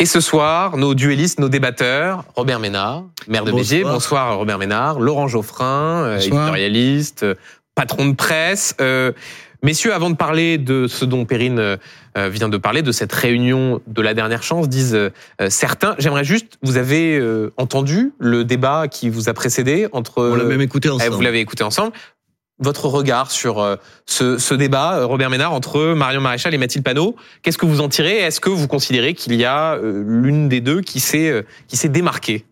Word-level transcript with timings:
Et 0.00 0.06
ce 0.06 0.18
soir, 0.18 0.76
nos 0.76 0.94
duellistes, 0.94 1.38
nos 1.38 1.48
débatteurs, 1.48 2.24
Robert 2.34 2.58
Ménard, 2.58 3.04
maire 3.28 3.44
de 3.44 3.52
Béziers, 3.52 3.84
bonsoir 3.84 4.36
Robert 4.36 4.58
Ménard, 4.58 4.98
Laurent 4.98 5.28
Geoffrin, 5.28 6.04
euh, 6.04 6.18
éditorialiste, 6.18 7.22
euh, 7.22 7.34
patron 7.76 8.06
de 8.06 8.14
presse. 8.14 8.74
Euh, 8.80 9.12
messieurs, 9.62 9.94
avant 9.94 10.10
de 10.10 10.16
parler 10.16 10.58
de 10.58 10.88
ce 10.88 11.04
dont 11.04 11.24
Perrine 11.24 11.78
vient 12.16 12.48
de 12.48 12.56
parler, 12.56 12.82
de 12.82 12.90
cette 12.90 13.12
réunion 13.12 13.80
de 13.86 14.02
la 14.02 14.14
dernière 14.14 14.42
chance, 14.42 14.68
disent 14.68 14.98
certains, 15.48 15.94
j'aimerais 15.98 16.24
juste, 16.24 16.58
vous 16.62 16.76
avez 16.76 17.20
entendu 17.56 18.12
le 18.20 18.44
débat 18.44 18.86
qui 18.86 19.08
vous 19.08 19.28
a 19.28 19.34
précédé 19.34 19.88
entre... 19.90 20.22
On 20.22 20.36
l'a 20.36 20.44
même 20.44 20.60
écouté 20.60 20.90
ensemble. 20.90 21.14
Vous 21.14 21.22
l'avez 21.22 21.40
écouté 21.40 21.64
ensemble 21.64 21.92
votre 22.58 22.86
regard 22.86 23.30
sur 23.30 23.60
euh, 23.60 23.76
ce, 24.06 24.54
débat, 24.54 24.98
euh, 24.98 25.06
Robert 25.06 25.30
Ménard, 25.30 25.52
entre 25.52 25.92
Marion 25.94 26.20
Maréchal 26.20 26.54
et 26.54 26.58
Mathilde 26.58 26.84
Panot? 26.84 27.16
Qu'est-ce 27.42 27.58
que 27.58 27.66
vous 27.66 27.80
en 27.80 27.88
tirez? 27.88 28.18
Est-ce 28.18 28.40
que 28.40 28.50
vous 28.50 28.68
considérez 28.68 29.14
qu'il 29.14 29.34
y 29.34 29.44
a 29.44 29.74
euh, 29.74 30.02
l'une 30.06 30.48
des 30.48 30.60
deux 30.60 30.80
qui 30.80 31.00
s'est 31.00 31.44
qui 31.68 31.76
s'est 31.76 31.88
démarquée? 31.88 32.44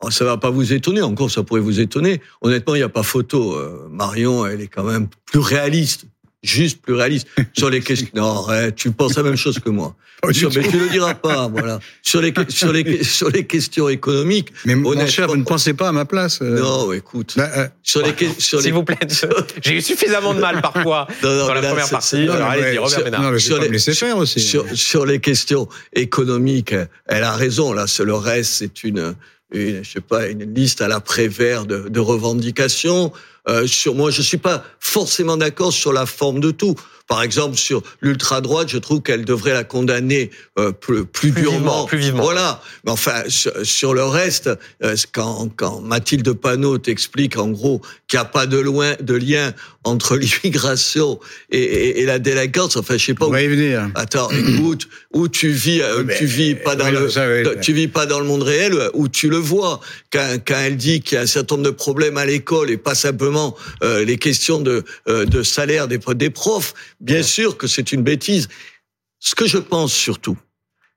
Oh, 0.00 0.10
ça 0.10 0.24
va 0.24 0.36
pas 0.36 0.50
vous 0.50 0.72
étonner, 0.72 1.02
encore 1.02 1.30
ça 1.30 1.42
pourrait 1.42 1.60
vous 1.60 1.80
étonner. 1.80 2.20
Honnêtement, 2.40 2.74
il 2.74 2.78
n'y 2.78 2.84
a 2.84 2.88
pas 2.88 3.02
photo. 3.02 3.56
Marion, 3.90 4.46
elle 4.46 4.60
est 4.60 4.68
quand 4.68 4.84
même 4.84 5.08
plus 5.26 5.40
réaliste 5.40 6.06
juste 6.42 6.80
plus 6.82 6.94
réaliste 6.94 7.28
sur 7.56 7.70
les 7.70 7.80
questions. 7.80 8.08
Non, 8.14 8.46
tu 8.76 8.90
penses 8.92 9.16
la 9.16 9.22
même 9.22 9.36
chose 9.36 9.58
que 9.58 9.70
moi. 9.70 9.96
mais 10.26 10.32
tu 10.32 10.46
le 10.46 10.88
diras 10.90 11.14
pas, 11.14 11.48
voilà. 11.52 11.78
Sur 12.02 12.20
les 12.20 12.32
sur 12.48 12.72
les 12.72 13.04
sur 13.04 13.30
les 13.30 13.46
questions 13.46 13.88
économiques. 13.88 14.52
Mais 14.64 14.74
mon 14.74 15.06
cher, 15.06 15.28
vous 15.28 15.36
ne 15.36 15.44
pensez 15.44 15.74
pas 15.74 15.88
à 15.88 15.92
ma 15.92 16.04
place. 16.04 16.40
Euh. 16.42 16.58
Non, 16.58 16.92
écoute. 16.92 17.34
Bah, 17.36 17.48
euh, 17.56 17.68
sur 17.82 18.02
les 18.02 18.14
sur 18.38 18.60
S'il 18.60 18.72
vous 18.72 18.82
plaît, 18.82 18.98
j'ai 19.62 19.74
eu 19.74 19.80
suffisamment 19.80 20.34
de 20.34 20.40
mal 20.40 20.60
parfois 20.60 21.06
dans 21.22 21.54
la 21.54 21.62
première 21.62 21.88
partie. 21.88 22.24
Non, 22.24 22.32
Alors, 22.32 22.48
allez 22.48 22.78
Robert 22.78 23.04
Ménard. 23.04 23.22
Non, 23.22 23.30
mais 23.30 23.38
sur 23.38 23.60
les, 23.60 23.68
laisser 23.68 23.94
faire 23.94 24.16
aussi. 24.16 24.40
Sur, 24.40 24.64
sur 24.74 25.06
les 25.06 25.20
questions 25.20 25.68
économiques, 25.92 26.74
elle 27.06 27.22
a 27.22 27.32
raison. 27.32 27.72
Là, 27.72 27.84
le 28.04 28.14
reste, 28.14 28.54
c'est 28.54 28.84
une 28.84 29.14
une, 29.50 29.82
je 29.82 29.90
sais 29.90 30.00
pas, 30.00 30.28
une 30.28 30.54
liste 30.54 30.82
à 30.82 30.88
la 30.88 31.00
Prévert 31.00 31.64
de, 31.64 31.88
de 31.88 32.00
revendications. 32.00 33.12
Euh, 33.48 33.66
sur 33.66 33.94
moi, 33.94 34.10
je 34.10 34.22
suis 34.22 34.38
pas 34.38 34.64
forcément 34.80 35.36
d'accord 35.36 35.72
sur 35.72 35.92
la 35.92 36.06
forme 36.06 36.40
de 36.40 36.50
tout. 36.50 36.74
Par 37.08 37.22
exemple, 37.22 37.56
sur 37.56 37.82
l'ultra 38.02 38.42
droite, 38.42 38.68
je 38.68 38.76
trouve 38.76 39.00
qu'elle 39.00 39.24
devrait 39.24 39.54
la 39.54 39.64
condamner 39.64 40.30
euh, 40.58 40.72
plus, 40.72 41.06
plus, 41.06 41.30
durement. 41.30 41.86
plus 41.86 41.96
vivement. 41.96 42.22
Voilà. 42.22 42.60
Mais 42.84 42.90
enfin, 42.90 43.22
sur, 43.28 43.94
le 43.94 44.04
reste, 44.04 44.50
euh, 44.84 44.94
quand, 45.12 45.48
quand 45.56 45.80
Mathilde 45.80 46.30
Panot 46.34 46.76
t'explique 46.76 47.38
en 47.38 47.48
gros 47.48 47.80
qu'il 48.08 48.18
n'y 48.18 48.22
a 48.22 48.26
pas 48.26 48.44
de, 48.44 48.58
loin, 48.58 48.92
de 49.00 49.14
lien 49.14 49.54
entre 49.84 50.16
l'immigration 50.44 51.18
et, 51.50 52.00
et, 52.00 52.04
la 52.04 52.18
délinquance, 52.18 52.76
enfin, 52.76 52.98
je 52.98 53.06
sais 53.06 53.14
pas. 53.14 53.24
On 53.24 53.30
où... 53.30 53.32
va 53.32 53.42
y 53.42 53.48
venir. 53.48 53.88
Attends, 53.94 54.28
écoute, 54.30 54.86
où 55.14 55.28
tu 55.28 55.48
vis, 55.48 55.80
euh, 55.80 56.04
tu 56.18 56.26
vis 56.26 56.56
pas 56.56 56.76
dans 56.76 56.90
le, 56.90 57.58
tu 57.62 57.72
vis 57.72 57.88
pas 57.88 58.04
dans 58.04 58.20
le 58.20 58.26
monde 58.26 58.42
réel, 58.42 58.90
où 58.92 59.08
tu 59.08 59.30
le 59.30 59.38
vois. 59.38 59.80
Quand, 60.12 60.36
quand 60.46 60.58
elle 60.58 60.76
dit 60.76 61.00
qu'il 61.00 61.16
y 61.16 61.18
a 61.18 61.22
un 61.22 61.26
certain 61.26 61.56
nombre 61.56 61.70
de 61.70 61.74
problèmes 61.74 62.18
à 62.18 62.26
l'école 62.26 62.70
et 62.70 62.76
pas 62.76 62.94
simplement 62.94 63.37
les 63.82 64.18
questions 64.18 64.60
de, 64.60 64.84
de 65.06 65.42
salaire 65.42 65.88
des, 65.88 65.98
des 66.14 66.30
profs, 66.30 66.74
Bien 67.00 67.22
sûr 67.22 67.56
que 67.56 67.66
c'est 67.66 67.92
une 67.92 68.02
bêtise. 68.02 68.48
Ce 69.20 69.34
que 69.34 69.46
je 69.46 69.58
pense 69.58 69.92
surtout, 69.92 70.36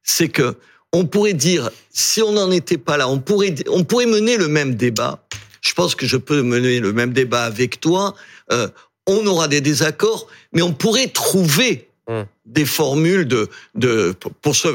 c'est 0.04 0.30
que 0.30 0.56
on 0.94 1.06
pourrait 1.06 1.34
dire, 1.34 1.70
si 1.92 2.22
on 2.22 2.34
n'en 2.34 2.52
était 2.52 2.78
pas 2.78 2.98
là, 2.98 3.08
on 3.08 3.20
pourrait, 3.20 3.56
on 3.70 3.84
pourrait 3.84 4.06
mener 4.06 4.38
le 4.38 4.48
même 4.48 4.76
débat. 4.76 5.24
Je 5.62 5.74
pense 5.74 5.96
que 5.96 6.06
je 6.06 6.18
peux 6.18 6.42
mener 6.42 6.80
le 6.80 6.92
même 6.92 7.14
débat 7.14 7.44
avec 7.44 7.80
toi. 7.80 8.16
Euh, 8.52 8.68
on 9.08 9.26
aura 9.26 9.48
des 9.48 9.62
désaccords, 9.62 10.28
mais 10.54 10.62
on 10.62 10.74
pourrait 10.74 11.08
trouver 11.08 11.88
hum. 12.08 12.26
des 12.46 12.66
formules 12.66 13.26
de, 13.26 13.50
de 13.76 14.14
pour 14.42 14.56
ce, 14.56 14.70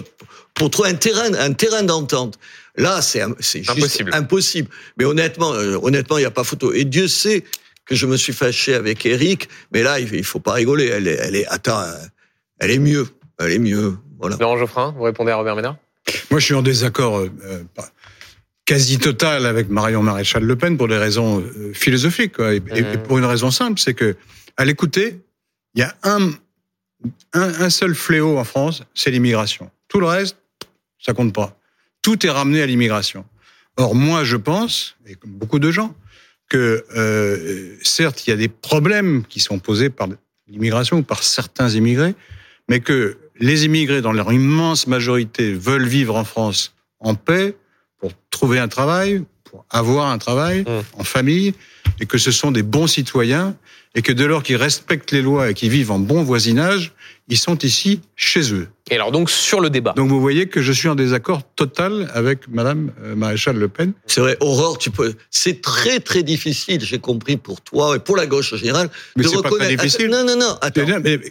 pour 0.55 0.71
trouver 0.71 0.91
un 0.91 0.95
terrain, 0.95 1.35
un 1.35 1.53
terrain 1.53 1.83
d'entente. 1.83 2.39
Là, 2.77 3.03
c'est 3.03 3.23
c'est 3.41 3.69
impossible. 3.69 4.11
impossible. 4.15 4.69
Mais 4.99 5.05
honnêtement, 5.05 5.53
euh, 5.55 5.79
honnêtement, 5.83 6.19
il 6.19 6.23
n'y 6.23 6.27
a 6.27 6.31
pas 6.31 6.45
photo. 6.45 6.73
Et 6.73 6.85
Dieu 6.85 7.09
sait 7.09 7.45
que 7.87 7.95
je 7.95 8.07
me 8.07 8.17
suis 8.17 8.33
fâché 8.33 8.75
avec 8.75 9.07
Eric, 9.07 9.49
mais 9.73 9.83
là, 9.83 10.01
il 10.01 10.25
faut 10.25 10.41
pas 10.41 10.53
rigoler. 10.53 10.87
Elle 10.87 11.09
est, 11.09 11.19
elle 11.21 11.37
est, 11.37 11.47
attends, 11.47 11.83
elle 12.59 12.71
est 12.71 12.79
mieux, 12.79 13.07
elle 13.39 13.53
est 13.53 13.59
mieux. 13.59 13.97
Voilà. 14.19 14.37
Laurent 14.41 14.59
Geoffrin, 14.59 14.95
vous 14.97 15.05
répondez 15.05 15.31
à 15.31 15.37
Robert 15.37 15.57
Ménard? 15.57 15.77
Moi, 16.31 16.41
je 16.41 16.45
suis 16.45 16.55
en 16.55 16.63
désaccord 16.63 17.19
euh, 17.19 17.31
quasi 18.65 18.99
total 18.99 19.47
avec 19.47 19.69
Marion 19.69 20.03
Maréchal 20.03 20.43
Le 20.43 20.57
Pen 20.57 20.77
pour 20.77 20.89
des 20.89 20.97
raisons 20.97 21.41
euh, 21.41 21.73
philosophiques, 21.73 22.35
quoi, 22.37 22.55
et, 22.55 22.61
mmh. 22.61 23.03
pour 23.05 23.19
une 23.19 23.25
raison 23.25 23.51
simple, 23.51 23.81
c'est 23.81 23.95
que 23.95 24.17
à 24.57 24.65
l'écouter, 24.65 25.21
il 25.75 25.81
y 25.81 25.85
a 25.85 25.95
un, 26.03 26.31
un, 27.33 27.61
un 27.61 27.71
seul 27.71 27.95
fléau 27.95 28.39
en 28.39 28.45
France, 28.45 28.83
c'est 28.95 29.11
l'immigration. 29.11 29.71
Tout 29.89 30.01
le 30.01 30.07
reste, 30.07 30.37
ça 30.99 31.13
compte 31.13 31.35
pas. 31.35 31.57
Tout 32.07 32.25
est 32.25 32.31
ramené 32.31 32.63
à 32.63 32.67
l'immigration. 32.67 33.25
Or, 33.77 33.97
moi, 33.97 34.23
je 34.23 34.37
pense, 34.37 34.95
et 35.09 35.17
comme 35.17 35.33
beaucoup 35.33 35.59
de 35.59 35.73
gens, 35.73 35.93
que 36.49 36.85
euh, 36.97 37.77
certes, 37.83 38.25
il 38.25 38.31
y 38.31 38.33
a 38.33 38.37
des 38.37 38.47
problèmes 38.47 39.25
qui 39.29 39.41
sont 39.41 39.59
posés 39.59 39.91
par 39.91 40.07
l'immigration 40.47 40.99
ou 40.99 41.03
par 41.03 41.25
certains 41.25 41.69
immigrés, 41.69 42.15
mais 42.69 42.79
que 42.79 43.19
les 43.41 43.65
immigrés, 43.65 44.03
dans 44.03 44.13
leur 44.13 44.33
immense 44.33 44.87
majorité, 44.87 45.53
veulent 45.53 45.89
vivre 45.89 46.15
en 46.15 46.23
France 46.23 46.77
en 47.01 47.17
paix 47.17 47.57
pour 47.99 48.13
trouver 48.31 48.61
un 48.61 48.69
travail, 48.69 49.25
pour 49.43 49.67
avoir 49.69 50.07
un 50.13 50.19
travail 50.19 50.61
mmh. 50.61 51.01
en 51.01 51.03
famille, 51.03 51.55
et 51.99 52.07
que 52.07 52.19
ce 52.19 52.31
sont 52.31 52.53
des 52.53 52.63
bons 52.63 52.87
citoyens, 52.87 53.57
et 53.97 54.03
que 54.03 54.13
dès 54.13 54.29
lors 54.29 54.45
qu'ils 54.45 54.59
respectent 54.59 55.11
les 55.11 55.23
lois 55.23 55.51
et 55.51 55.55
qu'ils 55.55 55.71
vivent 55.71 55.91
en 55.91 55.99
bon 55.99 56.23
voisinage, 56.23 56.93
ils 57.29 57.39
sont 57.39 57.59
ici 57.59 58.01
chez 58.15 58.53
eux. 58.53 58.69
Et 58.89 58.95
alors 58.95 59.11
donc 59.11 59.31
sur 59.31 59.61
le 59.61 59.69
débat. 59.69 59.95
Donc 59.97 60.09
vous 60.11 60.21
voyez 60.21 60.47
que 60.47 60.63
je 60.63 60.73
suis 60.73 60.89
en 60.89 60.95
désaccord 60.95 61.43
total 61.57 62.09
avec 62.15 62.49
Madame 62.49 62.93
euh, 63.03 63.17
Maréchal 63.17 63.57
Le 63.57 63.67
Pen. 63.67 63.93
C'est 64.07 64.21
vrai, 64.21 64.37
Aurore, 64.41 64.79
tu 64.79 64.91
peux. 64.91 65.15
C'est 65.31 65.61
très 65.61 65.99
très 65.99 66.23
difficile, 66.23 66.81
j'ai 66.81 67.01
compris 67.01 67.37
pour 67.37 67.61
toi 67.61 67.97
et 67.97 67.99
pour 67.99 68.17
la 68.17 68.27
gauche 68.27 68.53
en 68.53 68.57
général. 68.57 68.89
Mais 69.17 69.25
c'est 69.25 69.43
pas 69.43 69.51
très 69.51 69.75
difficile. 69.75 70.09
non 70.09 70.25
non 70.25 70.37
non. 70.37 70.57
Attends. 70.61 70.83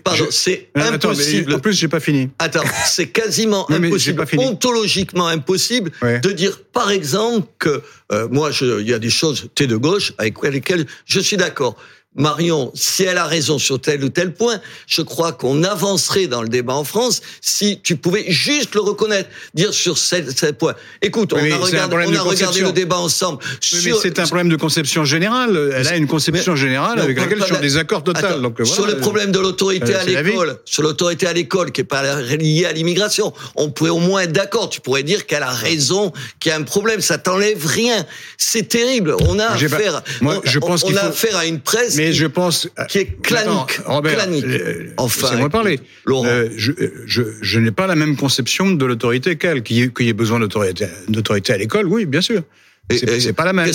Pardon, 0.03 0.25
c'est 0.31 0.69
impossible. 0.75 1.53
en 1.53 1.59
plus, 1.59 1.73
j'ai 1.73 1.87
pas 1.87 2.01
fini. 2.01 2.29
Attends, 2.39 2.63
c'est 2.85 3.07
quasiment 3.07 3.69
impossible, 3.71 4.25
ontologiquement 4.37 5.27
impossible 5.27 5.91
de 6.01 6.31
dire 6.31 6.59
par 6.73 6.91
exemple 6.91 7.47
que 7.57 7.81
euh, 8.11 8.27
moi, 8.29 8.51
il 8.61 8.87
y 8.87 8.93
a 8.93 8.99
des 8.99 9.09
choses, 9.09 9.49
t'es 9.55 9.65
de 9.67 9.77
gauche 9.77 10.13
avec 10.17 10.41
lesquelles 10.43 10.85
je 11.05 11.19
suis 11.21 11.37
d'accord. 11.37 11.77
Marion, 12.15 12.71
si 12.73 13.03
elle 13.03 13.17
a 13.17 13.25
raison 13.25 13.59
sur 13.59 13.79
tel 13.79 14.03
ou 14.03 14.09
tel 14.09 14.33
point, 14.33 14.59
je 14.87 15.01
crois 15.01 15.33
qu'on 15.33 15.63
avancerait 15.63 16.27
dans 16.27 16.41
le 16.41 16.47
débat 16.47 16.73
en 16.73 16.83
France 16.83 17.21
si 17.41 17.81
tu 17.83 17.97
pouvais 17.97 18.25
juste 18.27 18.73
le 18.75 18.81
reconnaître, 18.81 19.29
dire 19.53 19.73
sur 19.73 19.97
tel, 19.99 20.53
point. 20.53 20.75
Écoute, 21.01 21.33
on 21.33 21.37
a 21.37 21.57
regardé, 21.57 21.95
on 22.07 22.15
a 22.15 22.21
regardé 22.21 22.61
le 22.61 22.71
débat 22.71 22.97
ensemble. 22.97 23.43
mais 23.83 23.91
c'est 24.01 24.19
un 24.19 24.25
problème 24.25 24.49
de 24.49 24.55
conception 24.55 25.03
générale. 25.03 25.73
Elle 25.75 25.87
a 25.87 25.97
une 25.97 26.07
conception 26.07 26.55
générale 26.55 26.99
avec 26.99 27.17
laquelle 27.17 27.39
je 27.39 27.45
suis 27.45 27.55
en 27.55 27.61
désaccord 27.61 28.03
total. 28.03 28.41
Donc, 28.41 28.55
voilà. 28.59 28.73
Sur 28.73 28.87
le 28.87 28.97
problème 28.97 29.31
de 29.31 29.39
l'autorité 29.39 29.93
euh, 29.93 30.01
à 30.01 30.03
l'école, 30.05 30.57
sur 30.65 30.83
l'autorité 30.83 31.27
à 31.27 31.33
l'école 31.33 31.71
qui 31.71 31.81
est 31.81 31.85
pas 31.85 32.21
liée 32.21 32.65
à 32.65 32.71
l'immigration, 32.71 33.33
on 33.55 33.69
pourrait 33.69 33.89
au 33.89 33.99
moins 33.99 34.21
être 34.21 34.31
d'accord. 34.31 34.69
Tu 34.69 34.79
pourrais 34.79 35.03
dire 35.03 35.25
qu'elle 35.25 35.43
a 35.43 35.51
raison, 35.51 36.13
qu'il 36.39 36.49
y 36.51 36.53
a 36.53 36.57
un 36.57 36.63
problème. 36.63 37.01
Ça 37.01 37.17
t'enlève 37.17 37.65
rien. 37.65 38.05
C'est 38.37 38.67
terrible. 38.69 39.15
On 39.27 39.39
a 39.39 39.47
affaire, 39.47 40.01
Moi, 40.21 40.41
je 40.43 40.59
pense 40.59 40.83
on, 40.83 40.95
a 40.95 41.01
affaire 41.01 41.37
à 41.37 41.45
une 41.45 41.59
presse 41.59 41.95
mais 42.04 42.04
je 42.13 42.25
pense 42.25 42.69
qui 42.89 42.99
est 42.99 43.21
clanique. 43.21 43.79
Robert, 43.85 44.15
clanique. 44.15 44.45
Euh, 44.45 44.93
enfin, 44.97 45.35
moi 45.37 45.49
parler. 45.49 45.79
Laurent. 46.05 46.27
Euh, 46.27 46.49
je, 46.55 46.71
je, 47.05 47.23
je 47.41 47.59
n'ai 47.59 47.71
pas 47.71 47.87
la 47.87 47.95
même 47.95 48.15
conception 48.17 48.71
de 48.71 48.85
l'autorité 48.85 49.37
qu'elle. 49.37 49.63
Qu'il 49.63 49.77
y, 49.77 50.09
ait 50.09 50.13
besoin 50.13 50.39
d'autorité 50.39 51.53
à 51.53 51.57
l'école, 51.57 51.87
oui, 51.87 52.05
bien 52.05 52.21
sûr. 52.21 52.41
C'est 52.89 53.33
pas 53.33 53.45
la 53.45 53.53
même 53.53 53.71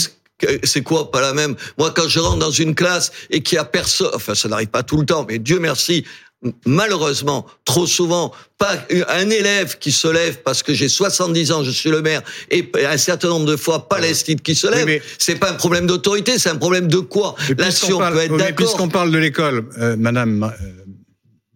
c'est 0.62 0.82
quoi 0.82 1.10
pas 1.10 1.20
la 1.20 1.32
même? 1.32 1.56
Moi, 1.78 1.92
quand 1.94 2.08
je 2.08 2.18
rentre 2.18 2.38
dans 2.38 2.50
une 2.50 2.74
classe 2.74 3.12
et 3.30 3.42
qu'il 3.42 3.56
y 3.56 3.58
a 3.58 3.64
personne, 3.64 4.10
enfin, 4.14 4.34
ça 4.34 4.48
n'arrive 4.48 4.68
pas 4.68 4.82
tout 4.82 4.98
le 4.98 5.06
temps, 5.06 5.26
mais 5.28 5.38
Dieu 5.38 5.58
merci, 5.58 6.04
malheureusement, 6.64 7.46
trop 7.64 7.86
souvent, 7.86 8.32
pas 8.58 8.74
un 9.08 9.28
élève 9.30 9.78
qui 9.78 9.92
se 9.92 10.08
lève 10.08 10.38
parce 10.42 10.62
que 10.62 10.72
j'ai 10.72 10.88
70 10.88 11.52
ans, 11.52 11.64
je 11.64 11.70
suis 11.70 11.90
le 11.90 12.02
maire, 12.02 12.22
et 12.50 12.70
un 12.86 12.96
certain 12.96 13.28
nombre 13.28 13.46
de 13.46 13.56
fois 13.56 13.88
Palestine 13.88 14.40
qui 14.40 14.54
se 14.54 14.66
lève, 14.66 15.02
c'est 15.18 15.36
pas 15.36 15.50
un 15.50 15.54
problème 15.54 15.86
d'autorité, 15.86 16.38
c'est 16.38 16.48
un 16.48 16.56
problème 16.56 16.88
de 16.88 16.98
quoi 16.98 17.34
Là-dessus, 17.56 17.92
on 17.92 17.98
peut 17.98 18.18
être 18.18 18.36
d'accord. 18.36 18.66
Puisqu'on 18.66 18.88
parle 18.88 19.10
de 19.10 19.18
l'école, 19.18 19.68
euh, 19.78 19.96
Madame 19.96 20.44
euh, 20.44 20.84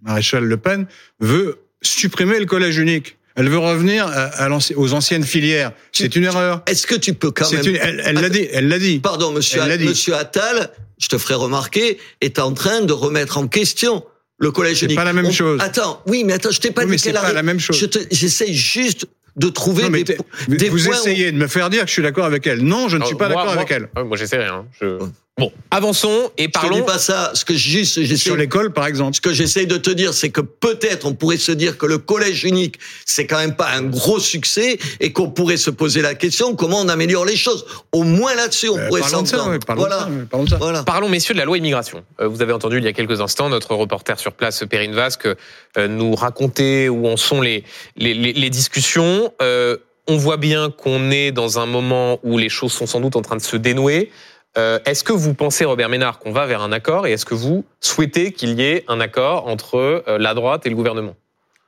Maréchal 0.02 0.44
Le 0.44 0.56
Pen 0.56 0.86
veut 1.20 1.58
supprimer 1.82 2.38
le 2.38 2.46
collège 2.46 2.78
unique. 2.78 3.16
Elle 3.36 3.48
veut 3.48 3.58
revenir 3.58 4.06
à, 4.06 4.48
aux 4.76 4.92
anciennes 4.92 5.24
filières. 5.24 5.72
C'est 5.90 6.14
une 6.14 6.22
erreur. 6.22 6.62
Est-ce 6.66 6.86
que 6.86 6.94
tu 6.94 7.14
peux 7.14 7.32
quand 7.32 7.50
même 7.50 7.64
Elle 7.82 8.14
l'a 8.14 8.28
dit. 8.28 8.46
Elle 8.52 8.68
l'a 8.68 8.78
dit. 8.78 9.00
Pardon, 9.00 9.32
Monsieur, 9.32 9.60
Monsieur 9.80 10.14
Attal, 10.14 10.70
je 10.98 11.08
te 11.08 11.18
ferai 11.18 11.34
remarquer, 11.34 11.98
est 12.20 12.38
en 12.38 12.52
train 12.52 12.82
de 12.82 12.92
remettre 12.92 13.36
en 13.36 13.48
question 13.48 14.04
le 14.38 14.50
collège 14.50 14.82
unique. 14.82 14.92
C'est 14.92 14.96
pas 14.96 15.04
la 15.04 15.12
même 15.12 15.32
chose. 15.32 15.60
Attends, 15.62 16.02
oui, 16.06 16.24
mais 16.24 16.34
attends, 16.34 16.50
je 16.50 16.60
t'ai 16.60 16.70
pas 16.70 16.84
dit 16.84 16.96
qu'elle 16.96 17.14
pas 17.14 17.32
la 17.32 17.42
même 17.42 17.60
chose. 17.60 17.88
J'essaie 18.10 18.52
juste 18.52 19.06
de 19.36 19.48
trouver 19.48 19.88
des, 19.88 20.04
des, 20.48 20.68
Vous 20.68 20.88
essayez 20.88 21.32
de 21.32 21.36
me 21.36 21.48
faire 21.48 21.68
dire 21.68 21.82
que 21.82 21.88
je 21.88 21.92
suis 21.92 22.02
d'accord 22.02 22.24
avec 22.24 22.46
elle. 22.46 22.62
Non, 22.62 22.88
je 22.88 22.96
ne 22.96 23.04
suis 23.04 23.16
pas 23.16 23.28
d'accord 23.28 23.50
avec 23.50 23.70
elle. 23.70 23.88
moi, 24.04 24.16
j'essaie 24.16 24.38
rien. 24.38 24.66
Je... 24.80 24.98
Bon, 25.36 25.50
avançons 25.72 26.30
et 26.38 26.46
parlons. 26.46 26.76
Je 26.76 26.80
dis 26.82 26.86
pas 26.86 26.98
ça. 26.98 27.32
Ce 27.34 27.44
que 27.44 27.54
juste, 27.54 28.04
sur 28.16 28.36
l'école, 28.36 28.72
par 28.72 28.86
exemple. 28.86 29.16
Ce 29.16 29.20
que 29.20 29.32
j'essaye 29.32 29.66
de 29.66 29.76
te 29.76 29.90
dire, 29.90 30.14
c'est 30.14 30.30
que 30.30 30.40
peut-être 30.40 31.06
on 31.06 31.14
pourrait 31.14 31.38
se 31.38 31.50
dire 31.50 31.76
que 31.76 31.86
le 31.86 31.98
collège 31.98 32.44
unique, 32.44 32.78
c'est 33.04 33.26
quand 33.26 33.38
même 33.38 33.56
pas 33.56 33.70
un 33.70 33.82
gros 33.82 34.20
succès 34.20 34.78
et 35.00 35.12
qu'on 35.12 35.30
pourrait 35.30 35.56
se 35.56 35.70
poser 35.70 36.02
la 36.02 36.14
question 36.14 36.54
comment 36.54 36.78
on 36.80 36.88
améliore 36.88 37.24
les 37.24 37.34
choses. 37.34 37.66
Au 37.90 38.04
moins 38.04 38.36
là-dessus, 38.36 38.68
on 38.68 38.78
euh, 38.78 38.86
pourrait 38.86 39.02
s'entendre. 39.02 39.58
voilà. 39.74 40.08
parlons, 40.30 40.46
ça. 40.46 40.56
Voilà. 40.56 40.84
parlons, 40.84 41.08
messieurs, 41.08 41.34
de 41.34 41.40
la 41.40 41.46
loi 41.46 41.58
immigration. 41.58 42.04
Euh, 42.20 42.28
vous 42.28 42.40
avez 42.40 42.52
entendu 42.52 42.78
il 42.78 42.84
y 42.84 42.88
a 42.88 42.92
quelques 42.92 43.20
instants 43.20 43.48
notre 43.48 43.74
reporter 43.74 44.20
sur 44.20 44.34
place, 44.34 44.62
Perrine 44.70 44.94
Vasque, 44.94 45.26
euh, 45.26 45.88
nous 45.88 46.14
raconter 46.14 46.88
où 46.88 47.08
en 47.08 47.16
sont 47.16 47.40
les 47.40 47.64
les, 47.96 48.14
les, 48.14 48.32
les 48.32 48.50
discussions. 48.50 49.32
Euh, 49.42 49.78
on 50.06 50.16
voit 50.16 50.36
bien 50.36 50.70
qu'on 50.70 51.10
est 51.10 51.32
dans 51.32 51.58
un 51.58 51.66
moment 51.66 52.20
où 52.22 52.36
les 52.38 52.50
choses 52.50 52.72
sont 52.72 52.86
sans 52.86 53.00
doute 53.00 53.16
en 53.16 53.22
train 53.22 53.36
de 53.36 53.42
se 53.42 53.56
dénouer. 53.56 54.10
Euh, 54.56 54.78
est-ce 54.84 55.02
que 55.02 55.12
vous 55.12 55.34
pensez, 55.34 55.64
Robert 55.64 55.88
Ménard, 55.88 56.18
qu'on 56.18 56.32
va 56.32 56.46
vers 56.46 56.62
un 56.62 56.72
accord 56.72 57.06
et 57.06 57.12
est-ce 57.12 57.26
que 57.26 57.34
vous 57.34 57.64
souhaitez 57.80 58.32
qu'il 58.32 58.58
y 58.58 58.62
ait 58.62 58.84
un 58.88 59.00
accord 59.00 59.46
entre 59.48 59.76
euh, 59.76 60.18
la 60.18 60.34
droite 60.34 60.64
et 60.66 60.70
le 60.70 60.76
gouvernement? 60.76 61.16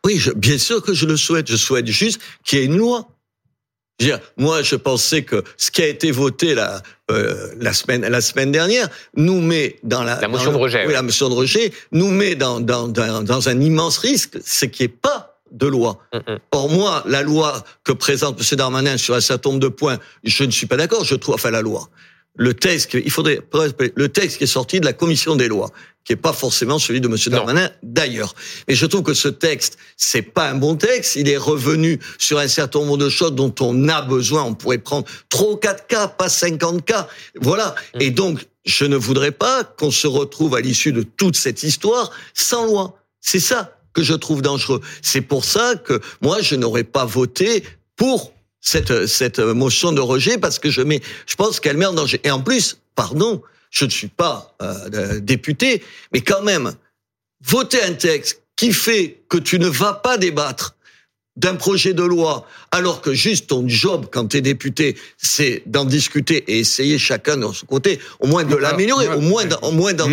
Oui, 0.04 0.22
bien 0.36 0.58
sûr 0.58 0.82
que 0.82 0.94
je 0.94 1.04
le 1.06 1.16
souhaite. 1.16 1.50
Je 1.50 1.56
souhaite 1.56 1.88
juste 1.88 2.20
qu'il 2.44 2.60
y 2.60 2.62
ait 2.62 2.66
une 2.66 2.76
loi. 2.76 3.08
moi, 4.36 4.62
je 4.62 4.76
pensais 4.76 5.22
que 5.22 5.42
ce 5.56 5.72
qui 5.72 5.82
a 5.82 5.88
été 5.88 6.12
voté 6.12 6.54
la, 6.54 6.80
euh, 7.10 7.52
la 7.58 7.72
semaine 7.72 8.02
la 8.02 8.20
semaine 8.20 8.52
dernière 8.52 8.88
nous 9.16 9.40
met 9.40 9.80
dans 9.82 10.04
la, 10.04 10.20
la 10.20 10.28
motion 10.28 10.52
de 10.52 10.58
rejet. 10.58 10.86
Oui, 10.86 10.92
la 10.92 11.02
motion 11.02 11.28
de 11.28 11.34
rejet 11.34 11.72
nous 11.90 12.10
met 12.12 12.36
dans 12.36 12.60
dans 12.60 12.86
dans, 12.86 13.24
dans 13.24 13.48
un 13.48 13.60
immense 13.60 13.98
risque, 13.98 14.38
c'est 14.44 14.70
qu'il 14.70 14.86
n'y 14.86 14.92
ait 14.92 14.96
pas 15.02 15.40
de 15.50 15.66
loi. 15.66 15.98
Mm, 16.12 16.18
mm. 16.18 16.38
Or 16.52 16.70
moi, 16.70 17.02
la 17.06 17.22
loi 17.22 17.64
que 17.82 17.92
présente 17.92 18.38
M. 18.40 18.56
Darmanin 18.56 18.96
sur 18.96 19.14
un 19.14 19.20
certain 19.20 19.50
nombre 19.50 19.62
de 19.62 19.68
points, 19.68 19.98
je 20.22 20.44
ne 20.44 20.50
suis 20.52 20.66
pas 20.66 20.76
d'accord. 20.76 21.04
Je 21.04 21.16
trouve, 21.16 21.34
enfin 21.34 21.50
la 21.50 21.62
loi, 21.62 21.88
le 22.36 22.54
texte, 22.54 22.94
il 22.94 23.10
faudrait 23.10 23.40
le 23.94 24.08
texte 24.08 24.38
qui 24.38 24.44
est 24.44 24.48
sorti 24.48 24.80
de 24.80 24.84
la 24.84 24.92
commission 24.92 25.36
des 25.36 25.48
lois, 25.48 25.70
qui 26.04 26.12
est 26.12 26.16
pas 26.16 26.32
forcément 26.32 26.78
celui 26.78 27.00
de 27.00 27.08
Monsieur 27.08 27.30
Darmanin 27.30 27.70
d'ailleurs. 27.82 28.34
Mais 28.68 28.74
je 28.74 28.86
trouve 28.86 29.02
que 29.02 29.14
ce 29.14 29.28
texte, 29.28 29.78
c'est 29.96 30.22
pas 30.22 30.50
un 30.50 30.54
bon 30.54 30.76
texte. 30.76 31.16
Il 31.16 31.28
est 31.28 31.36
revenu 31.36 31.98
sur 32.18 32.38
un 32.38 32.48
certain 32.48 32.80
nombre 32.80 32.98
de 32.98 33.08
choses 33.08 33.32
dont 33.32 33.54
on 33.60 33.88
a 33.88 34.02
besoin. 34.02 34.44
On 34.44 34.54
pourrait 34.54 34.78
prendre 34.78 35.06
trois 35.28 35.52
ou 35.52 35.56
quatre 35.56 35.86
cas, 35.86 36.08
pas 36.08 36.28
50 36.28 36.84
cas. 36.84 37.08
Voilà. 37.40 37.74
Mm. 37.94 38.00
Et 38.00 38.10
donc, 38.10 38.46
je 38.64 38.84
ne 38.84 38.96
voudrais 38.96 39.32
pas 39.32 39.64
qu'on 39.64 39.90
se 39.90 40.06
retrouve 40.06 40.54
à 40.54 40.60
l'issue 40.60 40.92
de 40.92 41.02
toute 41.02 41.36
cette 41.36 41.62
histoire 41.62 42.10
sans 42.34 42.66
loi. 42.66 42.98
C'est 43.20 43.40
ça 43.40 43.78
que 43.92 44.02
je 44.02 44.14
trouve 44.14 44.42
dangereux. 44.42 44.80
C'est 45.02 45.22
pour 45.22 45.44
ça 45.44 45.74
que 45.74 46.00
moi, 46.20 46.42
je 46.42 46.54
n'aurais 46.54 46.84
pas 46.84 47.06
voté 47.06 47.64
pour 47.96 48.32
cette, 48.66 49.06
cette 49.06 49.38
motion 49.38 49.92
de 49.92 50.00
rejet 50.00 50.38
parce 50.38 50.58
que 50.58 50.70
je 50.70 50.82
mets, 50.82 51.00
je 51.26 51.36
pense 51.36 51.60
qu'elle 51.60 51.76
met 51.76 51.86
en 51.86 51.92
danger. 51.92 52.20
Et 52.24 52.30
en 52.30 52.40
plus, 52.40 52.78
pardon, 52.96 53.40
je 53.70 53.84
ne 53.84 53.90
suis 53.90 54.08
pas 54.08 54.56
euh, 54.60 55.20
député, 55.20 55.82
mais 56.12 56.20
quand 56.20 56.42
même, 56.42 56.72
voter 57.44 57.82
un 57.82 57.92
texte 57.92 58.42
qui 58.56 58.72
fait 58.72 59.22
que 59.28 59.38
tu 59.38 59.58
ne 59.58 59.68
vas 59.68 59.92
pas 59.92 60.18
débattre 60.18 60.74
d'un 61.36 61.54
projet 61.54 61.92
de 61.92 62.02
loi, 62.02 62.46
alors 62.72 63.02
que 63.02 63.12
juste 63.12 63.48
ton 63.48 63.68
job 63.68 64.06
quand 64.10 64.28
tu 64.28 64.38
es 64.38 64.40
député, 64.40 64.96
c'est 65.18 65.62
d'en 65.66 65.84
discuter 65.84 66.38
et 66.48 66.60
essayer 66.60 66.98
chacun 66.98 67.36
de 67.36 67.52
son 67.52 67.66
côté, 67.66 68.00
au 68.20 68.26
moins 68.26 68.42
de 68.42 68.56
l'améliorer, 68.56 69.08
au 69.08 69.20
moins, 69.20 69.44
au 69.62 69.70
moins 69.70 69.92
d'en. 69.92 70.08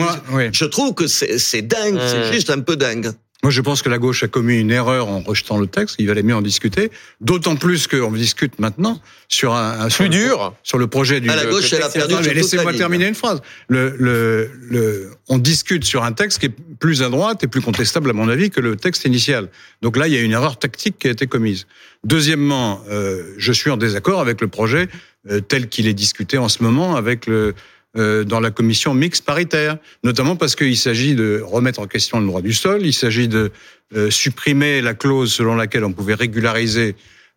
Je 0.52 0.66
trouve 0.66 0.94
que 0.94 1.08
c'est 1.08 1.62
dingue, 1.62 1.98
c'est 2.08 2.32
juste 2.34 2.50
un 2.50 2.60
peu 2.60 2.76
dingue. 2.76 3.14
Moi, 3.44 3.52
je 3.52 3.60
pense 3.60 3.82
que 3.82 3.90
la 3.90 3.98
gauche 3.98 4.24
a 4.24 4.30
commis 4.30 4.58
une 4.58 4.72
erreur 4.72 5.10
en 5.10 5.20
rejetant 5.20 5.58
le 5.58 5.68
texte. 5.68 5.98
Il 6.00 6.08
valait 6.08 6.24
mieux 6.24 6.36
en 6.36 6.42
discuter. 6.42 6.92
D'autant 7.20 7.58
plus 7.58 7.88
qu'on 7.88 8.12
discute 8.12 8.58
maintenant 8.58 9.02
sur 9.28 9.54
un, 9.54 9.82
un 9.82 9.90
plus 9.90 10.08
dur 10.08 10.56
sur 10.64 10.78
le 10.78 10.88
projet 10.88 11.20
du. 11.20 11.30
À 11.30 11.36
la 11.36 11.46
gauche, 11.46 11.74
elle 11.74 11.84
a 11.84 11.90
perdu. 11.90 12.16
Laissez-moi 12.34 12.74
terminer 12.74 13.06
une 13.06 13.16
phrase. 13.16 13.42
Le, 13.68 13.96
le, 14.00 14.50
le, 14.70 15.12
on 15.28 15.40
discute 15.40 15.84
sur 15.84 16.06
un 16.06 16.14
texte 16.14 16.40
qui 16.40 16.46
est 16.46 16.56
plus 16.80 17.04
à 17.04 17.10
droite 17.10 17.44
et 17.44 17.48
plus 17.48 17.62
contestable, 17.62 18.10
à 18.10 18.14
mon 18.14 18.30
avis, 18.30 18.50
que 18.50 18.62
le 18.62 18.78
texte 18.78 19.04
initial. 19.04 19.50
Donc 19.82 19.98
là, 19.98 20.08
il 20.08 20.14
y 20.14 20.18
a 20.18 20.22
une 20.22 20.32
erreur 20.32 20.58
tactique 20.58 20.98
qui 20.98 21.10
a 21.10 21.12
été 21.12 21.28
commise. 21.28 21.68
Deuxièmement, 22.06 22.82
euh, 22.90 23.34
je 23.38 23.52
suis 23.52 23.70
en 23.70 23.78
désaccord 23.78 24.22
avec 24.22 24.40
le 24.40 24.48
projet 24.48 24.88
euh, 25.30 25.42
tel 25.42 25.68
qu'il 25.68 25.88
est 25.88 25.94
discuté 25.94 26.38
en 26.38 26.50
ce 26.50 26.64
moment 26.64 26.96
avec 26.96 27.28
le 27.28 27.36
euh, 27.36 27.54
dans 27.96 28.40
la 28.40 28.50
commission 28.50 28.94
mixte 28.96 29.24
paritaire, 29.24 29.78
notamment 30.04 30.36
parce 30.36 30.56
qu'il 30.56 30.78
s'agit 30.78 31.14
de 31.14 31.44
remettre 31.46 31.80
en 31.80 31.86
question 31.86 32.20
le 32.20 32.26
droit 32.26 32.42
du 32.42 32.54
sol, 32.54 32.82
il 32.84 32.94
s'agit 32.94 33.28
de 33.28 33.52
euh, 33.96 34.10
supprimer 34.10 34.82
la 34.82 34.96
clause 34.96 35.32
selon 35.32 35.56
laquelle 35.56 35.84
on 35.84 35.94
pouvait 35.94 36.16
régulariser 36.16 36.96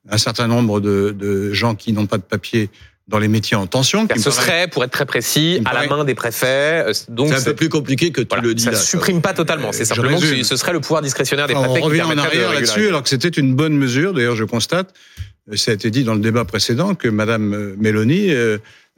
un 0.09 0.17
certain 0.17 0.47
nombre 0.47 0.81
de, 0.81 1.11
de 1.11 1.53
gens 1.53 1.75
qui 1.75 1.93
n'ont 1.93 2.07
pas 2.07 2.17
de 2.17 2.23
papier 2.23 2.71
dans 3.09 3.19
les 3.19 3.29
métiers 3.29 3.57
en 3.57 3.67
tension. 3.67 4.09
ce 4.17 4.31
serait, 4.31 4.67
pour 4.67 4.83
être 4.83 4.91
très 4.91 5.05
précis, 5.05 5.61
à 5.67 5.75
la 5.75 5.87
main 5.87 6.05
des 6.05 6.15
préfets. 6.15 6.87
Euh, 6.87 6.93
donc 7.09 7.29
c'est 7.29 7.41
un 7.41 7.45
peu 7.45 7.55
plus 7.55 7.69
compliqué 7.69 8.11
que 8.11 8.23
tu 8.23 8.41
le 8.41 8.55
dis. 8.55 8.63
Ça 8.63 8.71
ne 8.71 8.77
supprime 8.77 9.21
pas 9.21 9.35
totalement. 9.35 9.73
C'est 9.73 9.85
simplement 9.85 10.19
que 10.19 10.43
ce 10.43 10.57
serait 10.57 10.73
le 10.73 10.81
pouvoir 10.81 11.03
discrétionnaire 11.03 11.47
des 11.47 11.55
préfets. 11.55 11.81
On 11.81 11.85
revient 11.85 12.03
en 12.03 12.17
arrière 12.17 12.55
là-dessus, 12.55 12.89
alors 12.89 13.03
que 13.03 13.11
c'était 13.11 13.29
une 13.29 13.55
bonne 13.55 13.77
mesure. 13.77 14.15
D'ailleurs, 14.15 14.37
je 14.37 14.45
constate, 14.45 14.95
ça 15.55 15.73
a 15.73 15.75
été 15.75 15.91
dit 15.91 16.05
dans 16.05 16.15
le 16.15 16.21
débat 16.21 16.47
précédent, 16.47 16.95
que 16.95 17.09
Madame 17.09 17.75
Mélanie 17.79 18.31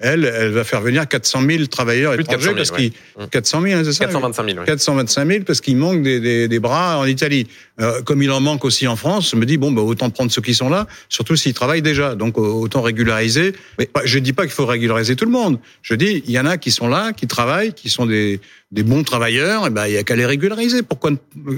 elle, 0.01 0.25
elle 0.25 0.53
va 0.53 0.63
faire 0.63 0.81
venir 0.81 1.09
400 1.09 1.43
000 1.49 1.67
travailleurs 1.67 2.15
étrangers 2.15 2.55
parce 2.55 2.71
qu'il 2.71 2.93
400 3.31 3.63
000, 3.63 3.85
c'est 3.85 3.93
ça 3.93 4.05
425 4.05 4.51
000. 4.55 4.65
425 4.65 5.27
000 5.27 5.45
parce 5.45 5.61
qu'il 5.61 5.77
manque 5.77 6.03
des, 6.03 6.21
des, 6.21 6.47
des, 6.47 6.59
bras 6.61 6.99
en 6.99 7.05
Italie. 7.05 7.49
Euh, 7.81 8.01
comme 8.03 8.23
il 8.23 8.31
en 8.31 8.41
manque 8.41 8.65
aussi 8.65 8.87
en 8.87 8.95
France, 8.95 9.31
je 9.31 9.37
me 9.37 9.45
dis 9.45 9.57
bon, 9.57 9.73
bah, 9.73 9.83
autant 9.83 10.09
prendre 10.11 10.31
ceux 10.31 10.41
qui 10.41 10.55
sont 10.55 10.69
là, 10.69 10.87
surtout 11.09 11.35
s'ils 11.35 11.53
travaillent 11.53 11.83
déjà. 11.83 12.15
Donc 12.15 12.39
autant 12.39 12.81
régulariser. 12.81 13.55
Mais 13.79 13.91
je 14.05 14.21
dis 14.21 14.33
pas 14.33 14.45
qu'il 14.45 14.53
faut 14.53 14.67
régulariser 14.67 15.17
tout 15.17 15.25
le 15.25 15.33
monde. 15.33 15.59
Je 15.83 15.95
dis 15.95 16.23
il 16.27 16.31
y 16.31 16.39
en 16.39 16.47
a 16.47 16.59
qui 16.59 16.71
sont 16.71 16.89
là, 16.89 17.13
qui 17.13 17.27
travaillent, 17.27 17.73
qui 17.73 17.91
sont 17.91 18.07
des, 18.07 18.41
des 18.71 18.85
bons 18.85 19.03
travailleurs. 19.03 19.67
Et 19.67 19.71
ben 19.71 19.89
il 19.89 19.95
y 19.95 19.99
a 19.99 20.05
qu'à 20.05 20.15
les 20.15 20.27
régulariser. 20.27 20.85
Pourquoi 20.85 21.11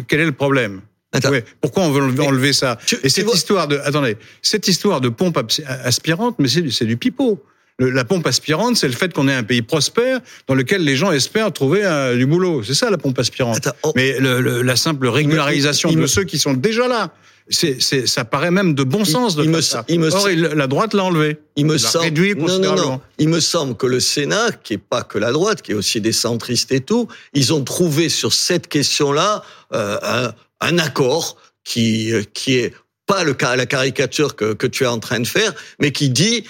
Quel 0.08 0.20
est 0.20 0.24
le 0.24 0.32
problème? 0.32 0.80
Ouais. 1.28 1.44
Pourquoi 1.60 1.82
on 1.82 1.90
veut 1.90 2.22
enlever 2.22 2.52
ça? 2.52 2.78
Et 3.02 3.10
cette 3.10 3.34
histoire 3.34 3.68
de 3.68 3.78
attendez, 3.84 4.16
cette 4.40 4.68
histoire 4.68 5.02
de 5.02 5.10
pompe 5.10 5.38
aspirante, 5.66 6.36
mais 6.38 6.48
c'est 6.48 6.84
du 6.86 6.96
pipeau 6.96 7.42
la 7.78 8.04
pompe 8.04 8.26
aspirante, 8.26 8.76
c'est 8.76 8.88
le 8.88 8.94
fait 8.94 9.12
qu'on 9.12 9.28
ait 9.28 9.34
un 9.34 9.42
pays 9.42 9.62
prospère 9.62 10.20
dans 10.46 10.54
lequel 10.54 10.84
les 10.84 10.96
gens 10.96 11.12
espèrent 11.12 11.52
trouver 11.52 11.84
euh, 11.84 12.16
du 12.16 12.26
boulot. 12.26 12.62
C'est 12.62 12.74
ça 12.74 12.90
la 12.90 12.98
pompe 12.98 13.18
aspirante. 13.18 13.68
Oh. 13.82 13.92
Mais 13.96 14.16
la 14.20 14.76
simple 14.76 15.08
régularisation 15.08 15.92
de 15.92 16.06
ceux 16.06 16.24
qui 16.24 16.38
sont 16.38 16.54
déjà 16.54 16.88
là, 16.88 17.12
c'est, 17.48 17.80
ça 17.80 18.24
paraît 18.24 18.52
même 18.52 18.74
de 18.74 18.84
bon 18.84 19.04
sens 19.04 19.34
de 19.34 19.42
faire 19.42 19.62
ça. 19.62 19.84
Or, 20.12 20.28
la 20.28 20.66
droite 20.66 20.94
l'a 20.94 21.04
enlevé. 21.04 21.38
Il 21.56 21.66
me 21.66 21.78
semble. 21.78 22.04
Réduit 22.04 22.34
non, 22.36 22.58
non, 22.58 22.76
non. 22.76 23.00
Il 23.18 23.28
me 23.28 23.40
semble 23.40 23.76
que 23.76 23.86
le 23.86 23.98
Sénat, 23.98 24.52
qui 24.62 24.74
est 24.74 24.78
pas 24.78 25.02
que 25.02 25.18
la 25.18 25.32
droite, 25.32 25.62
qui 25.62 25.72
est 25.72 25.74
aussi 25.74 26.00
des 26.00 26.12
centristes 26.12 26.70
et 26.70 26.80
tout, 26.80 27.08
ils 27.34 27.52
ont 27.52 27.64
trouvé 27.64 28.08
sur 28.08 28.32
cette 28.32 28.68
question-là 28.68 29.42
euh, 29.72 29.98
un, 30.02 30.32
un 30.60 30.78
accord 30.78 31.38
qui 31.64 32.12
euh, 32.12 32.22
qui 32.34 32.56
est 32.56 32.72
pas 33.06 33.24
le 33.24 33.36
la 33.56 33.66
caricature 33.66 34.36
que, 34.36 34.52
que 34.52 34.68
tu 34.68 34.84
es 34.84 34.86
en 34.86 35.00
train 35.00 35.18
de 35.18 35.26
faire, 35.26 35.52
mais 35.80 35.90
qui 35.90 36.10
dit 36.10 36.44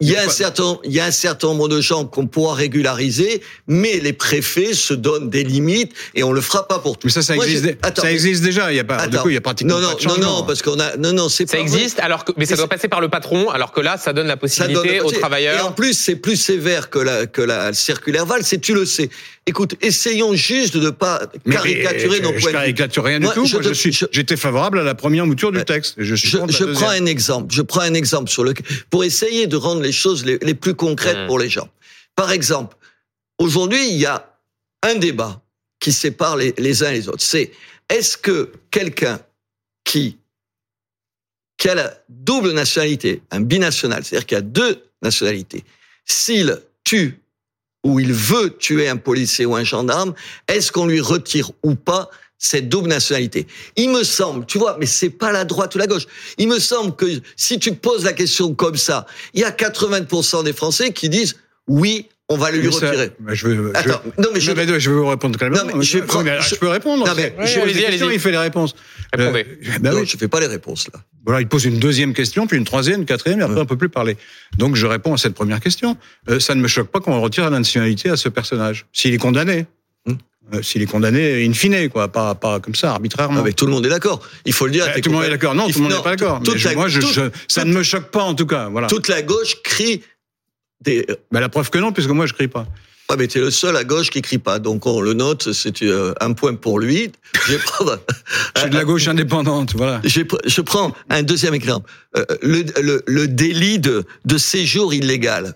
il 0.00 0.10
y 0.10 0.16
a 0.16 0.24
un 0.24 0.28
certain, 0.28 0.78
il 0.84 0.92
y 0.92 1.00
a 1.00 1.06
un 1.06 1.10
certain 1.10 1.48
nombre 1.48 1.68
de 1.68 1.80
gens 1.80 2.04
qu'on 2.04 2.26
pourra 2.26 2.54
régulariser, 2.54 3.40
mais 3.66 3.98
les 3.98 4.12
préfets 4.12 4.74
se 4.74 4.92
donnent 4.92 5.30
des 5.30 5.42
limites 5.42 5.92
et 6.14 6.22
on 6.22 6.32
le 6.32 6.42
fera 6.42 6.68
pas 6.68 6.78
pour 6.80 6.98
tous. 6.98 7.06
Mais 7.06 7.12
ça, 7.12 7.22
ça 7.22 7.34
existe, 7.34 7.78
ça 7.96 8.12
existe 8.12 8.42
déjà. 8.42 8.70
Il 8.72 8.76
y 8.76 8.80
a 8.80 8.84
pas, 8.84 9.06
du 9.06 9.16
coup, 9.16 9.30
il 9.30 9.34
y 9.34 9.38
a 9.38 9.40
pratiquement 9.40 9.76
non, 9.76 9.80
non, 9.80 9.96
pas 9.96 10.14
de 10.14 10.20
non, 10.20 10.26
non, 10.26 10.42
parce 10.42 10.60
qu'on 10.60 10.78
a, 10.78 10.96
non, 10.98 11.14
non, 11.14 11.30
c'est 11.30 11.48
ça 11.48 11.58
existe. 11.58 11.98
Alors 12.00 12.26
que, 12.26 12.32
mais 12.36 12.44
ça 12.44 12.56
doit 12.56 12.68
passer 12.68 12.88
par 12.88 13.00
le 13.00 13.08
patron, 13.08 13.48
alors 13.48 13.72
que 13.72 13.80
là, 13.80 13.96
ça 13.96 14.12
donne 14.12 14.26
la 14.26 14.36
possibilité 14.36 15.00
aux 15.00 15.10
travailleurs. 15.10 15.58
Et 15.58 15.62
en 15.62 15.72
plus, 15.72 15.94
c'est 15.94 16.16
plus 16.16 16.36
sévère 16.36 16.90
que 16.90 16.98
la 16.98 17.26
que 17.26 17.40
la 17.40 17.72
circulaire 17.72 18.26
Val. 18.26 18.42
C'est 18.44 18.60
tu 18.60 18.74
le 18.74 18.84
sais. 18.84 19.08
Écoute, 19.48 19.76
essayons 19.80 20.34
juste 20.34 20.76
de 20.76 20.86
ne 20.86 20.90
pas 20.90 21.20
caricaturer 21.48 22.18
nos 22.18 22.32
points 22.32 22.32
de 22.32 22.36
vue. 22.36 22.42
Je 22.42 22.50
caricature 22.50 23.04
rien 23.04 23.20
du 23.20 23.28
tout. 23.28 23.46
je, 23.46 23.72
suis, 23.72 23.96
j'étais 24.10 24.36
favorable 24.36 24.80
à 24.80 24.82
la 24.82 24.96
première 24.96 25.24
mouture 25.24 25.52
du 25.52 25.64
texte. 25.64 25.94
Je, 25.98 26.16
suis 26.16 26.30
je, 26.30 26.64
prends 26.64 26.88
un 26.88 27.06
exemple. 27.06 27.54
Je 27.54 27.62
prends 27.62 27.82
un 27.82 27.94
exemple 27.94 28.28
sur 28.28 28.42
le 28.42 28.54
pour 28.90 29.04
essayer 29.04 29.46
de 29.46 29.56
rendre 29.56 29.85
les 29.86 29.92
choses 29.92 30.24
les, 30.24 30.38
les 30.42 30.54
plus 30.54 30.74
concrètes 30.74 31.24
mmh. 31.24 31.26
pour 31.26 31.38
les 31.38 31.48
gens. 31.48 31.68
Par 32.14 32.30
exemple, 32.30 32.76
aujourd'hui, 33.38 33.88
il 33.88 33.96
y 33.96 34.06
a 34.06 34.38
un 34.82 34.96
débat 34.96 35.40
qui 35.80 35.92
sépare 35.92 36.36
les, 36.36 36.54
les 36.58 36.82
uns 36.82 36.90
et 36.90 36.94
les 36.94 37.08
autres. 37.08 37.22
C'est 37.22 37.52
est-ce 37.88 38.16
que 38.16 38.52
quelqu'un 38.70 39.20
qui 39.84 40.18
qui 41.58 41.70
a 41.70 41.74
la 41.74 41.98
double 42.10 42.52
nationalité, 42.52 43.22
un 43.30 43.40
binational, 43.40 44.04
c'est-à-dire 44.04 44.26
qu'il 44.26 44.36
a 44.36 44.42
deux 44.42 44.82
nationalités, 45.00 45.64
s'il 46.04 46.60
tue 46.84 47.18
ou 47.82 48.00
il 48.00 48.12
veut 48.12 48.56
tuer 48.58 48.88
un 48.88 48.96
policier 48.96 49.46
ou 49.46 49.54
un 49.54 49.64
gendarme, 49.64 50.14
est-ce 50.48 50.70
qu'on 50.72 50.86
lui 50.86 51.00
retire 51.00 51.50
ou 51.62 51.74
pas 51.74 52.10
cette 52.38 52.68
double 52.68 52.88
nationalité. 52.88 53.46
Il 53.76 53.90
me 53.90 54.04
semble, 54.04 54.46
tu 54.46 54.58
vois, 54.58 54.76
mais 54.78 54.86
c'est 54.86 55.10
pas 55.10 55.32
la 55.32 55.44
droite 55.44 55.74
ou 55.74 55.78
la 55.78 55.86
gauche. 55.86 56.06
Il 56.38 56.48
me 56.48 56.58
semble 56.58 56.94
que 56.94 57.06
si 57.36 57.58
tu 57.58 57.72
poses 57.72 58.04
la 58.04 58.12
question 58.12 58.54
comme 58.54 58.76
ça, 58.76 59.06
il 59.34 59.40
y 59.40 59.44
a 59.44 59.50
80% 59.50 60.44
des 60.44 60.52
Français 60.52 60.92
qui 60.92 61.08
disent 61.08 61.36
oui, 61.68 62.08
on 62.28 62.36
va 62.36 62.50
le 62.50 62.58
lui 62.58 62.68
retirer. 62.68 63.10
je 63.28 63.46
veux, 63.46 63.76
Attends, 63.76 64.02
non 64.18 64.28
mais 64.34 64.40
je, 64.40 64.52
je 64.78 64.90
veux 64.90 64.96
vous 64.96 65.06
répondre 65.06 65.38
calmement. 65.38 65.64
Non, 65.64 65.76
mais 65.76 65.84
je, 65.84 65.98
je, 65.98 66.54
peux 66.56 66.68
répondre. 66.68 67.06
Non, 67.06 67.12
mais 67.16 67.32
je 67.46 67.60
allez 67.60 67.72
questions, 67.72 68.10
il 68.10 68.18
fait 68.18 68.32
les 68.32 68.38
réponses. 68.38 68.74
Répondez. 69.12 69.46
Euh, 69.48 69.78
ben 69.80 69.92
non, 69.92 70.00
oui. 70.00 70.06
je 70.06 70.16
fais 70.16 70.26
pas 70.26 70.40
les 70.40 70.48
réponses 70.48 70.88
là. 70.92 71.00
Voilà, 71.24 71.40
il 71.40 71.48
pose 71.48 71.64
une 71.64 71.78
deuxième 71.78 72.14
question, 72.14 72.46
puis 72.46 72.56
une 72.56 72.64
troisième, 72.64 73.00
une 73.00 73.06
quatrième, 73.06 73.40
et 73.40 73.44
après 73.44 73.60
on 73.60 73.66
peut 73.66 73.76
plus 73.76 73.88
parler. 73.88 74.16
Donc 74.58 74.76
je 74.76 74.86
réponds 74.86 75.14
à 75.14 75.18
cette 75.18 75.34
première 75.34 75.60
question. 75.60 75.96
Euh, 76.28 76.40
ça 76.40 76.54
ne 76.54 76.60
me 76.60 76.68
choque 76.68 76.88
pas 76.88 77.00
qu'on 77.00 77.20
retire 77.20 77.44
la 77.44 77.50
nationalité 77.50 78.10
à 78.10 78.16
ce 78.16 78.28
personnage, 78.28 78.86
s'il 78.92 79.14
est 79.14 79.18
condamné. 79.18 79.66
Euh, 80.54 80.62
s'il 80.62 80.80
est 80.80 80.86
condamné 80.86 81.44
in 81.44 81.52
fine, 81.52 81.88
quoi, 81.88 82.06
pas, 82.08 82.36
pas 82.36 82.60
comme 82.60 82.76
ça, 82.76 82.92
arbitrairement. 82.92 83.42
tout 83.56 83.66
le 83.66 83.72
monde 83.72 83.84
est 83.84 83.90
d'accord. 83.90 84.20
Il 84.44 84.52
faut 84.52 84.66
le 84.66 84.72
dire. 84.72 84.86
tout 85.02 85.10
le 85.10 85.16
monde 85.16 85.24
est 85.24 85.30
d'accord. 85.30 85.54
Non, 85.54 85.68
tout 85.68 85.78
le 85.78 85.84
monde 85.84 85.92
n'est 85.92 86.02
pas 86.02 86.16
d'accord. 86.16 86.40
Moi, 86.76 86.88
je, 86.88 87.30
ça 87.48 87.64
ne 87.64 87.72
me 87.72 87.82
choque 87.82 88.10
pas, 88.10 88.22
en 88.22 88.34
tout 88.34 88.46
cas. 88.46 88.68
Voilà. 88.68 88.86
Toute 88.86 89.08
la 89.08 89.22
gauche 89.22 89.56
crie 89.64 90.02
des... 90.82 91.04
Ben, 91.32 91.40
la 91.40 91.48
preuve 91.48 91.70
que 91.70 91.78
non, 91.78 91.92
puisque 91.92 92.10
moi, 92.10 92.26
je 92.26 92.32
crie 92.32 92.48
pas. 92.48 92.66
Ah, 93.08 93.14
mais 93.16 93.24
es 93.24 93.38
le 93.38 93.50
seul 93.50 93.76
à 93.76 93.84
gauche 93.84 94.10
qui 94.10 94.20
crie 94.20 94.38
pas. 94.38 94.58
Donc, 94.58 94.86
on 94.86 95.00
le 95.00 95.14
note, 95.14 95.52
c'est 95.52 95.82
euh, 95.82 96.12
un 96.20 96.32
point 96.32 96.54
pour 96.54 96.80
lui. 96.80 97.12
Je, 97.46 97.52
je 97.52 98.60
suis 98.60 98.70
de 98.70 98.74
la 98.74 98.84
gauche 98.84 99.06
indépendante, 99.06 99.74
voilà. 99.76 100.00
Je, 100.04 100.22
je 100.44 100.60
prends 100.60 100.92
un 101.08 101.22
deuxième 101.22 101.54
exemple. 101.54 101.88
Euh, 102.16 102.24
le, 102.42 102.64
le, 102.80 103.02
le, 103.06 103.28
délit 103.28 103.78
de, 103.78 104.04
de 104.24 104.38
séjour 104.38 104.92
illégal. 104.92 105.54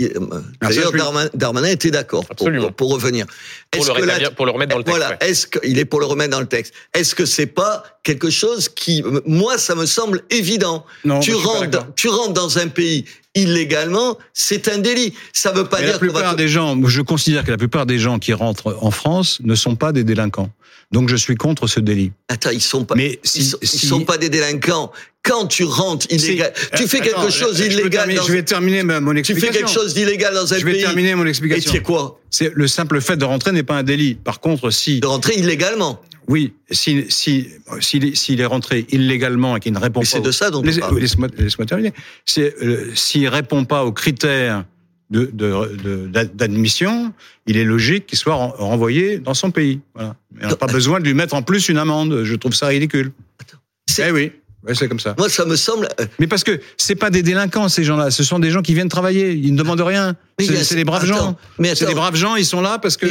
Euh, 0.00 0.40
d'ailleurs, 0.60 0.92
Darmanin, 1.34 1.68
était 1.68 1.90
d'accord 1.90 2.24
pour, 2.26 2.48
pour, 2.76 2.90
revenir. 2.92 3.26
Pour 3.70 3.84
le, 3.84 4.30
pour 4.30 4.46
le, 4.46 4.52
remettre 4.52 4.70
dans 4.70 4.78
le 4.78 4.84
texte. 4.84 4.98
Voilà. 4.98 5.16
Est-ce 5.24 5.46
qu'il 5.46 5.78
est 5.78 5.84
pour 5.84 5.98
le 5.98 6.06
remettre 6.06 6.30
dans 6.30 6.40
le 6.40 6.46
texte 6.46 6.72
Est-ce 6.94 7.16
que 7.16 7.24
c'est 7.24 7.46
pas 7.46 7.82
quelque 8.04 8.30
chose 8.30 8.68
qui, 8.68 9.02
moi, 9.26 9.58
ça 9.58 9.74
me 9.74 9.86
semble 9.86 10.22
évident. 10.30 10.86
Non, 11.04 11.18
tu 11.18 11.34
rentres, 11.34 11.86
tu 11.96 12.08
rentres 12.08 12.32
dans 12.32 12.58
un 12.58 12.68
pays 12.68 13.06
illégalement, 13.34 14.18
c'est 14.32 14.68
un 14.68 14.78
délit. 14.78 15.14
Ça 15.32 15.52
veut 15.52 15.64
pas 15.64 15.80
dire 15.80 15.92
la 15.92 15.98
plupart 15.98 16.36
des 16.36 16.48
gens, 16.48 16.76
je 16.86 17.02
considère 17.02 17.44
que 17.44 17.50
la 17.50 17.58
plupart 17.58 17.86
des 17.86 17.98
gens 17.98 18.18
qui 18.18 18.32
rentrent 18.32 18.76
en 18.80 18.90
France 18.90 19.38
ne 19.42 19.54
sont 19.54 19.76
pas 19.76 19.92
des 19.92 20.04
délinquants. 20.04 20.50
Donc 20.90 21.10
je 21.10 21.16
suis 21.16 21.36
contre 21.36 21.66
ce 21.66 21.80
délit. 21.80 22.12
Attends, 22.28 22.50
ils 22.50 22.62
sont 22.62 22.84
pas. 22.84 22.94
Mais 22.94 23.20
ils, 23.34 23.68
sont, 23.68 24.04
pas 24.04 24.16
des 24.16 24.30
délinquants. 24.30 24.90
Quand 25.22 25.46
tu 25.46 25.64
rentres 25.64 26.06
illégal, 26.10 26.52
tu 26.74 26.88
fais 26.88 27.00
quelque 27.00 27.30
chose 27.30 27.56
d'illégal. 27.56 28.10
Je, 28.10 28.32
vais 28.32 28.42
terminer 28.42 28.82
mon 28.82 29.14
explication. 29.14 29.48
Tu 29.48 29.52
fais 29.52 29.58
quelque 29.58 29.70
chose 29.70 29.92
d'illégal 29.92 30.32
dans 30.32 30.52
un 30.52 30.56
pays. 30.56 30.60
Je 30.60 30.66
vais 30.66 30.80
terminer 30.80 31.14
mon 31.14 31.26
explication. 31.26 31.70
Et 31.70 31.74
c'est 31.76 31.82
quoi 31.82 32.18
C'est 32.30 32.52
le 32.54 32.66
simple 32.66 33.00
fait 33.02 33.16
de 33.16 33.26
rentrer 33.26 33.52
n'est 33.52 33.62
pas 33.62 33.76
un 33.76 33.82
délit. 33.82 34.14
Par 34.14 34.40
contre, 34.40 34.70
si 34.70 35.00
de 35.00 35.06
rentrer 35.06 35.34
illégalement. 35.34 36.00
Oui, 36.26 36.52
s'il 36.70 37.10
si, 37.10 37.48
si, 37.80 38.36
est 38.38 38.44
rentré 38.44 38.86
illégalement 38.90 39.56
et 39.56 39.60
qu'il 39.60 39.72
ne 39.72 39.78
répond 39.78 40.00
pas. 40.00 40.06
C'est 40.06 40.20
de 40.20 40.30
ça 40.30 40.50
dont. 40.50 40.62
Laisse-moi 40.62 41.28
laisse 41.36 41.56
terminer. 41.66 41.92
Euh, 42.38 42.90
s'il 42.94 43.28
répond 43.28 43.64
pas 43.64 43.84
aux 43.84 43.92
critères 43.92 44.64
d'admission, 45.10 47.04
de, 47.04 47.06
de, 47.08 47.12
il 47.46 47.56
est 47.56 47.64
logique 47.64 48.06
qu'il 48.06 48.18
soit 48.18 48.34
renvoyé 48.34 49.18
dans 49.18 49.34
son 49.34 49.50
pays. 49.50 49.80
Voilà. 49.94 50.16
on 50.42 50.48
n'a 50.48 50.56
pas 50.56 50.66
besoin 50.66 51.00
de 51.00 51.04
lui 51.04 51.14
mettre 51.14 51.34
en 51.34 51.42
plus 51.42 51.68
une 51.68 51.78
amende. 51.78 52.24
Je 52.24 52.34
trouve 52.34 52.54
ça 52.54 52.66
ridicule. 52.66 53.12
Attends, 53.40 53.58
eh 54.06 54.10
oui. 54.10 54.32
Ouais, 54.66 54.74
c'est 54.74 54.88
comme 54.88 55.00
ça. 55.00 55.14
Moi, 55.16 55.28
ça 55.28 55.44
me 55.44 55.56
semble. 55.56 55.88
Euh, 56.00 56.06
Mais 56.18 56.26
parce 56.26 56.44
que 56.44 56.60
c'est 56.76 56.96
pas 56.96 57.10
des 57.10 57.22
délinquants 57.22 57.68
ces 57.68 57.84
gens-là, 57.84 58.10
ce 58.10 58.24
sont 58.24 58.38
des 58.38 58.50
gens 58.50 58.60
qui 58.60 58.74
viennent 58.74 58.88
travailler. 58.88 59.32
Ils 59.32 59.52
ne 59.52 59.58
demandent 59.58 59.80
rien. 59.80 60.16
C'est 60.38 60.74
des 60.76 60.84
braves 60.84 61.04
gens. 61.04 61.36
C'est 61.74 61.86
des 61.86 61.94
braves 61.94 62.16
gens. 62.16 62.36
Ils 62.36 62.44
sont 62.44 62.60
là 62.60 62.78
parce 62.78 62.96
que 62.96 63.06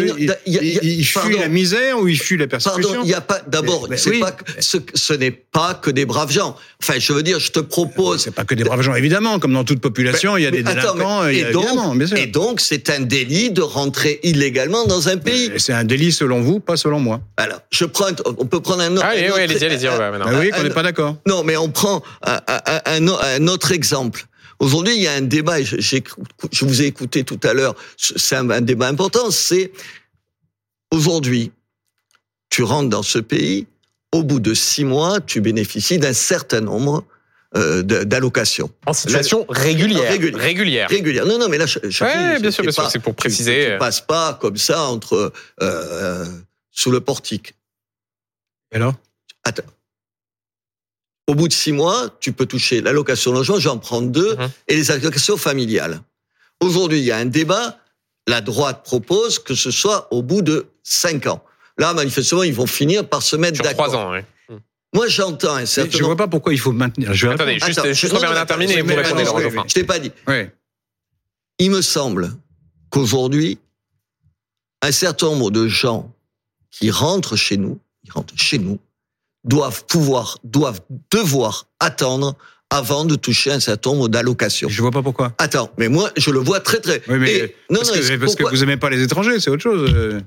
ils, 0.46 1.06
fuient 1.06 1.40
la 1.40 1.50
misère 1.50 2.00
ou 2.00 2.08
ils 2.08 2.20
fuient 2.20 2.38
la 2.38 2.48
persécution. 2.48 2.90
Pardon, 2.90 3.04
il 3.04 3.10
y 3.10 3.14
a 3.14 3.22
pas. 3.22 3.42
D'abord, 3.48 3.88
c'est 3.96 4.20
pas. 4.20 4.36
Ce, 4.60 4.78
ce 4.94 5.14
n'est 5.14 5.32
pas 5.32 5.74
que 5.74 5.92
des 5.92 6.06
braves 6.06 6.32
gens. 6.32 6.56
Enfin, 6.82 7.00
je 7.00 7.14
veux 7.14 7.24
dire, 7.24 7.40
je 7.40 7.52
te 7.52 7.60
propose. 7.60 8.22
C'est 8.22 8.32
pas 8.32 8.46
que 8.46 8.56
des 8.56 8.64
braves 8.64 8.82
gens, 8.82 8.96
évidemment. 8.96 9.40
Comme 9.40 9.54
dans 9.54 9.64
toute 9.64 9.82
population, 9.82 10.38
il 10.38 10.44
y 10.44 10.46
a 10.46 10.52
des 10.52 10.64
délinquants. 10.64 11.28
et, 11.28 11.52
donc, 11.52 11.68
et 12.16 12.28
donc, 12.28 12.62
c'est 12.62 12.90
un 12.90 13.02
délit 13.02 13.52
de 13.52 13.62
rentrer 13.62 14.20
illégalement 14.24 14.86
dans 14.86 15.10
un 15.10 15.18
pays. 15.18 15.52
C'est 15.58 15.74
un 15.74 15.84
délit 15.84 16.12
selon 16.12 16.42
vous, 16.42 16.60
pas 16.60 16.78
selon 16.78 17.00
moi. 17.00 17.22
Alors, 17.38 17.60
je 17.72 17.86
prends. 17.86 18.08
On 18.38 18.46
peut 18.46 18.62
prendre 18.62 18.82
un 18.82 18.96
autre. 18.96 19.06
Ah, 19.06 19.14
oui, 19.16 19.24
oui, 19.36 19.42
allez-y, 19.42 19.64
allez-y. 19.66 19.88
Oui, 20.40 20.50
qu'on 20.52 20.64
n'est 20.64 20.70
pas 20.70 20.84
d'accord. 20.84 21.18
Non, 21.26 21.44
mais 21.44 21.58
on 21.58 21.70
prend 21.70 22.04
un, 22.24 23.48
autre 23.48 23.72
exemple. 23.72 24.26
Aujourd'hui, 24.60 24.96
il 24.96 25.02
y 25.02 25.08
a 25.08 25.14
un 25.14 25.22
débat, 25.22 25.62
je, 25.62 25.78
je 25.80 26.66
vous 26.66 26.82
ai 26.82 26.86
écouté 26.86 27.24
tout 27.24 27.40
à 27.44 27.54
l'heure, 27.54 27.76
c'est 27.98 28.36
un, 28.36 28.62
débat 28.62 28.88
important, 28.88 29.30
c'est 29.30 29.72
aujourd'hui, 30.92 31.52
tu 32.50 32.64
rentres 32.64 32.90
dans 32.90 33.04
ce 33.04 33.20
pays, 33.20 33.68
au 34.12 34.24
bout 34.24 34.40
de 34.40 34.54
six 34.54 34.84
mois, 34.84 35.22
tu 35.22 35.42
bénéficies 35.42 36.00
d'un 36.00 36.14
certain 36.14 36.62
nombre 36.62 37.04
euh, 37.56 37.84
d'allocations. 37.84 38.72
En 38.86 38.94
situation 38.94 39.46
régulière. 39.48 40.10
régulière. 40.10 40.90
Régulière. 40.90 41.26
Non, 41.26 41.38
non, 41.38 41.50
mais 41.50 41.58
là, 41.58 41.66
je, 41.66 41.80
je 41.84 42.40
bien 42.40 42.52
sûr, 42.52 42.64
bien 42.64 42.72
sûr, 42.72 42.90
c'est 42.90 43.00
pour 43.00 43.16
préciser. 43.16 43.66
Tu, 43.66 43.72
tu 43.74 43.78
passes 43.78 44.02
pas 44.02 44.38
comme 44.42 44.58
ça 44.58 44.84
entre 44.84 45.32
euh, 45.62 46.26
sous 46.72 46.92
le 46.92 47.00
portique. 47.00 47.54
Et 48.72 48.78
alors? 48.78 48.96
Attends. 49.44 49.64
Au 51.28 51.36
bout 51.36 51.48
de 51.48 51.54
six 51.54 51.74
mois, 51.74 52.10
tu 52.20 52.32
peux 52.32 52.46
toucher 52.46 52.82
l'allocation 52.82 53.34
logement, 53.34 53.60
j'en 53.60 53.78
prends 53.78 54.02
deux, 54.02 54.36
mhm. 54.36 54.50
et 54.68 54.76
les 54.76 54.92
allocations 54.92 55.38
familiales. 55.38 56.02
Aujourd'hui, 56.62 57.00
il 57.00 57.06
y 57.06 57.12
a 57.12 57.18
un 57.18 57.26
débat. 57.26 57.78
La 58.28 58.42
droite 58.42 58.84
propose 58.84 59.40
que 59.40 59.56
ce 59.56 59.72
soit 59.72 60.08
au 60.12 60.22
bout 60.22 60.42
de 60.42 60.68
cinq 60.84 61.28
ans. 61.28 61.44
Là, 61.78 61.94
manifestement, 61.94 62.44
ils 62.44 62.54
vont 62.54 62.66
finir 62.66 63.08
par 63.08 63.22
se 63.22 63.36
mettre 63.36 63.62
d'accord. 63.62 63.88
Trois 63.88 63.98
ans, 63.98 64.12
oui. 64.12 64.20
Moi, 64.94 65.08
j'entends 65.08 65.56
un 65.56 65.66
certain. 65.66 65.98
Je 65.98 66.04
vois 66.04 66.16
pas 66.16 66.28
pourquoi 66.28 66.54
il 66.54 66.60
faut 66.60 66.72
maintenir. 66.72 67.14
Je 67.14 67.28
Attendez, 67.28 67.60
juste, 67.60 67.80
Attends, 67.80 67.94
juste 67.94 68.14
Robert 68.14 68.46
terminer 68.46 68.82
vous 68.82 68.96
répondez, 68.96 69.26
Je 69.68 69.74
t'ai 69.74 69.84
pas 69.84 70.00
dit. 70.00 70.12
Oui. 70.28 70.48
Il 71.60 71.72
me 71.72 71.82
semble 71.82 72.34
qu'aujourd'hui, 72.90 73.60
un 74.82 74.92
certain 74.92 75.28
nombre 75.28 75.52
de 75.52 75.68
gens 75.68 76.14
qui 76.72 76.90
rentrent 76.92 77.36
chez 77.36 77.58
nous, 77.58 77.80
ils 78.04 78.12
rentrent 78.12 78.38
chez 78.38 78.60
nous, 78.60 78.80
doivent 79.48 79.86
pouvoir, 79.86 80.38
doivent 80.44 80.82
devoir 81.12 81.68
attendre 81.80 82.36
avant 82.70 83.06
de 83.06 83.16
toucher 83.16 83.52
un 83.52 83.60
certain 83.60 83.92
nombre 83.92 84.10
d'allocations. 84.10 84.68
Je 84.70 84.82
vois 84.82 84.92
pas 84.92 85.02
pourquoi. 85.02 85.34
Attends, 85.38 85.72
mais 85.78 85.88
moi, 85.88 86.12
je 86.18 86.32
le 86.32 86.40
vois 86.40 86.60
très 86.60 86.80
très. 86.80 87.02
Oui, 87.08 87.18
mais 87.18 87.56
non, 87.70 87.80
parce, 87.80 87.96
non, 87.96 88.02
que, 88.02 88.16
parce 88.18 88.36
que 88.36 88.44
vous 88.44 88.64
aimez 88.64 88.78
pas 88.78 88.90
les 88.90 89.02
étrangers, 89.02 89.40
c'est 89.40 89.50
autre 89.50 89.64
chose. 89.64 89.90
Euh. 89.94 90.22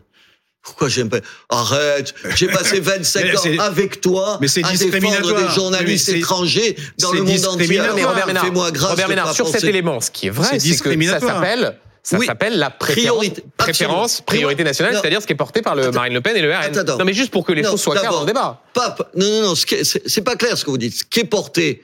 Pourquoi 0.62 0.88
j'aime 0.88 1.08
pas? 1.08 1.20
Arrête 1.48 2.14
J'ai 2.36 2.46
passé 2.46 2.80
25 2.80 3.34
ans 3.34 3.60
avec 3.60 4.00
toi 4.02 4.38
mais 4.42 4.48
à 4.62 4.72
défendre 4.72 5.34
des 5.34 5.54
journalistes 5.54 6.10
étrangers 6.10 6.76
dans 6.98 7.12
le 7.12 7.22
monde 7.22 7.46
entier. 7.46 7.66
Mais 7.68 8.04
Robert 8.04 8.26
Ménard, 8.26 8.44
Robert 8.44 9.08
Ménard 9.08 9.34
sur 9.34 9.48
cet 9.48 9.64
élément, 9.64 10.00
ce 10.00 10.10
qui 10.10 10.26
est 10.26 10.30
vrai, 10.30 10.58
c'est 10.58 10.76
que 10.78 11.06
ça 11.06 11.20
s'appelle 11.20 11.76
ça 12.02 12.18
s'appelle 12.18 12.58
la 12.58 12.70
priorité, 12.70 13.42
préférence, 13.56 14.20
priorité 14.22 14.64
nationale, 14.64 14.94
c'est-à-dire 14.94 15.20
ce 15.20 15.26
qui 15.26 15.32
est 15.32 15.36
porté 15.36 15.62
par 15.62 15.74
le 15.74 15.90
Marine 15.90 16.14
Le 16.14 16.20
Pen 16.20 16.36
et 16.36 16.42
le 16.42 16.52
RN. 16.52 16.98
non, 16.98 17.04
mais 17.04 17.12
juste 17.12 17.30
pour 17.30 17.44
que 17.44 17.52
les 17.52 17.62
choses 17.62 17.80
soient 17.80 17.96
claires 17.96 18.12
dans 18.12 18.20
le 18.20 18.26
débat. 18.26 18.62
Pas, 18.72 18.96
non, 19.16 19.26
non, 19.26 19.42
non, 19.48 19.54
c'est 19.54 20.24
pas 20.24 20.36
clair 20.36 20.56
ce 20.56 20.64
que 20.64 20.70
vous 20.70 20.78
dites. 20.78 20.94
Ce 20.94 21.04
qui 21.04 21.20
est 21.20 21.24
porté, 21.24 21.82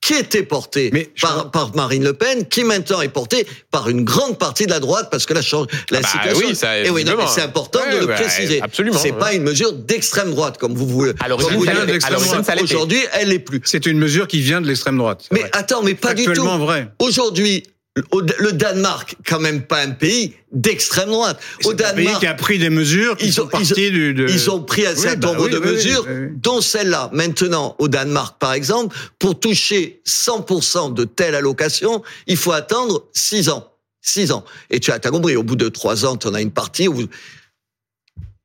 qui 0.00 0.14
était 0.14 0.42
porté 0.42 1.10
par, 1.20 1.50
par, 1.50 1.74
Marine 1.74 2.04
Le 2.04 2.12
Pen, 2.12 2.46
qui 2.46 2.64
maintenant 2.64 3.00
est 3.00 3.08
porté 3.08 3.46
par 3.70 3.88
une 3.88 4.04
grande 4.04 4.38
partie 4.38 4.66
de 4.66 4.70
la 4.70 4.80
droite, 4.80 5.08
parce 5.10 5.26
que 5.26 5.34
la, 5.34 5.40
la 5.40 5.56
ah 5.56 5.66
bah 5.90 6.02
situation. 6.02 6.48
Oui, 6.48 6.54
ça, 6.54 6.78
et 6.78 6.90
oui, 6.90 7.04
c'est 7.28 7.42
important 7.42 7.80
de 7.90 7.98
le 7.98 8.06
bah, 8.06 8.14
préciser. 8.14 8.62
Absolument. 8.62 8.98
C'est 8.98 9.12
pas 9.12 9.32
une 9.32 9.42
mesure 9.42 9.72
d'extrême 9.72 10.30
droite, 10.30 10.58
comme 10.58 10.74
vous 10.74 10.86
voulez. 10.86 11.12
Alors, 11.20 11.40
aujourd'hui, 11.40 11.68
elle 13.12 13.32
est 13.32 13.38
plus. 13.38 13.60
C'est 13.64 13.86
une 13.86 13.98
mesure 13.98 14.28
qui 14.28 14.40
vient 14.40 14.60
de 14.60 14.66
l'extrême 14.66 14.96
droite. 14.96 15.26
Mais 15.32 15.44
attends, 15.52 15.82
mais 15.82 15.94
pas 15.94 16.14
du 16.14 16.24
tout. 16.24 16.44
vrai. 16.44 16.88
Aujourd'hui, 16.98 17.64
le 18.38 18.52
Danemark, 18.52 19.16
quand 19.26 19.40
même 19.40 19.62
pas 19.62 19.80
un 19.80 19.90
pays 19.90 20.34
d'extrême 20.52 21.08
droite. 21.08 21.40
Au 21.64 21.74
Danemark, 21.74 21.98
un 21.98 22.10
pays 22.12 22.20
qui 22.20 22.26
a 22.26 22.34
pris 22.34 22.58
des 22.58 22.70
mesures 22.70 23.16
qui 23.16 23.26
ils 23.26 23.40
ont, 23.40 23.50
sont 23.50 23.58
ils, 23.76 24.14
de... 24.14 24.26
ils 24.28 24.50
ont 24.50 24.62
pris 24.62 24.86
un 24.86 24.94
certain 24.94 25.18
bah 25.18 25.32
nombre 25.32 25.48
de 25.48 25.58
mesures, 25.58 26.06
dont 26.36 26.60
celle-là. 26.60 27.10
Maintenant, 27.12 27.76
au 27.78 27.88
Danemark, 27.88 28.38
par 28.38 28.52
exemple, 28.52 28.96
pour 29.18 29.38
toucher 29.38 30.00
100% 30.06 30.94
de 30.94 31.04
telle 31.04 31.34
allocation, 31.34 32.02
il 32.26 32.36
faut 32.36 32.52
attendre 32.52 33.06
6 33.12 33.48
ans. 33.50 33.72
6 34.02 34.32
ans. 34.32 34.44
Et 34.70 34.80
tu 34.80 34.90
as, 34.90 34.94
as 34.94 35.10
compris, 35.10 35.36
au 35.36 35.42
bout 35.42 35.56
de 35.56 35.68
3 35.68 36.06
ans, 36.06 36.16
tu 36.16 36.26
en 36.28 36.34
as 36.34 36.40
une 36.40 36.52
partie 36.52 36.88
où... 36.88 37.02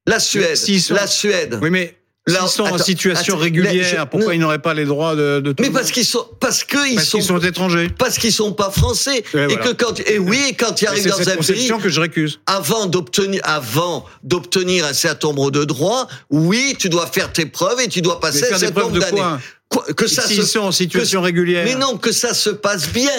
La 0.05 0.19
Suède, 0.19 0.57
la 0.89 1.07
Suède. 1.07 1.59
Oui, 1.61 1.69
mais 1.69 1.97
S'ils 2.25 2.47
sont 2.47 2.63
en 2.63 2.77
situation 2.77 3.35
régulière, 3.35 4.07
pourquoi 4.09 4.33
ils 4.33 4.39
n'auraient 4.39 4.61
pas 4.61 4.73
les 4.73 4.85
droits 4.85 5.15
de, 5.15 5.41
de 5.41 5.53
Mais 5.59 5.69
parce 5.69 5.91
qu'ils 5.91 6.05
sont, 6.05 6.25
parce 6.39 6.63
qu'ils 6.63 7.01
sont, 7.01 7.19
sont 7.19 7.39
étrangers. 7.39 7.89
Parce 7.97 8.17
qu'ils 8.17 8.31
sont 8.31 8.53
pas 8.53 8.69
français. 8.71 9.23
Et, 9.33 9.57
que 9.57 9.73
quand, 9.73 9.99
et 9.99 10.19
oui, 10.19 10.55
quand 10.57 10.81
ils 10.81 10.87
arrivent 10.87 11.07
dans 11.07 11.29
un 11.29 11.35
pays. 11.35 11.71
que 11.81 11.89
je 11.89 11.99
récuse. 11.99 12.39
Avant 12.45 12.85
d'obtenir, 12.85 13.41
avant 13.43 14.05
d'obtenir 14.23 14.85
un 14.85 14.93
certain 14.93 15.27
nombre 15.29 15.51
de 15.51 15.65
droits, 15.65 16.07
oui, 16.29 16.75
tu 16.79 16.87
dois 16.87 17.07
faire 17.07 17.31
tes 17.31 17.45
preuves 17.45 17.81
et 17.81 17.89
tu 17.89 18.01
dois 18.01 18.21
passer 18.21 18.53
un 18.53 18.57
certain 18.57 18.81
nombre 18.81 18.99
d'années. 18.99 19.21
Que 19.97 20.07
ça 20.07 20.21
se, 20.21 20.43
sont 20.43 20.59
en 20.59 20.71
situation 20.71 21.21
régulière. 21.21 21.65
Mais 21.65 21.75
non, 21.75 21.97
que 21.97 22.11
ça 22.11 22.33
se 22.33 22.51
passe 22.51 22.89
bien 22.89 23.11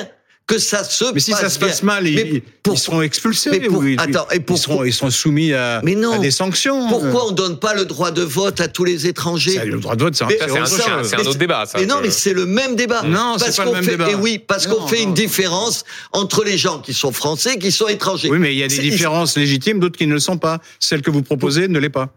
que 0.47 0.59
ça 0.59 0.85
se 0.85 1.13
mais 1.15 1.21
si 1.21 1.33
ça 1.33 1.49
se 1.49 1.59
passe 1.59 1.83
mal, 1.83 2.07
ils, 2.07 2.43
seront 2.77 3.01
expulsés. 3.01 3.51
ils, 3.63 3.99
attends, 3.99 4.27
et 4.31 4.41
ils, 4.47 4.59
seront, 4.59 4.85
ils 4.85 4.93
seront 4.93 5.11
soumis 5.11 5.55
à, 5.55 5.81
des 6.21 6.31
sanctions. 6.31 6.89
Pourquoi 6.89 7.29
on 7.29 7.31
donne 7.31 7.59
pas 7.59 7.75
le 7.75 7.87
droit 7.87 8.11
de 8.11 8.23
vote 8.23 8.61
à 8.61 8.69
tous 8.69 8.85
les 8.85 9.07
étrangers 9.07 9.59
Le 9.65 9.79
droit 9.79 9.97
de 9.97 10.03
vote, 10.03 10.15
c'est 10.15 10.25
un, 10.25 10.29
un, 10.29 11.27
autre 11.27 11.39
débat. 11.39 11.65
Ça, 11.67 11.79
mais 11.79 11.87
non, 11.87 11.97
mais 12.03 12.11
c'est 12.11 12.35
le 12.35 12.45
même 12.45 12.77
débat. 12.77 13.03
Non, 13.03 13.37
c'est 13.39 13.57
pas 13.57 13.65
le 13.65 13.73
même 13.73 13.87
débat. 13.87 14.11
Et 14.11 14.15
oui, 14.15 14.39
parce 14.39 14.67
qu'on 14.67 14.87
fait 14.87 15.03
une 15.03 15.15
différence 15.15 15.85
entre 16.13 16.45
les 16.45 16.59
gens 16.59 16.81
qui 16.81 16.93
sont 16.93 17.13
français 17.13 17.55
et 17.55 17.59
qui 17.59 17.73
sont 17.73 17.89
étrangers. 17.89 18.29
Oui, 18.31 18.39
mais 18.39 18.53
il 18.55 18.59
y 18.59 18.63
a 18.63 18.69
des 18.69 18.79
différences 18.79 19.37
légitimes, 19.37 19.81
d'autres 19.81 19.99
qui 19.99 20.07
ne 20.07 20.15
le 20.15 20.21
sont 20.21 20.39
pas. 20.39 20.61
Celle 20.79 21.01
que 21.01 21.11
vous 21.11 21.23
proposez 21.23 21.69
ne 21.69 21.79
l'est 21.79 21.89
pas. 21.89 22.11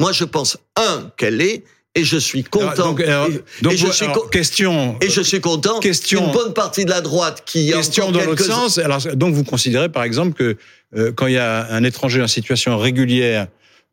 Moi, 0.00 0.12
je 0.12 0.24
pense 0.24 0.56
un 0.76 1.10
qu'elle 1.16 1.40
est 1.40 1.64
et 1.98 2.04
je 2.04 2.16
suis 2.16 2.44
content. 2.44 2.94
Donc, 2.94 3.00
et, 3.00 3.76
je 3.76 3.90
suis 3.90 4.06
question. 4.30 4.96
Et 5.00 5.10
je 5.10 5.20
suis 5.20 5.40
content. 5.40 5.80
Question. 5.80 6.26
Une 6.26 6.32
bonne 6.32 6.54
partie 6.54 6.84
de 6.84 6.90
la 6.90 7.00
droite 7.00 7.42
qui 7.44 7.72
question 7.72 8.10
dans 8.10 8.24
l'autre 8.24 8.44
sens. 8.44 8.78
Alors, 8.78 9.00
donc 9.16 9.34
vous 9.34 9.44
considérez 9.44 9.88
par 9.88 10.04
exemple 10.04 10.32
que 10.34 10.56
euh, 10.96 11.12
quand 11.12 11.26
il 11.26 11.34
y 11.34 11.38
a 11.38 11.66
un 11.72 11.84
étranger 11.84 12.22
en 12.22 12.28
situation 12.28 12.78
régulière 12.78 13.48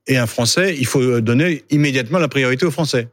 et 0.07 0.17
un 0.17 0.27
Français, 0.27 0.75
il 0.77 0.85
faut 0.85 1.19
donner 1.19 1.63
immédiatement 1.71 2.19
la 2.19 2.27
priorité 2.27 2.65
aux 2.65 2.71
Français. 2.71 3.07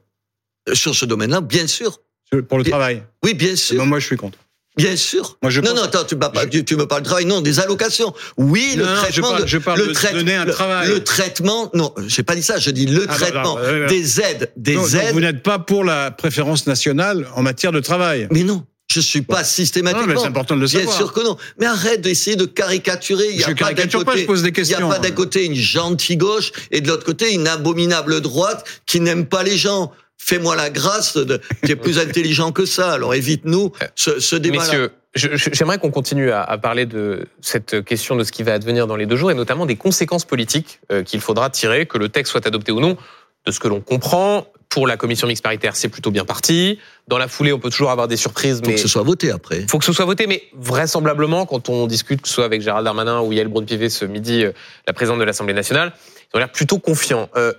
Sur 0.74 0.94
ce 0.94 1.06
domaine-là, 1.06 1.40
bien 1.40 1.66
sûr. 1.66 2.00
Pour 2.48 2.58
le 2.58 2.64
travail. 2.64 3.02
Oui, 3.24 3.34
bien 3.34 3.56
sûr. 3.56 3.84
moi, 3.84 3.98
je 3.98 4.06
suis 4.06 4.16
contre. 4.16 4.38
Bien 4.76 4.96
sûr. 4.96 5.36
Moi, 5.42 5.50
je 5.50 5.60
non, 5.60 5.74
non, 5.74 5.82
attends, 5.82 6.04
tu, 6.04 6.16
tu, 6.64 6.76
me 6.76 6.86
parles 6.86 7.02
de 7.02 7.06
travail, 7.06 7.26
non, 7.26 7.42
des 7.42 7.60
allocations. 7.60 8.14
Oui, 8.38 8.74
le 8.76 8.84
traitement. 8.84 9.36
je 9.44 9.58
parle, 9.58 9.80
le 9.80 9.88
de 9.88 10.18
donner 10.18 10.34
un 10.34 10.46
travail. 10.46 10.88
Le, 10.88 11.04
traitement, 11.04 11.70
non, 11.74 11.92
j'ai 12.06 12.22
pas 12.22 12.34
dit 12.34 12.42
ça, 12.42 12.58
je 12.58 12.70
dis 12.70 12.86
le 12.86 13.04
ah, 13.08 13.14
traitement 13.14 13.58
des 13.88 14.20
aides, 14.20 14.50
des 14.56 14.96
aides. 14.96 15.12
vous 15.12 15.20
n'êtes 15.20 15.42
pas 15.42 15.58
pour 15.58 15.84
la 15.84 16.10
préférence 16.10 16.66
nationale 16.66 17.28
en 17.36 17.42
matière 17.42 17.72
de 17.72 17.80
travail. 17.80 18.28
Mais 18.30 18.44
non. 18.44 18.64
Je 18.92 19.00
suis 19.00 19.22
pas 19.22 19.42
systématiquement. 19.42 20.06
Non, 20.06 20.14
mais 20.14 20.20
c'est 20.20 20.26
important 20.26 20.54
de 20.54 20.60
le 20.60 20.66
savoir. 20.66 20.88
Bien 20.88 20.96
sûr 20.96 21.12
que 21.14 21.20
non. 21.20 21.38
Mais 21.58 21.64
arrête 21.64 22.02
d'essayer 22.02 22.36
de 22.36 22.44
caricaturer. 22.44 23.28
Il 23.30 23.40
y 23.40 23.44
a 23.44 23.48
je 23.48 23.54
pas 23.54 23.72
côté, 23.72 24.04
pas, 24.04 24.16
je 24.16 24.24
pose 24.24 24.42
des 24.42 24.52
questions. 24.52 24.78
Il 24.78 24.82
y 24.82 24.84
a 24.84 24.88
pas 24.88 24.98
d'un 24.98 25.12
côté 25.12 25.46
une 25.46 25.54
gentille 25.54 26.18
gauche 26.18 26.52
et 26.70 26.82
de 26.82 26.88
l'autre 26.88 27.04
côté 27.04 27.32
une 27.32 27.48
abominable 27.48 28.20
droite 28.20 28.64
qui 28.84 29.00
n'aime 29.00 29.24
pas 29.24 29.44
les 29.44 29.56
gens 29.56 29.92
fais-moi 30.24 30.54
la 30.54 30.70
grâce, 30.70 31.16
de, 31.16 31.40
tu 31.64 31.72
es 31.72 31.76
plus 31.76 31.98
intelligent 31.98 32.52
que 32.52 32.64
ça, 32.64 32.92
alors 32.92 33.14
évite-nous 33.14 33.72
ce, 33.96 34.20
ce 34.20 34.36
débat-là. 34.36 34.62
Messieurs, 34.62 34.90
j'aimerais 35.14 35.78
qu'on 35.78 35.90
continue 35.90 36.30
à, 36.30 36.42
à, 36.42 36.58
parler 36.58 36.86
de 36.86 37.26
cette 37.40 37.84
question 37.84 38.14
de 38.14 38.22
ce 38.22 38.30
qui 38.30 38.44
va 38.44 38.54
advenir 38.54 38.86
dans 38.86 38.96
les 38.96 39.06
deux 39.06 39.16
jours 39.16 39.32
et 39.32 39.34
notamment 39.34 39.66
des 39.66 39.76
conséquences 39.76 40.24
politiques 40.24 40.80
euh, 40.92 41.02
qu'il 41.02 41.20
faudra 41.20 41.50
tirer, 41.50 41.86
que 41.86 41.98
le 41.98 42.08
texte 42.08 42.30
soit 42.30 42.46
adopté 42.46 42.70
ou 42.70 42.80
non. 42.80 42.96
De 43.44 43.50
ce 43.50 43.58
que 43.58 43.66
l'on 43.66 43.80
comprend, 43.80 44.46
pour 44.68 44.86
la 44.86 44.96
commission 44.96 45.26
mixte 45.26 45.42
paritaire, 45.42 45.74
c'est 45.74 45.88
plutôt 45.88 46.12
bien 46.12 46.24
parti. 46.24 46.78
Dans 47.08 47.18
la 47.18 47.26
foulée, 47.26 47.52
on 47.52 47.58
peut 47.58 47.70
toujours 47.70 47.90
avoir 47.90 48.06
des 48.06 48.16
surprises. 48.16 48.60
Faut 48.62 48.68
mais... 48.68 48.74
que 48.74 48.80
ce 48.80 48.86
soit 48.86 49.02
voté 49.02 49.32
après. 49.32 49.66
Faut 49.68 49.78
que 49.78 49.84
ce 49.84 49.92
soit 49.92 50.04
voté, 50.04 50.28
mais 50.28 50.44
vraisemblablement, 50.54 51.44
quand 51.44 51.68
on 51.68 51.88
discute, 51.88 52.22
que 52.22 52.28
ce 52.28 52.34
soit 52.34 52.44
avec 52.44 52.62
Gérald 52.62 52.84
Darmanin 52.84 53.20
ou 53.20 53.32
Yael 53.32 53.48
Braun-Pivet 53.48 53.88
ce 53.88 54.04
midi, 54.04 54.44
euh, 54.44 54.52
la 54.86 54.92
présidente 54.92 55.18
de 55.18 55.24
l'Assemblée 55.24 55.54
nationale, 55.54 55.92
ils 56.32 56.36
ont 56.36 56.38
l'air 56.38 56.52
plutôt 56.52 56.78
confiants. 56.78 57.28
Euh, 57.36 57.52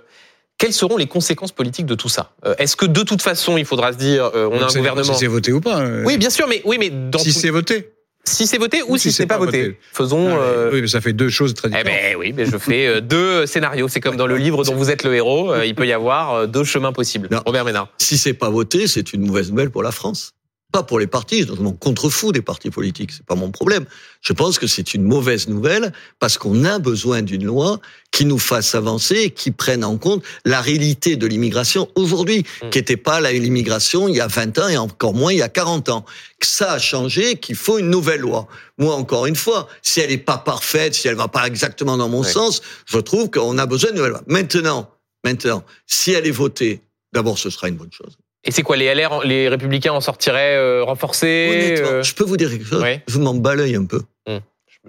quelles 0.58 0.72
seront 0.72 0.96
les 0.96 1.06
conséquences 1.06 1.52
politiques 1.52 1.86
de 1.86 1.94
tout 1.94 2.08
ça? 2.08 2.32
Euh, 2.44 2.54
Est-ce 2.58 2.76
que 2.76 2.86
de 2.86 3.02
toute 3.02 3.22
façon, 3.22 3.56
il 3.56 3.64
faudra 3.64 3.92
se 3.92 3.98
dire, 3.98 4.30
euh, 4.34 4.48
on 4.50 4.60
a 4.60 4.64
un 4.64 4.74
gouvernement 4.74 5.14
Si 5.14 5.18
c'est 5.18 5.26
voté 5.26 5.52
ou 5.52 5.60
pas 5.60 5.80
euh. 5.80 6.04
Oui, 6.06 6.16
bien 6.16 6.30
sûr, 6.30 6.46
mais 6.48 6.62
oui, 6.64 6.76
mais 6.78 6.90
dans 6.90 7.18
si 7.18 7.32
c'est 7.32 7.50
voté. 7.50 7.90
Si 8.26 8.46
c'est 8.46 8.56
voté 8.56 8.82
ou, 8.88 8.96
si, 8.96 9.12
c'est 9.12 9.26
pas, 9.26 9.36
voté. 9.36 9.78
Faisons. 9.92 10.38
Oui, 10.72 10.80
mais 10.80 10.86
ça 10.86 11.02
fait 11.02 11.12
deux 11.12 11.28
choses 11.28 11.52
très 11.52 11.68
différentes. 11.68 11.92
Eh 11.92 12.14
ben 12.14 12.16
oui, 12.18 12.32
mais 12.34 12.46
je 12.46 12.56
fais 12.56 13.00
deux 13.02 13.44
scénarios. 13.44 13.88
C'est 13.88 14.00
comme 14.00 14.16
dans 14.16 14.26
le 14.26 14.38
livre 14.38 14.64
dont 14.64 14.74
vous 14.74 14.90
êtes 14.90 15.04
le 15.04 15.14
héros. 15.14 15.54
il 15.62 15.74
peut 15.74 15.86
y 15.86 15.92
avoir 15.92 16.48
deux 16.48 16.64
chemins 16.64 16.92
possibles. 16.92 17.28
Robert 17.44 17.66
Ménard. 17.66 17.88
Si 17.98 18.16
c'est 18.16 18.32
pas 18.32 18.48
voté, 18.48 18.86
c'est 18.86 19.12
une 19.12 19.26
mauvaise 19.26 19.50
nouvelle 19.50 19.70
pour 19.70 19.82
la 19.82 19.92
France 19.92 20.32
pas 20.74 20.82
pour 20.82 20.98
les 20.98 21.06
partis, 21.06 21.46
je 21.46 21.52
m'en 21.52 21.70
contrefous 21.70 22.32
des 22.32 22.42
partis 22.42 22.68
politiques, 22.68 23.12
c'est 23.12 23.24
pas 23.24 23.36
mon 23.36 23.52
problème. 23.52 23.84
Je 24.22 24.32
pense 24.32 24.58
que 24.58 24.66
c'est 24.66 24.92
une 24.92 25.04
mauvaise 25.04 25.46
nouvelle 25.46 25.92
parce 26.18 26.36
qu'on 26.36 26.64
a 26.64 26.80
besoin 26.80 27.22
d'une 27.22 27.44
loi 27.44 27.78
qui 28.10 28.24
nous 28.24 28.40
fasse 28.40 28.74
avancer 28.74 29.14
et 29.14 29.30
qui 29.30 29.52
prenne 29.52 29.84
en 29.84 29.98
compte 29.98 30.24
la 30.44 30.60
réalité 30.60 31.14
de 31.14 31.28
l'immigration 31.28 31.88
aujourd'hui, 31.94 32.40
mmh. 32.40 32.70
qui 32.70 32.78
n'était 32.78 32.96
pas 32.96 33.20
l'immigration 33.20 34.08
il 34.08 34.16
y 34.16 34.20
a 34.20 34.26
20 34.26 34.58
ans 34.58 34.66
et 34.68 34.76
encore 34.76 35.14
moins 35.14 35.32
il 35.32 35.38
y 35.38 35.42
a 35.42 35.48
40 35.48 35.90
ans. 35.90 36.04
Que 36.40 36.46
ça 36.48 36.72
a 36.72 36.80
changé, 36.80 37.36
qu'il 37.36 37.54
faut 37.54 37.78
une 37.78 37.90
nouvelle 37.90 38.22
loi. 38.22 38.48
Moi, 38.76 38.96
encore 38.96 39.26
une 39.26 39.36
fois, 39.36 39.68
si 39.80 40.00
elle 40.00 40.10
n'est 40.10 40.18
pas 40.18 40.38
parfaite, 40.38 40.94
si 40.94 41.06
elle 41.06 41.14
va 41.14 41.28
pas 41.28 41.46
exactement 41.46 41.96
dans 41.96 42.08
mon 42.08 42.24
sens, 42.24 42.62
je 42.86 42.98
trouve 42.98 43.30
qu'on 43.30 43.58
a 43.58 43.66
besoin 43.66 43.90
d'une 43.90 43.98
nouvelle 43.98 44.14
loi. 44.14 44.22
Maintenant, 44.26 44.90
maintenant, 45.22 45.62
si 45.86 46.10
elle 46.10 46.26
est 46.26 46.32
votée, 46.32 46.82
d'abord, 47.12 47.38
ce 47.38 47.48
sera 47.48 47.68
une 47.68 47.76
bonne 47.76 47.92
chose. 47.92 48.16
Et 48.44 48.50
c'est 48.50 48.62
quoi 48.62 48.76
les 48.76 48.92
LR, 48.94 49.24
les 49.24 49.48
Républicains 49.48 49.92
en 49.92 50.00
sortiraient 50.00 50.56
euh, 50.56 50.84
renforcés 50.84 51.48
Honnêtement, 51.50 51.88
euh 51.88 52.02
je 52.02 52.14
peux 52.14 52.24
vous 52.24 52.36
dire 52.36 52.50
quelque 52.50 52.66
chose. 52.66 52.84
Je 53.06 53.18
m'en 53.18 53.34
baleuille 53.34 53.76
un 53.76 53.86
peu. 53.86 54.02
Hum. 54.26 54.40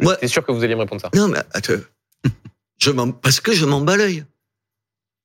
Moi, 0.01 0.17
sûr 0.27 0.45
que 0.45 0.51
vous 0.51 0.63
alliez 0.63 0.75
me 0.75 0.81
répondre 0.81 1.01
ça. 1.01 1.09
Non, 1.13 1.27
mais 1.29 1.39
attends. 1.53 1.73
je 2.77 2.91
parce 2.91 3.39
que 3.39 3.53
je 3.53 3.65
m'en 3.65 3.81
baleuille. 3.81 4.25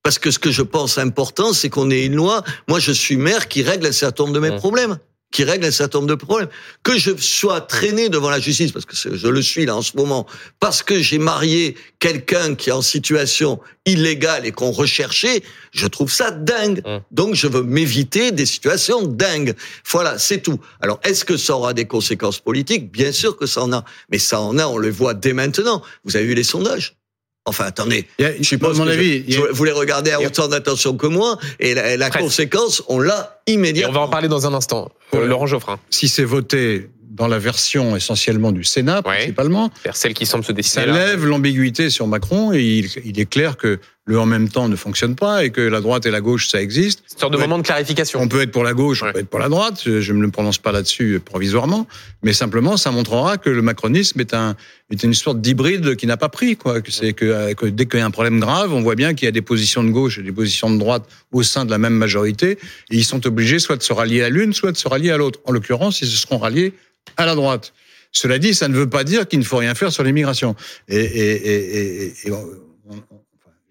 Parce 0.03 0.19
que 0.19 0.31
ce 0.31 0.39
que 0.39 0.51
je 0.51 0.63
pense 0.63 0.97
important, 0.97 1.53
c'est 1.53 1.69
qu'on 1.69 1.91
ait 1.91 2.07
une 2.07 2.15
loi. 2.15 2.43
Moi, 2.69 2.79
je 2.79 2.93
suis 2.93 3.17
maire 3.17 3.49
qui 3.49 3.63
règle 3.63 3.87
un 3.87 3.93
certain 3.93 4.25
nombre 4.25 4.35
de 4.35 4.41
mes 4.41 4.51
hum. 4.51 4.57
problèmes 4.57 4.99
qui 5.31 5.45
règle 5.45 5.67
un 5.67 5.71
certain 5.71 5.99
nombre 5.99 6.09
de 6.11 6.15
problèmes. 6.15 6.49
Que 6.83 6.99
je 6.99 7.17
sois 7.17 7.61
traîné 7.61 8.09
devant 8.09 8.31
la 8.31 8.41
justice, 8.41 8.73
parce 8.73 8.85
que 8.85 8.95
je 8.97 9.29
le 9.29 9.43
suis 9.43 9.67
là 9.67 9.77
en 9.77 9.83
ce 9.83 9.97
moment, 9.97 10.27
parce 10.59 10.83
que 10.83 11.01
j'ai 11.01 11.19
marié 11.19 11.77
quelqu'un 11.99 12.55
qui 12.55 12.71
est 12.71 12.73
en 12.73 12.83
situation 12.83 13.61
illégale 13.87 14.47
et 14.47 14.53
qu'on 14.53 14.71
recherchait, 14.71 15.43
je 15.73 15.87
trouve 15.87 16.11
ça 16.11 16.31
dingue. 16.31 16.83
Mmh. 16.85 16.99
Donc 17.11 17.35
je 17.35 17.47
veux 17.47 17.63
m'éviter 17.63 18.33
des 18.33 18.47
situations 18.47 19.03
dingues. 19.03 19.55
Voilà, 19.91 20.19
c'est 20.19 20.43
tout. 20.43 20.59
Alors 20.81 21.01
est-ce 21.05 21.25
que 21.25 21.37
ça 21.37 21.57
aura 21.57 21.75
des 21.75 21.87
conséquences 21.87 22.41
politiques? 22.41 22.91
Bien 22.91 23.13
sûr 23.13 23.37
que 23.37 23.47
ça 23.47 23.63
en 23.63 23.73
a. 23.73 23.85
Mais 24.11 24.19
ça 24.19 24.41
en 24.41 24.59
a, 24.59 24.67
on 24.67 24.79
le 24.79 24.91
voit 24.91 25.15
dès 25.15 25.33
maintenant. 25.33 25.83
Vous 26.05 26.17
avez 26.17 26.27
vu 26.27 26.35
les 26.35 26.45
sondages 26.45 27.00
Enfin, 27.47 27.65
attendez. 27.65 28.07
je 28.19 28.43
suppose 28.43 28.79
mon 28.79 28.87
avis, 28.87 29.25
vous 29.53 29.65
les 29.65 29.73
regardez 29.73 30.11
à 30.11 30.21
autant 30.21 30.49
d'attention 30.49 30.97
que 30.97 31.07
moi, 31.07 31.39
et 31.59 31.75
la, 31.75 32.11
conséquence, 32.11 32.83
on 32.89 33.01
l'a 33.01 33.41
immédiatement. 33.47 33.91
on 33.91 34.01
va 34.01 34.07
en 34.07 34.09
parler 34.09 34.29
dans 34.29 34.47
un 34.47 34.55
instant. 34.55 34.91
Euh, 35.15 35.27
Laurent 35.27 35.47
Geoffrin. 35.47 35.79
Si 35.91 36.09
c'est 36.09 36.25
voté 36.25 36.91
dans 37.11 37.27
la 37.27 37.39
version 37.39 37.97
essentiellement 37.97 38.53
du 38.53 38.63
Sénat, 38.63 39.03
principalement. 39.03 39.71
celle 39.93 40.15
qui 40.15 40.27
semble 40.27 40.45
se 40.45 40.53
dessiner. 40.53 40.87
Ça 40.87 40.91
lève 40.91 41.27
l'ambiguïté 41.27 41.91
sur 41.91 42.07
Macron 42.07 42.53
et 42.53 42.63
il, 42.63 42.89
il, 43.05 43.19
est 43.19 43.29
clair 43.29 43.57
que 43.57 43.81
le 44.05 44.19
en 44.19 44.27
même 44.27 44.49
temps 44.49 44.69
ne 44.69 44.77
fonctionne 44.77 45.17
pas 45.17 45.45
et 45.45 45.51
que 45.51 45.61
la 45.61 45.81
droite 45.81 46.07
et 46.07 46.11
la 46.11 46.21
gauche, 46.21 46.49
ça 46.49 46.63
existe. 46.63 47.03
Une 47.13 47.19
sorte 47.19 47.33
de 47.33 47.39
moment 47.39 47.59
de 47.59 47.63
clarification. 47.63 48.21
On 48.21 48.29
peut 48.29 48.41
être 48.43 48.53
pour 48.53 48.63
la 48.63 48.75
gauche, 48.75 49.03
on 49.03 49.13
peut 49.13 49.19
être 49.19 49.29
pour 49.29 49.41
la 49.41 49.49
droite. 49.49 49.83
Je 49.85 50.13
ne 50.13 50.19
me 50.19 50.31
prononce 50.31 50.59
pas 50.59 50.71
là-dessus 50.71 51.21
provisoirement, 51.25 51.87
mais 52.23 52.33
simplement, 52.33 52.77
ça 52.77 52.93
montrera 52.93 53.39
que 53.39 53.51
le 53.51 53.63
macronisme 53.63 54.21
est 54.21 54.33
un 54.33 54.57
est 54.91 55.05
une 55.05 55.15
sorte 55.15 55.41
d'hybride 55.41 55.95
qui 55.95 56.07
n'a 56.07 56.17
pas 56.17 56.29
pris. 56.29 56.57
Quoi. 56.57 56.81
C'est 56.89 57.13
que, 57.13 57.53
que 57.55 57.67
dès 57.67 57.87
qu'il 57.87 58.01
y 58.01 58.03
a 58.03 58.07
un 58.07 58.11
problème 58.11 58.41
grave, 58.41 58.73
on 58.73 58.83
voit 58.83 58.97
bien 58.97 59.15
qu'il 59.15 59.27
y 59.27 59.29
a 59.29 59.33
des 59.33 59.43
positions 59.43 59.85
de 59.85 59.91
gauche 59.91 60.19
et 60.19 60.23
des 60.23 60.33
positions 60.33 60.71
de 60.71 60.79
droite 60.79 61.05
au 61.31 61.45
sein 61.45 61.65
de 61.65 61.71
la 61.71 61.79
même 61.79 61.95
majorité, 61.95 62.53
et 62.53 62.97
ils 62.97 63.05
sont 63.05 63.25
obligés 63.27 63.61
soit 63.61 63.77
de 63.77 63.83
se 63.83 63.93
rallier 63.93 64.23
à 64.23 64.29
l'une, 64.29 64.53
soit 64.53 64.73
de 64.73 64.77
se 64.77 64.89
rallier 64.89 65.13
à 65.13 65.17
l'autre. 65.17 65.39
En 65.45 65.53
l'occurrence, 65.53 66.01
ils 66.01 66.09
se 66.09 66.17
seront 66.17 66.39
ralliés 66.39 66.73
à 67.17 67.27
la 67.27 67.35
droite. 67.35 67.73
Cela 68.13 68.39
dit, 68.39 68.55
ça 68.55 68.69
ne 68.69 68.77
veut 68.77 68.89
pas 68.89 69.05
dire 69.05 69.29
qu'il 69.29 69.39
ne 69.39 69.45
faut 69.45 69.59
rien 69.59 69.75
faire 69.75 69.93
sur 69.93 70.03
l'immigration. 70.03 70.57
Et, 70.89 70.97
et, 70.97 72.07
et, 72.07 72.07
et 72.25 72.33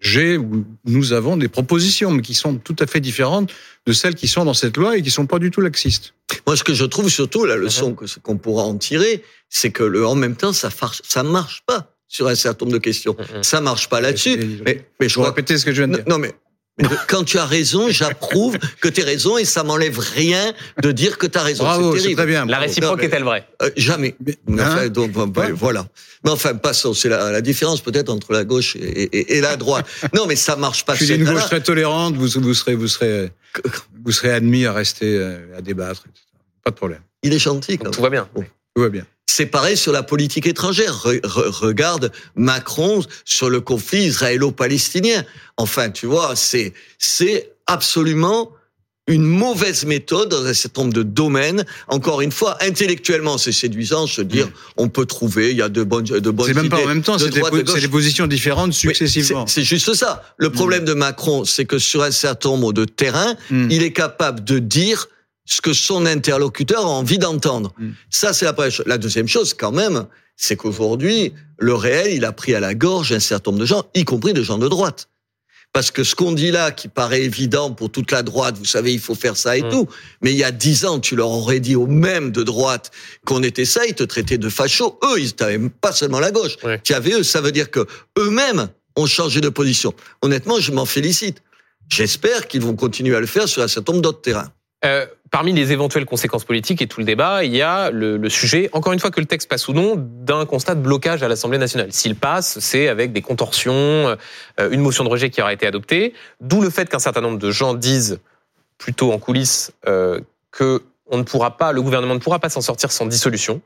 j'ai, 0.00 0.38
nous 0.86 1.12
avons 1.12 1.36
des 1.36 1.48
propositions, 1.48 2.10
mais 2.10 2.22
qui 2.22 2.32
sont 2.32 2.56
tout 2.56 2.76
à 2.78 2.86
fait 2.86 3.00
différentes 3.00 3.52
de 3.86 3.92
celles 3.92 4.14
qui 4.14 4.28
sont 4.28 4.46
dans 4.46 4.54
cette 4.54 4.78
loi 4.78 4.96
et 4.96 5.02
qui 5.02 5.10
sont 5.10 5.26
pas 5.26 5.38
du 5.38 5.50
tout 5.50 5.60
laxistes. 5.60 6.14
Moi, 6.46 6.56
ce 6.56 6.64
que 6.64 6.72
je 6.72 6.86
trouve 6.86 7.10
surtout, 7.10 7.44
la 7.44 7.56
leçon 7.56 7.94
que 7.94 8.06
qu'on 8.20 8.38
pourra 8.38 8.62
en 8.64 8.76
tirer, 8.78 9.22
c'est 9.50 9.70
que 9.70 9.82
le 9.82 10.06
en 10.06 10.14
même 10.14 10.36
temps, 10.36 10.54
ça 10.54 10.70
marche, 10.80 11.02
ça 11.04 11.22
marche 11.22 11.62
pas 11.66 11.94
sur 12.08 12.28
un 12.28 12.34
certain 12.34 12.64
nombre 12.64 12.78
de 12.78 12.82
questions. 12.82 13.14
Ça 13.42 13.60
marche 13.60 13.90
pas 13.90 14.00
là-dessus. 14.00 14.38
Mais, 14.64 14.86
mais 15.00 15.08
je, 15.10 15.20
répéter 15.20 15.58
ce 15.58 15.66
que 15.66 15.72
je 15.72 15.82
viens 15.82 15.88
de 15.88 15.96
dire. 15.96 16.04
Non, 16.08 16.18
mais 16.18 16.32
quand 17.08 17.24
tu 17.24 17.38
as 17.38 17.46
raison, 17.46 17.88
j'approuve 17.90 18.58
que 18.80 18.88
tu 18.88 19.02
as 19.02 19.04
raison 19.04 19.38
et 19.38 19.44
ça 19.44 19.62
m'enlève 19.62 19.98
rien 19.98 20.52
de 20.82 20.92
dire 20.92 21.18
que 21.18 21.26
tu 21.26 21.38
as 21.38 21.42
raison. 21.42 21.64
Bravo, 21.64 21.96
c'est 21.96 22.14
très 22.14 22.26
bien. 22.26 22.46
La 22.46 22.58
réciproque 22.58 23.02
est-elle 23.02 23.24
vraie 23.24 23.46
euh, 23.62 23.70
Jamais. 23.76 24.16
Hein 24.58 24.88
donc 24.88 25.12
voilà. 25.54 25.86
Mais 26.24 26.30
enfin, 26.30 26.54
passons. 26.54 26.94
C'est 26.94 27.08
la, 27.08 27.30
la, 27.30 27.40
différence 27.40 27.80
peut-être 27.80 28.10
entre 28.10 28.32
la 28.32 28.44
gauche 28.44 28.76
et, 28.76 29.36
et, 29.36 29.40
la 29.40 29.56
droite. 29.56 29.86
non, 30.14 30.26
mais 30.26 30.36
ça 30.36 30.56
marche 30.56 30.84
pas. 30.84 30.94
Je 30.94 31.04
suis 31.04 31.14
une 31.14 31.24
gauche 31.24 31.46
très 31.46 31.62
tolérante. 31.62 32.14
Vous, 32.14 32.28
vous 32.40 32.54
serez, 32.54 32.74
vous 32.74 32.88
serez, 32.88 33.30
vous 34.04 34.12
serez 34.12 34.32
admis 34.32 34.66
à 34.66 34.72
rester 34.72 35.16
euh, 35.16 35.56
à 35.56 35.62
débattre. 35.62 36.04
Pas 36.62 36.70
de 36.70 36.76
problème. 36.76 37.00
Il 37.22 37.32
est 37.32 37.38
gentil. 37.38 37.78
Quand 37.78 37.90
tout 37.90 38.02
va 38.02 38.10
bien. 38.10 38.28
Tout 38.74 38.82
va 38.82 38.88
bien. 38.88 39.06
C'est 39.32 39.46
pareil 39.46 39.76
sur 39.76 39.92
la 39.92 40.02
politique 40.02 40.48
étrangère. 40.48 41.06
regarde 41.24 42.10
Macron 42.34 43.00
sur 43.24 43.48
le 43.48 43.60
conflit 43.60 44.06
israélo-palestinien. 44.06 45.24
Enfin, 45.56 45.90
tu 45.90 46.06
vois, 46.06 46.34
c'est 46.34 46.74
c'est 46.98 47.52
absolument 47.68 48.50
une 49.06 49.22
mauvaise 49.22 49.84
méthode 49.86 50.30
dans 50.30 50.44
un 50.44 50.52
certain 50.52 50.82
nombre 50.82 50.94
de 50.94 51.04
domaines. 51.04 51.64
Encore 51.86 52.22
une 52.22 52.32
fois, 52.32 52.58
intellectuellement, 52.60 53.38
c'est 53.38 53.52
séduisant 53.52 54.08
se 54.08 54.20
dire 54.20 54.48
mm. 54.48 54.52
on 54.78 54.88
peut 54.88 55.06
trouver, 55.06 55.52
il 55.52 55.56
y 55.56 55.62
a 55.62 55.68
de 55.68 55.84
bonnes, 55.84 56.04
de 56.04 56.30
bonnes 56.30 56.48
C'est 56.48 56.54
même 56.54 56.68
pas 56.68 56.82
en 56.82 56.86
même 56.86 57.02
temps, 57.02 57.16
c'est 57.16 57.30
des, 57.30 57.88
positions 57.88 58.26
différentes 58.26 58.72
successivement. 58.72 59.46
c'est 59.46 59.64
juste 59.64 59.94
ça. 59.94 60.24
Le 60.38 60.50
problème 60.50 60.82
mm. 60.82 60.86
de 60.86 60.94
Macron, 60.94 61.44
c'est 61.44 61.66
que 61.66 61.78
sur 61.78 62.02
un 62.02 62.10
certain 62.10 62.48
nombre 62.50 62.72
de 62.72 62.84
terrains, 62.84 63.36
mm. 63.50 63.68
il 63.70 63.84
est 63.84 63.92
capable 63.92 64.42
de 64.42 64.58
dire 64.58 65.06
ce 65.50 65.60
que 65.60 65.72
son 65.72 66.06
interlocuteur 66.06 66.86
a 66.86 66.88
envie 66.88 67.18
d'entendre. 67.18 67.74
Mm. 67.76 67.90
Ça, 68.08 68.32
c'est 68.32 68.44
la 68.44 68.52
première 68.52 68.70
chose. 68.70 68.86
La 68.86 68.98
deuxième 68.98 69.26
chose, 69.26 69.52
quand 69.52 69.72
même, 69.72 70.06
c'est 70.36 70.56
qu'aujourd'hui, 70.56 71.34
le 71.58 71.74
réel, 71.74 72.12
il 72.12 72.24
a 72.24 72.32
pris 72.32 72.54
à 72.54 72.60
la 72.60 72.74
gorge 72.74 73.12
un 73.12 73.20
certain 73.20 73.50
nombre 73.50 73.60
de 73.60 73.66
gens, 73.66 73.84
y 73.94 74.04
compris 74.04 74.32
des 74.32 74.44
gens 74.44 74.58
de 74.58 74.68
droite. 74.68 75.08
Parce 75.72 75.90
que 75.90 76.04
ce 76.04 76.14
qu'on 76.14 76.32
dit 76.32 76.52
là, 76.52 76.70
qui 76.70 76.88
paraît 76.88 77.22
évident 77.22 77.72
pour 77.72 77.90
toute 77.90 78.12
la 78.12 78.22
droite, 78.22 78.56
vous 78.58 78.64
savez, 78.64 78.92
il 78.92 79.00
faut 79.00 79.16
faire 79.16 79.36
ça 79.36 79.56
et 79.56 79.62
mm. 79.62 79.70
tout. 79.70 79.88
Mais 80.22 80.30
il 80.30 80.36
y 80.36 80.44
a 80.44 80.52
dix 80.52 80.84
ans, 80.84 81.00
tu 81.00 81.16
leur 81.16 81.30
aurais 81.30 81.60
dit 81.60 81.74
aux 81.74 81.88
mêmes 81.88 82.30
de 82.30 82.44
droite 82.44 82.92
qu'on 83.26 83.42
était 83.42 83.64
ça, 83.64 83.84
ils 83.86 83.94
te 83.94 84.04
traitaient 84.04 84.38
de 84.38 84.48
fachos. 84.48 85.00
Eux, 85.04 85.20
ils 85.20 85.34
t'avaient 85.34 85.68
pas 85.68 85.92
seulement 85.92 86.20
la 86.20 86.30
gauche. 86.30 86.58
Tu 86.84 86.94
avais 86.94 87.12
eux. 87.12 87.22
Ça 87.24 87.40
veut 87.40 87.52
dire 87.52 87.72
que 87.72 87.86
eux-mêmes 88.18 88.68
ont 88.94 89.06
changé 89.06 89.40
de 89.40 89.48
position. 89.48 89.94
Honnêtement, 90.22 90.60
je 90.60 90.70
m'en 90.70 90.86
félicite. 90.86 91.42
J'espère 91.88 92.46
qu'ils 92.46 92.62
vont 92.62 92.76
continuer 92.76 93.16
à 93.16 93.20
le 93.20 93.26
faire 93.26 93.48
sur 93.48 93.62
un 93.62 93.68
certain 93.68 93.92
nombre 93.92 94.02
d'autres 94.02 94.22
terrains. 94.22 94.52
Euh, 94.84 95.06
parmi 95.30 95.52
les 95.52 95.72
éventuelles 95.72 96.06
conséquences 96.06 96.44
politiques 96.44 96.80
et 96.80 96.86
tout 96.86 97.00
le 97.00 97.06
débat, 97.06 97.44
il 97.44 97.54
y 97.54 97.60
a 97.60 97.90
le, 97.90 98.16
le, 98.16 98.28
sujet, 98.28 98.70
encore 98.72 98.92
une 98.92 98.98
fois 98.98 99.10
que 99.10 99.20
le 99.20 99.26
texte 99.26 99.48
passe 99.48 99.68
ou 99.68 99.74
non, 99.74 99.94
d'un 99.96 100.46
constat 100.46 100.74
de 100.74 100.80
blocage 100.80 101.22
à 101.22 101.28
l'Assemblée 101.28 101.58
nationale. 101.58 101.92
S'il 101.92 102.16
passe, 102.16 102.58
c'est 102.60 102.88
avec 102.88 103.12
des 103.12 103.20
contorsions, 103.20 103.72
euh, 103.72 104.16
une 104.70 104.80
motion 104.80 105.04
de 105.04 105.10
rejet 105.10 105.28
qui 105.30 105.42
aura 105.42 105.52
été 105.52 105.66
adoptée, 105.66 106.14
d'où 106.40 106.62
le 106.62 106.70
fait 106.70 106.88
qu'un 106.88 106.98
certain 106.98 107.20
nombre 107.20 107.38
de 107.38 107.50
gens 107.50 107.74
disent, 107.74 108.20
plutôt 108.78 109.12
en 109.12 109.18
coulisses, 109.18 109.72
euh, 109.86 110.20
que 110.50 110.82
on 111.12 111.18
ne 111.18 111.24
pourra 111.24 111.56
pas, 111.56 111.72
le 111.72 111.82
gouvernement 111.82 112.14
ne 112.14 112.20
pourra 112.20 112.38
pas 112.38 112.48
s'en 112.48 112.60
sortir 112.60 112.90
sans 112.92 113.04
dissolution. 113.04 113.60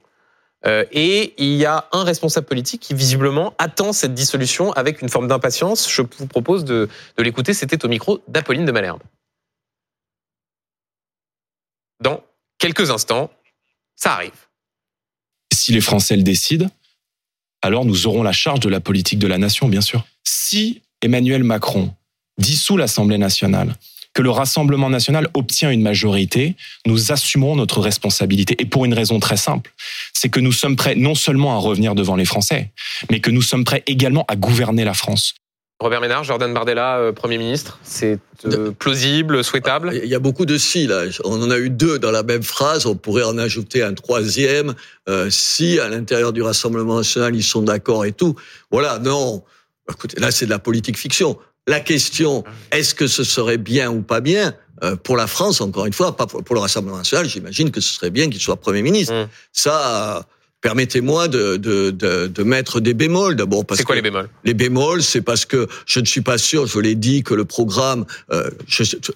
Euh, 0.66 0.84
et 0.92 1.34
il 1.36 1.54
y 1.56 1.66
a 1.66 1.86
un 1.92 2.04
responsable 2.04 2.46
politique 2.46 2.80
qui 2.80 2.94
visiblement 2.94 3.52
attend 3.58 3.92
cette 3.92 4.14
dissolution 4.14 4.72
avec 4.72 5.02
une 5.02 5.10
forme 5.10 5.28
d'impatience. 5.28 5.90
Je 5.90 6.02
vous 6.18 6.26
propose 6.26 6.64
de, 6.64 6.88
de 7.18 7.22
l'écouter. 7.22 7.52
C'était 7.52 7.84
au 7.84 7.88
micro 7.88 8.20
d'Apolline 8.28 8.64
de 8.64 8.72
Malherbe 8.72 9.00
dans 12.00 12.22
quelques 12.58 12.90
instants. 12.90 13.30
Ça 13.96 14.14
arrive. 14.14 14.32
Si 15.52 15.72
les 15.72 15.80
Français 15.80 16.16
le 16.16 16.22
décident, 16.22 16.70
alors 17.62 17.84
nous 17.84 18.06
aurons 18.06 18.22
la 18.22 18.32
charge 18.32 18.60
de 18.60 18.68
la 18.68 18.80
politique 18.80 19.18
de 19.18 19.26
la 19.26 19.38
nation, 19.38 19.68
bien 19.68 19.80
sûr. 19.80 20.04
Si 20.24 20.82
Emmanuel 21.00 21.44
Macron 21.44 21.94
dissout 22.38 22.76
l'Assemblée 22.76 23.18
nationale, 23.18 23.76
que 24.14 24.22
le 24.22 24.30
Rassemblement 24.30 24.88
national 24.88 25.28
obtient 25.34 25.70
une 25.70 25.82
majorité, 25.82 26.54
nous 26.86 27.12
assumerons 27.12 27.56
notre 27.56 27.80
responsabilité. 27.80 28.54
Et 28.60 28.64
pour 28.64 28.84
une 28.84 28.94
raison 28.94 29.18
très 29.18 29.36
simple, 29.36 29.72
c'est 30.12 30.28
que 30.28 30.40
nous 30.40 30.52
sommes 30.52 30.76
prêts 30.76 30.94
non 30.94 31.14
seulement 31.14 31.54
à 31.54 31.58
revenir 31.58 31.94
devant 31.94 32.16
les 32.16 32.24
Français, 32.24 32.70
mais 33.10 33.20
que 33.20 33.30
nous 33.30 33.42
sommes 33.42 33.64
prêts 33.64 33.82
également 33.86 34.24
à 34.28 34.36
gouverner 34.36 34.84
la 34.84 34.94
France. 34.94 35.34
Robert 35.84 36.00
Ménard, 36.00 36.24
Jordan 36.24 36.54
Bardella, 36.54 36.96
euh, 36.96 37.12
Premier 37.12 37.36
ministre, 37.36 37.78
c'est 37.82 38.18
euh, 38.46 38.70
plausible, 38.70 39.44
souhaitable? 39.44 39.90
Il 40.02 40.08
y 40.08 40.14
a 40.14 40.18
beaucoup 40.18 40.46
de 40.46 40.56
si, 40.56 40.86
là. 40.86 41.02
On 41.24 41.42
en 41.42 41.50
a 41.50 41.58
eu 41.58 41.68
deux 41.68 41.98
dans 41.98 42.10
la 42.10 42.22
même 42.22 42.42
phrase, 42.42 42.86
on 42.86 42.94
pourrait 42.94 43.24
en 43.24 43.36
ajouter 43.36 43.82
un 43.82 43.92
troisième. 43.92 44.74
Euh, 45.10 45.28
si, 45.28 45.78
à 45.78 45.90
l'intérieur 45.90 46.32
du 46.32 46.40
Rassemblement 46.40 46.96
national, 46.96 47.36
ils 47.36 47.42
sont 47.42 47.60
d'accord 47.60 48.06
et 48.06 48.12
tout. 48.12 48.34
Voilà, 48.70 48.98
non. 48.98 49.42
Écoutez, 49.90 50.18
là, 50.18 50.30
c'est 50.30 50.46
de 50.46 50.50
la 50.50 50.58
politique 50.58 50.96
fiction. 50.96 51.36
La 51.66 51.80
question, 51.80 52.44
est-ce 52.72 52.94
que 52.94 53.06
ce 53.06 53.22
serait 53.22 53.58
bien 53.58 53.90
ou 53.90 54.00
pas 54.00 54.22
bien 54.22 54.54
pour 55.02 55.18
la 55.18 55.26
France, 55.26 55.60
encore 55.60 55.84
une 55.84 55.92
fois, 55.92 56.16
pas 56.16 56.26
pour 56.26 56.54
le 56.54 56.60
Rassemblement 56.60 56.96
national, 56.96 57.28
j'imagine 57.28 57.70
que 57.70 57.80
ce 57.80 57.94
serait 57.94 58.10
bien 58.10 58.28
qu'il 58.30 58.40
soit 58.40 58.56
Premier 58.56 58.82
ministre. 58.82 59.14
Mmh. 59.14 59.28
Ça, 59.52 60.26
permettez-moi 60.64 61.28
de, 61.28 61.58
de, 61.58 61.90
de, 61.90 62.26
de, 62.26 62.42
mettre 62.42 62.80
des 62.80 62.94
bémols 62.94 63.36
d'abord. 63.36 63.64
C'est 63.74 63.84
quoi 63.84 63.96
les 63.96 64.00
bémols? 64.00 64.30
Les 64.44 64.54
bémols, 64.54 65.02
c'est 65.02 65.20
parce 65.20 65.44
que 65.44 65.68
je 65.84 66.00
ne 66.00 66.06
suis 66.06 66.22
pas 66.22 66.38
sûr, 66.38 66.66
je 66.66 66.78
l'ai 66.78 66.94
dit, 66.94 67.22
que 67.22 67.34
le 67.34 67.44
programme... 67.44 68.06
Euh, 68.32 68.48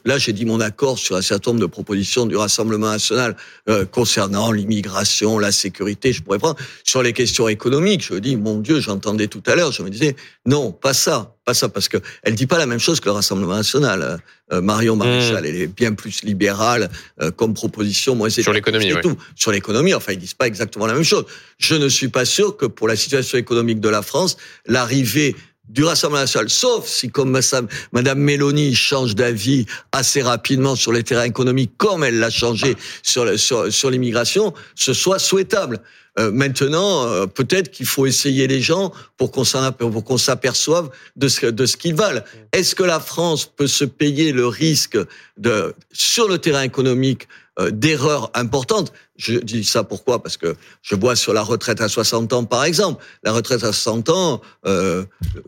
là, 0.05 0.19
j'ai 0.19 0.35
dit 0.35 0.45
mon 0.45 0.61
accord 0.61 0.99
sur 0.99 1.17
un 1.17 1.23
certain 1.23 1.53
nombre 1.53 1.63
de 1.63 1.67
propositions 1.67 2.27
du 2.27 2.37
Rassemblement 2.37 2.91
national 2.91 3.35
euh, 3.71 3.87
concernant 3.87 4.53
l'immigration, 4.53 5.39
la 5.39 5.51
sécurité, 5.51 6.13
je 6.13 6.23
pourrais 6.23 6.39
prendre. 6.39 6.57
Sur 6.85 7.03
les 7.03 7.15
questions 7.15 7.49
économiques, 7.49 8.05
je 8.05 8.17
dis, 8.17 8.37
mon 8.37 8.59
Dieu, 8.59 8.81
j'entendais 8.81 9.29
tout 9.29 9.43
à 9.47 9.57
l'heure, 9.57 9.73
je 9.73 9.83
me 9.83 9.89
disais, 9.89 10.17
non, 10.45 10.71
pas 10.71 10.93
ça 10.93 11.35
pas 11.49 11.55
ça, 11.55 11.71
parce 11.71 11.89
que 11.89 11.97
elle 12.25 12.35
dit 12.35 12.47
pas 12.47 12.59
la 12.59 12.67
même 12.67 12.79
chose 12.79 13.01
que 13.01 13.07
le 13.07 13.13
Rassemblement 13.13 13.57
national. 13.57 14.21
Euh, 14.53 14.61
Marion 14.61 14.97
mmh. 14.97 14.99
Maréchal, 14.99 15.47
elle 15.47 15.57
est 15.57 15.67
bien 15.67 15.93
plus 15.93 16.23
libérale 16.23 16.91
euh, 17.21 17.31
comme 17.31 17.55
proposition. 17.55 18.15
Moi, 18.15 18.31
sur 18.31 18.53
l'économie, 18.53 18.93
tout. 19.03 19.17
Sur 19.35 19.53
l'économie, 19.53 19.95
enfin, 19.95 20.13
ils 20.13 20.19
disent 20.19 20.35
pas 20.35 20.47
exactement 20.47 20.87
la 20.87 20.95
même 20.95 21.05
chose. 21.05 21.25
Je 21.59 21.75
ne 21.75 21.89
suis 21.89 22.09
pas 22.09 22.25
sûr 22.25 22.57
que 22.57 22.67
pour 22.67 22.89
la 22.89 22.97
situation 22.97 23.39
économique 23.39 23.81
de 23.81 23.89
la 23.89 24.03
France, 24.03 24.37
l'arrivée 24.67 25.37
du 25.69 25.85
Rassemblement 25.85 26.23
national, 26.23 26.49
sauf 26.49 26.87
si, 26.87 27.11
comme 27.11 27.39
Madame 27.93 28.19
Mélanie 28.19 28.75
change 28.75 29.15
d'avis 29.15 29.67
assez 29.93 30.23
rapidement 30.23 30.75
sur 30.75 30.93
les 30.93 31.03
terrains 31.03 31.25
économiques, 31.25 31.73
comme 31.77 32.05
elle 32.05 32.19
l'a 32.19 32.31
changé 32.31 32.75
sur, 33.03 33.39
sur, 33.39 33.71
sur 33.71 33.91
l'immigration, 33.91 34.55
ce 34.75 34.95
soit 34.95 35.19
souhaitable. 35.19 35.81
Euh, 36.19 36.31
maintenant, 36.33 37.07
euh, 37.07 37.27
peut-être 37.27 37.71
qu'il 37.71 37.87
faut 37.87 38.07
essayer 38.07 38.47
les 38.47 38.61
gens 38.61 38.93
pour 39.17 39.31
qu'on 39.31 39.45
s'aperçoive 40.19 40.91
de 41.17 41.29
ce, 41.29 41.47
de 41.47 41.67
ce 41.67 41.77
qu'ils 41.77 41.95
valent. 41.95 42.23
Est-ce 42.53 42.75
que 42.75 42.83
la 42.83 43.01
France 43.01 43.47
peut 43.47 43.67
se 43.67 43.85
payer 43.85 44.33
le 44.33 44.47
risque 44.47 44.99
de, 45.37 45.75
sur 45.93 46.29
le 46.29 46.39
terrain 46.39 46.63
économique, 46.63 47.29
euh, 47.61 47.71
d'erreurs 47.71 48.31
importantes? 48.35 48.93
Je 49.19 49.35
dis 49.39 49.65
ça 49.65 49.83
pourquoi? 49.83 50.23
Parce 50.23 50.37
que 50.37 50.55
je 50.81 50.95
vois 50.95 51.17
sur 51.17 51.33
la 51.33 51.43
retraite 51.43 51.81
à 51.81 51.89
60 51.89 52.33
ans, 52.33 52.45
par 52.45 52.65
exemple. 52.65 53.05
La 53.25 53.33
retraite 53.33 53.65
à 53.65 53.73
60 53.73 54.09
ans, 54.11 54.41
euh, 54.65 55.05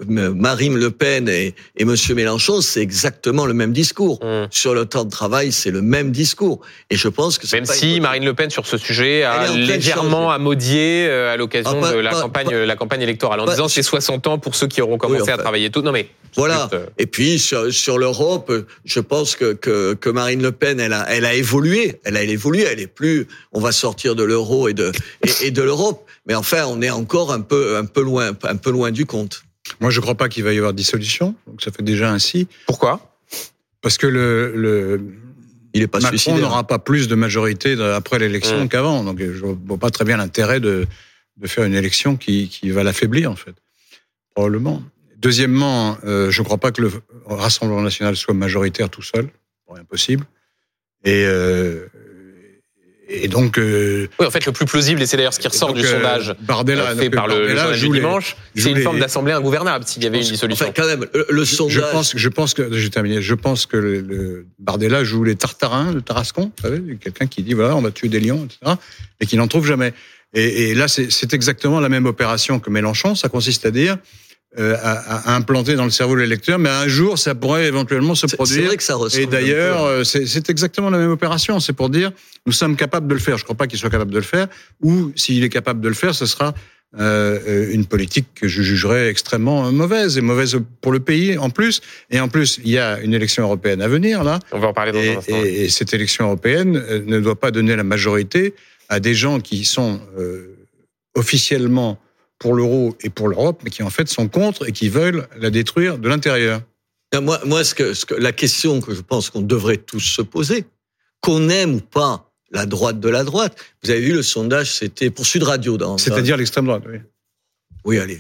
Marine 0.08 0.76
Le 0.76 0.90
Pen 0.90 1.28
et, 1.28 1.54
et 1.76 1.84
Monsieur 1.84 2.16
Mélenchon, 2.16 2.60
c'est 2.62 2.80
exactement 2.80 3.46
le 3.46 3.54
même 3.54 3.72
discours. 3.72 4.18
Mmh. 4.24 4.48
Sur 4.50 4.74
le 4.74 4.86
temps 4.86 5.04
de 5.04 5.10
travail, 5.10 5.52
c'est 5.52 5.70
le 5.70 5.82
même 5.82 6.10
discours. 6.10 6.60
Et 6.90 6.96
je 6.96 7.06
pense 7.06 7.38
que 7.38 7.46
même 7.54 7.64
si 7.64 8.00
Marine 8.00 8.24
Le 8.24 8.34
Pen 8.34 8.50
sur 8.50 8.66
ce 8.66 8.76
sujet 8.76 9.22
a 9.22 9.52
légèrement 9.54 10.32
amodié 10.32 11.06
euh, 11.06 11.32
à 11.32 11.36
l'occasion 11.36 11.80
ah, 11.82 11.92
de 11.92 11.98
la 11.98 12.10
campagne, 12.10 12.50
la 12.50 12.76
campagne 12.76 13.02
électorale, 13.02 13.38
en 13.38 13.46
disant 13.46 13.68
c'est 13.68 13.84
60 13.84 14.26
ans 14.26 14.38
pour 14.38 14.56
ceux 14.56 14.66
qui 14.66 14.82
auront 14.82 14.98
commencé 14.98 15.30
à 15.30 15.38
travailler 15.38 15.70
tout. 15.70 15.82
Non 15.82 15.92
mais 15.92 16.08
voilà. 16.36 16.68
Euh, 16.72 16.86
et 16.98 17.06
puis 17.06 17.38
sur, 17.38 17.72
sur 17.72 17.98
l'Europe, 17.98 18.52
je 18.84 19.00
pense 19.00 19.36
que, 19.36 19.52
que, 19.52 19.94
que 19.94 20.10
Marine 20.10 20.42
Le 20.42 20.52
Pen, 20.52 20.78
elle 20.80 20.92
a, 20.92 21.06
elle 21.08 21.24
a 21.24 21.34
évolué. 21.34 22.00
Elle 22.04 22.16
a 22.16 22.22
évolué. 22.22 22.62
Elle 22.62 22.80
est 22.80 22.86
plus. 22.86 23.26
On 23.52 23.59
va 23.60 23.72
sortir 23.72 24.14
de 24.16 24.24
l'euro 24.24 24.68
et 24.68 24.74
de 24.74 24.90
et, 25.24 25.46
et 25.46 25.50
de 25.50 25.62
l'Europe. 25.62 26.08
Mais 26.26 26.34
enfin, 26.34 26.64
on 26.66 26.82
est 26.82 26.90
encore 26.90 27.32
un 27.32 27.40
peu 27.40 27.76
un 27.76 27.84
peu 27.84 28.02
loin 28.02 28.32
un 28.42 28.56
peu 28.56 28.70
loin 28.70 28.90
du 28.90 29.06
compte. 29.06 29.44
Moi, 29.80 29.90
je 29.90 29.98
ne 29.98 30.02
crois 30.02 30.16
pas 30.16 30.28
qu'il 30.28 30.42
va 30.42 30.52
y 30.52 30.58
avoir 30.58 30.72
dissolution. 30.72 31.34
Donc 31.46 31.62
ça 31.62 31.70
fait 31.70 31.82
déjà 31.82 32.10
ainsi. 32.10 32.48
Pourquoi? 32.66 33.16
Parce 33.82 33.98
que 33.98 34.06
le, 34.06 34.52
le 34.56 35.00
il 35.72 35.82
est 35.82 35.86
pas 35.86 36.00
Macron 36.00 36.36
n'aura 36.38 36.66
pas 36.66 36.78
plus 36.78 37.06
de 37.06 37.14
majorité 37.14 37.80
après 37.80 38.18
l'élection 38.18 38.66
qu'avant. 38.66 39.04
Donc 39.04 39.20
je 39.20 39.44
vois 39.44 39.78
pas 39.78 39.90
très 39.90 40.04
bien 40.04 40.16
l'intérêt 40.16 40.60
de 40.60 40.86
de 41.36 41.46
faire 41.46 41.64
une 41.64 41.74
élection 41.74 42.16
qui, 42.16 42.48
qui 42.48 42.70
va 42.70 42.82
l'affaiblir 42.84 43.30
en 43.30 43.36
fait. 43.36 43.54
Probablement. 44.34 44.82
Deuxièmement, 45.16 45.98
euh, 46.04 46.30
je 46.30 46.40
ne 46.40 46.44
crois 46.44 46.58
pas 46.58 46.70
que 46.72 46.82
le 46.82 46.90
Rassemblement 47.26 47.82
national 47.82 48.16
soit 48.16 48.34
majoritaire 48.34 48.88
tout 48.88 49.02
seul, 49.02 49.28
c'est 49.68 49.78
impossible. 49.78 50.24
Et, 51.04 51.24
euh, 51.26 51.86
et 53.10 53.28
donc. 53.28 53.58
Euh, 53.58 54.08
oui, 54.18 54.26
en 54.26 54.30
fait, 54.30 54.46
le 54.46 54.52
plus 54.52 54.64
plausible, 54.64 55.02
et 55.02 55.06
c'est 55.06 55.16
d'ailleurs 55.16 55.34
ce 55.34 55.40
qui 55.40 55.48
ressort 55.48 55.72
du 55.72 55.82
sondage 55.82 56.34
Bardella, 56.40 56.94
fait 56.94 57.10
par 57.10 57.26
le, 57.26 57.48
journal 57.48 57.78
du 57.78 57.88
dimanche, 57.88 58.36
c'est 58.56 58.70
une 58.70 58.82
forme 58.82 58.98
d'assemblée 58.98 59.32
ingouvernable 59.32 59.84
s'il 59.86 60.02
y 60.02 60.06
avait 60.06 60.18
une 60.18 60.24
dissolution. 60.24 60.66
Enfin, 60.66 60.74
quand 60.74 60.86
même, 60.86 61.06
le, 61.28 61.44
sondage. 61.44 61.74
Je 61.74 61.80
pense, 61.80 62.16
je 62.16 62.28
pense 62.28 62.54
que 62.54 62.72
j'ai 62.72 62.90
terminé. 62.90 63.20
Je 63.20 63.34
pense 63.34 63.66
que 63.66 63.76
le, 63.76 64.46
Bardella 64.58 65.04
joue 65.04 65.24
les 65.24 65.36
Tartarins 65.36 65.92
de 65.92 66.00
Tarascon, 66.00 66.52
vous 66.56 66.62
savez, 66.62 66.96
quelqu'un 66.96 67.26
qui 67.26 67.42
dit 67.42 67.54
voilà, 67.54 67.76
on 67.76 67.82
va 67.82 67.90
tuer 67.90 68.08
des 68.08 68.20
lions, 68.20 68.44
etc., 68.44 68.76
et 69.20 69.26
qui 69.26 69.36
n'en 69.36 69.48
trouve 69.48 69.66
jamais. 69.66 69.92
Et, 70.32 70.70
et 70.70 70.74
là, 70.74 70.86
c'est 70.86 71.34
exactement 71.34 71.80
la 71.80 71.88
même 71.88 72.06
opération 72.06 72.60
que 72.60 72.70
Mélenchon. 72.70 73.14
Ça 73.14 73.28
consiste 73.28 73.66
à 73.66 73.70
dire 73.70 73.98
euh, 74.58 74.76
à, 74.82 75.30
à, 75.30 75.36
implanter 75.36 75.76
dans 75.76 75.84
le 75.84 75.92
cerveau 75.92 76.16
de 76.16 76.22
l'électeur, 76.22 76.58
mais 76.58 76.70
un 76.70 76.88
jour, 76.88 77.18
ça 77.18 77.36
pourrait 77.36 77.66
éventuellement 77.66 78.16
se 78.16 78.26
produire. 78.26 78.66
Vrai 78.66 78.76
que 78.78 78.82
ça 78.82 78.98
Et 79.16 79.26
d'ailleurs, 79.26 79.84
euh, 79.84 80.02
c'est 80.02 80.50
exactement 80.50 80.90
la 80.90 80.98
même 80.98 81.12
opération. 81.12 81.60
C'est 81.60 81.72
pour 81.72 81.88
dire, 81.88 82.10
nous 82.46 82.52
sommes 82.52 82.74
capables 82.74 83.06
de 83.06 83.14
le 83.14 83.20
faire. 83.20 83.38
Je 83.38 83.42
ne 83.42 83.44
crois 83.44 83.56
pas 83.56 83.68
qu'il 83.68 83.78
soit 83.78 83.90
capable 83.90 84.10
de 84.10 84.18
le 84.18 84.24
faire. 84.24 84.48
Ou 84.82 85.12
s'il 85.14 85.44
est 85.44 85.50
capable 85.50 85.80
de 85.80 85.86
le 85.86 85.94
faire, 85.94 86.16
ce 86.16 86.26
sera 86.26 86.52
euh, 86.98 87.70
une 87.70 87.86
politique 87.86 88.26
que 88.34 88.48
je 88.48 88.62
jugerais 88.62 89.08
extrêmement 89.08 89.70
mauvaise 89.70 90.18
et 90.18 90.20
mauvaise 90.20 90.58
pour 90.80 90.90
le 90.90 90.98
pays 90.98 91.38
en 91.38 91.50
plus. 91.50 91.80
Et 92.10 92.18
en 92.18 92.26
plus, 92.26 92.58
il 92.64 92.72
y 92.72 92.78
a 92.78 92.98
une 92.98 93.14
élection 93.14 93.44
européenne 93.44 93.80
à 93.80 93.86
venir 93.86 94.24
là. 94.24 94.40
On 94.50 94.58
va 94.58 94.66
en 94.66 94.72
parler 94.72 94.90
dans 94.90 94.98
et, 94.98 95.14
un 95.14 95.18
instant. 95.18 95.44
Et, 95.44 95.66
et, 95.66 95.68
cette 95.68 95.94
élection 95.94 96.24
européenne 96.24 96.72
ne 97.06 97.20
doit 97.20 97.38
pas 97.38 97.52
donner 97.52 97.76
la 97.76 97.84
majorité 97.84 98.54
à 98.88 98.98
des 98.98 99.14
gens 99.14 99.38
qui 99.38 99.64
sont 99.64 100.00
officiellement 101.14 102.00
pour 102.40 102.54
l'euro 102.54 102.96
et 103.02 103.10
pour 103.10 103.28
l'Europe, 103.28 103.60
mais 103.62 103.70
qui 103.70 103.84
en 103.84 103.90
fait 103.90 104.08
sont 104.08 104.26
contre 104.26 104.68
et 104.68 104.72
qui 104.72 104.88
veulent 104.88 105.28
la 105.36 105.50
détruire 105.50 105.98
de 105.98 106.08
l'intérieur. 106.08 106.62
Moi, 107.14 107.38
moi 107.44 107.62
ce 107.62 107.74
que, 107.74 107.94
ce 107.94 108.06
que, 108.06 108.14
la 108.14 108.32
question 108.32 108.80
que 108.80 108.94
je 108.94 109.02
pense 109.02 109.30
qu'on 109.30 109.42
devrait 109.42 109.76
tous 109.76 110.00
se 110.00 110.22
poser, 110.22 110.64
qu'on 111.20 111.48
aime 111.50 111.74
ou 111.74 111.80
pas 111.80 112.32
la 112.50 112.66
droite 112.66 112.98
de 112.98 113.08
la 113.08 113.22
droite, 113.22 113.56
vous 113.82 113.90
avez 113.90 114.00
vu 114.00 114.12
le 114.12 114.22
sondage, 114.22 114.74
c'était 114.74 115.10
pour 115.10 115.26
Sud 115.26 115.44
Radio. 115.44 115.76
dans. 115.76 115.98
C'est-à-dire 115.98 116.36
l'extrême 116.36 116.64
droite, 116.64 116.82
oui. 116.88 116.98
Oui, 117.84 117.98
allez, 117.98 118.18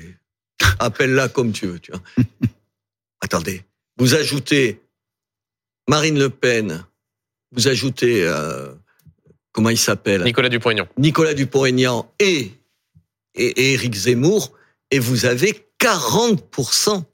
appelle-la 0.78 1.28
comme 1.28 1.52
tu 1.52 1.66
veux. 1.66 1.78
Tu 1.78 1.90
vois. 1.90 2.02
Attendez, 3.20 3.64
vous 3.96 4.14
ajoutez 4.14 4.80
Marine 5.88 6.18
Le 6.18 6.30
Pen, 6.30 6.84
vous 7.52 7.68
ajoutez 7.68 8.24
euh, 8.24 8.72
comment 9.52 9.70
il 9.70 9.78
s'appelle? 9.78 10.22
Nicolas 10.24 10.48
Dupont-Aignan. 10.48 10.86
Nicolas 10.98 11.34
Dupont-Aignan 11.34 12.10
et, 12.18 12.52
et, 13.34 13.72
Éric 13.74 13.94
Zemmour, 13.94 14.52
et 14.90 14.98
vous 14.98 15.26
avez 15.26 15.66
40%. 15.80 17.04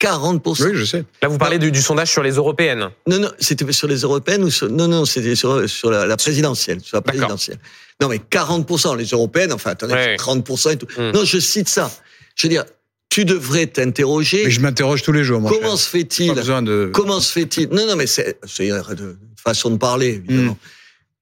40%. 0.00 0.64
Oui, 0.64 0.70
je 0.74 0.84
sais. 0.84 1.04
Là, 1.22 1.28
vous 1.28 1.36
parlez 1.36 1.58
du, 1.58 1.82
sondage 1.82 2.10
sur 2.10 2.22
les 2.22 2.32
européennes. 2.32 2.88
Non, 3.06 3.18
non, 3.18 3.30
c'était 3.38 3.70
sur 3.72 3.86
les 3.86 3.98
européennes 3.98 4.42
ou 4.42 4.50
sur, 4.50 4.70
non, 4.70 4.88
non, 4.88 5.04
c'était 5.04 5.36
sur, 5.36 5.68
sur 5.68 5.90
la, 5.90 6.16
présidentielle, 6.16 6.80
sur 6.80 6.96
la 6.96 7.02
présidentielle. 7.02 7.58
Non, 8.00 8.08
mais 8.08 8.16
40%, 8.16 8.96
les 8.96 9.04
européennes, 9.06 9.52
enfin, 9.52 9.70
attendez, 9.70 10.16
30% 10.16 10.72
et 10.72 10.76
tout. 10.76 10.86
Hmm. 10.96 11.10
Non, 11.10 11.24
je 11.24 11.38
cite 11.38 11.68
ça. 11.68 11.90
Je 12.34 12.46
veux 12.46 12.50
dire, 12.50 12.64
tu 13.10 13.26
devrais 13.26 13.66
t'interroger. 13.66 14.44
Mais 14.44 14.50
je 14.50 14.60
m'interroge 14.60 15.02
tous 15.02 15.12
les 15.12 15.22
jours. 15.22 15.40
Mon 15.40 15.50
comment 15.50 15.76
se 15.76 15.88
fait-il 15.88 16.34
de... 16.34 16.90
Comment 16.94 17.20
se 17.20 17.32
fait-il? 17.32 17.68
Non, 17.68 17.86
non, 17.86 17.96
mais 17.96 18.06
c'est 18.06 18.38
une 18.60 19.16
façon 19.36 19.70
de 19.70 19.76
parler, 19.76 20.22
évidemment. 20.24 20.52
Hmm. 20.52 20.66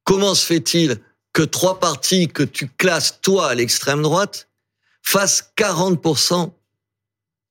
Comment 0.05 0.35
se 0.35 0.47
fait-il 0.47 0.99
que 1.39 1.45
trois 1.45 1.79
partis 1.79 2.27
que 2.27 2.43
tu 2.43 2.67
classes 2.67 3.21
toi 3.23 3.51
à 3.51 3.55
l'extrême 3.55 4.03
droite 4.03 4.49
fassent 5.05 5.53
40% 5.57 6.51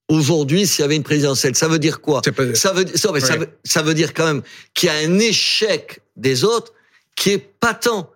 aujourd'hui 0.09 0.67
s'il 0.67 0.81
y 0.81 0.83
avait 0.83 0.97
une 0.97 1.03
présidentielle. 1.03 1.55
Ça 1.55 1.69
veut 1.69 1.79
dire 1.79 2.01
quoi? 2.01 2.21
Ça, 2.53 2.73
veut, 2.73 2.85
ça, 2.97 3.37
veut, 3.37 3.47
ça 3.63 3.81
veut 3.81 3.93
dire 3.93 4.13
quand 4.13 4.25
même 4.25 4.41
qu'il 4.73 4.87
y 4.87 4.89
a 4.91 4.95
un 4.95 5.19
échec 5.19 6.01
des 6.17 6.43
autres 6.43 6.73
qui 7.15 7.29
est 7.29 7.37
patent, 7.37 8.09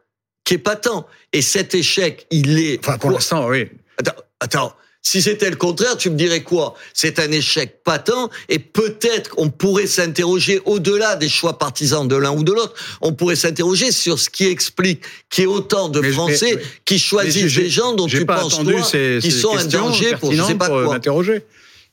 qui 0.43 0.55
est 0.55 0.57
patent. 0.57 1.05
Et 1.31 1.41
cet 1.41 1.73
échec, 1.73 2.27
il 2.31 2.59
est. 2.59 2.79
Enfin, 2.79 2.97
pour 2.97 3.11
l'instant, 3.11 3.47
oui. 3.47 3.69
Attends, 3.97 4.21
attends. 4.41 4.75
Si 5.03 5.21
c'était 5.21 5.49
le 5.49 5.55
contraire, 5.55 5.97
tu 5.97 6.11
me 6.11 6.15
dirais 6.15 6.43
quoi? 6.43 6.75
C'est 6.93 7.19
un 7.19 7.31
échec 7.31 7.83
patent 7.83 8.29
et 8.49 8.59
peut-être 8.59 9.31
qu'on 9.31 9.49
pourrait 9.49 9.87
s'interroger 9.87 10.61
au-delà 10.65 11.15
des 11.15 11.29
choix 11.29 11.57
partisans 11.57 12.07
de 12.07 12.15
l'un 12.15 12.31
ou 12.31 12.43
de 12.43 12.51
l'autre. 12.51 12.75
On 13.01 13.11
pourrait 13.11 13.35
s'interroger 13.35 13.91
sur 13.91 14.19
ce 14.19 14.29
qui 14.29 14.45
explique 14.45 15.03
qu'il 15.29 15.43
y 15.43 15.47
ait 15.47 15.49
autant 15.49 15.89
de 15.89 16.01
Français 16.11 16.61
qui 16.85 16.99
choisissent 16.99 17.55
des 17.55 17.69
gens 17.69 17.93
dont 17.93 18.05
tu 18.05 18.25
penses 18.25 18.59
toi 18.63 18.81
qui 19.19 19.31
sont 19.31 19.57
un 19.57 19.65
danger 19.65 20.15
pour 20.17 20.31
je 20.33 20.43
sais 20.43 20.55
pas 20.55 20.67
quoi. 20.67 20.99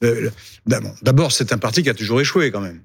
Euh, 0.05 0.31
d'abord, 1.03 1.33
c'est 1.33 1.53
un 1.53 1.59
parti 1.59 1.83
qui 1.83 1.91
a 1.91 1.95
toujours 1.95 2.21
échoué 2.21 2.51
quand 2.51 2.61
même. 2.61 2.83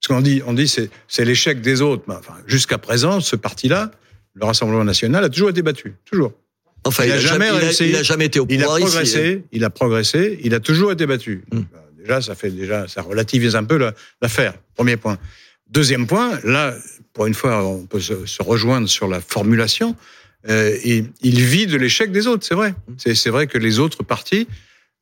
Parce 0.00 0.08
qu'on 0.08 0.22
dit, 0.22 0.42
on 0.46 0.52
dit, 0.52 0.68
c'est 0.68 1.24
l'échec 1.24 1.60
des 1.60 1.82
autres. 1.82 2.04
Enfin, 2.08 2.34
jusqu'à 2.46 2.78
présent, 2.78 3.20
ce 3.20 3.34
parti-là, 3.34 3.90
le 4.34 4.44
Rassemblement 4.46 4.84
national, 4.84 5.24
a 5.24 5.28
toujours 5.28 5.50
été 5.50 5.62
battu, 5.62 5.96
toujours. 6.04 6.32
Enfin, 6.84 7.04
il, 7.04 7.12
a, 7.12 7.18
jamais. 7.18 7.48
Il 7.80 7.96
a, 7.96 8.02
jamais 8.02 8.26
été 8.26 8.40
au 8.40 8.46
pouvoir 8.46 8.78
il 8.78 8.84
a 8.84 8.86
progressé, 8.86 9.34
hein. 9.34 9.48
Il 9.52 9.64
a 9.64 9.70
progressé. 9.70 10.38
Il 10.42 10.54
a 10.54 10.60
toujours 10.60 10.92
été 10.92 11.06
battu. 11.06 11.44
Hmm. 11.52 11.60
Bah, 11.72 11.84
déjà, 11.98 12.22
ça 12.22 12.34
fait 12.34 12.50
déjà, 12.50 12.88
ça 12.88 13.02
relativise 13.02 13.56
un 13.56 13.64
peu 13.64 13.78
l'affaire. 14.22 14.54
Premier 14.74 14.96
point. 14.96 15.18
Deuxième 15.70 16.06
point, 16.06 16.38
là, 16.44 16.74
pour 17.12 17.26
une 17.26 17.34
fois, 17.34 17.64
on 17.66 17.84
peut 17.84 18.00
se, 18.00 18.42
rejoindre 18.42 18.88
sur 18.88 19.06
la 19.06 19.20
formulation. 19.20 19.96
Euh, 20.48 20.76
il, 20.84 21.10
il 21.20 21.40
vit 21.42 21.66
de 21.66 21.76
l'échec 21.76 22.10
des 22.10 22.26
autres, 22.26 22.46
c'est 22.46 22.54
vrai. 22.54 22.70
Hmm. 22.70 22.94
C'est 23.14 23.30
vrai 23.30 23.46
que 23.46 23.58
les 23.58 23.78
autres 23.78 24.02
partis 24.02 24.46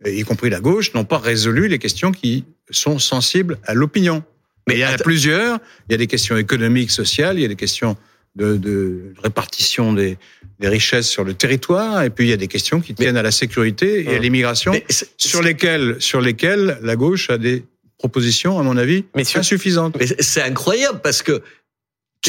y 0.04 0.22
compris 0.22 0.50
la 0.50 0.60
gauche, 0.60 0.92
n'ont 0.94 1.04
pas 1.04 1.18
résolu 1.18 1.68
les 1.68 1.78
questions 1.78 2.12
qui 2.12 2.44
sont 2.70 2.98
sensibles 2.98 3.58
à 3.64 3.74
l'opinion. 3.74 4.22
Mais 4.68 4.74
il 4.74 4.80
y 4.80 4.84
en 4.84 4.90
a 4.90 4.98
plusieurs. 4.98 5.58
Il 5.88 5.92
y 5.92 5.94
a 5.94 5.98
des 5.98 6.06
questions 6.06 6.36
économiques, 6.36 6.90
sociales, 6.90 7.38
il 7.38 7.42
y 7.42 7.44
a 7.44 7.48
des 7.48 7.56
questions 7.56 7.96
de, 8.36 8.56
de 8.56 9.14
répartition 9.22 9.92
des, 9.92 10.18
des, 10.60 10.68
richesses 10.68 11.08
sur 11.08 11.24
le 11.24 11.34
territoire, 11.34 12.02
et 12.02 12.10
puis 12.10 12.26
il 12.26 12.30
y 12.30 12.34
a 12.34 12.36
des 12.36 12.48
questions 12.48 12.80
qui 12.80 12.94
tiennent 12.94 13.16
à 13.16 13.22
la 13.22 13.30
sécurité 13.30 14.04
et 14.04 14.16
à 14.16 14.18
l'immigration, 14.18 14.72
sur 15.16 15.42
lesquelles, 15.42 15.96
sur 15.98 16.20
lesquelles 16.20 16.78
la 16.82 16.96
gauche 16.96 17.30
a 17.30 17.38
des 17.38 17.64
propositions, 17.98 18.58
à 18.58 18.62
mon 18.62 18.76
avis, 18.76 19.04
insuffisantes. 19.34 19.96
Mais 19.98 20.06
c'est 20.20 20.42
incroyable 20.42 21.00
parce 21.02 21.22
que 21.22 21.42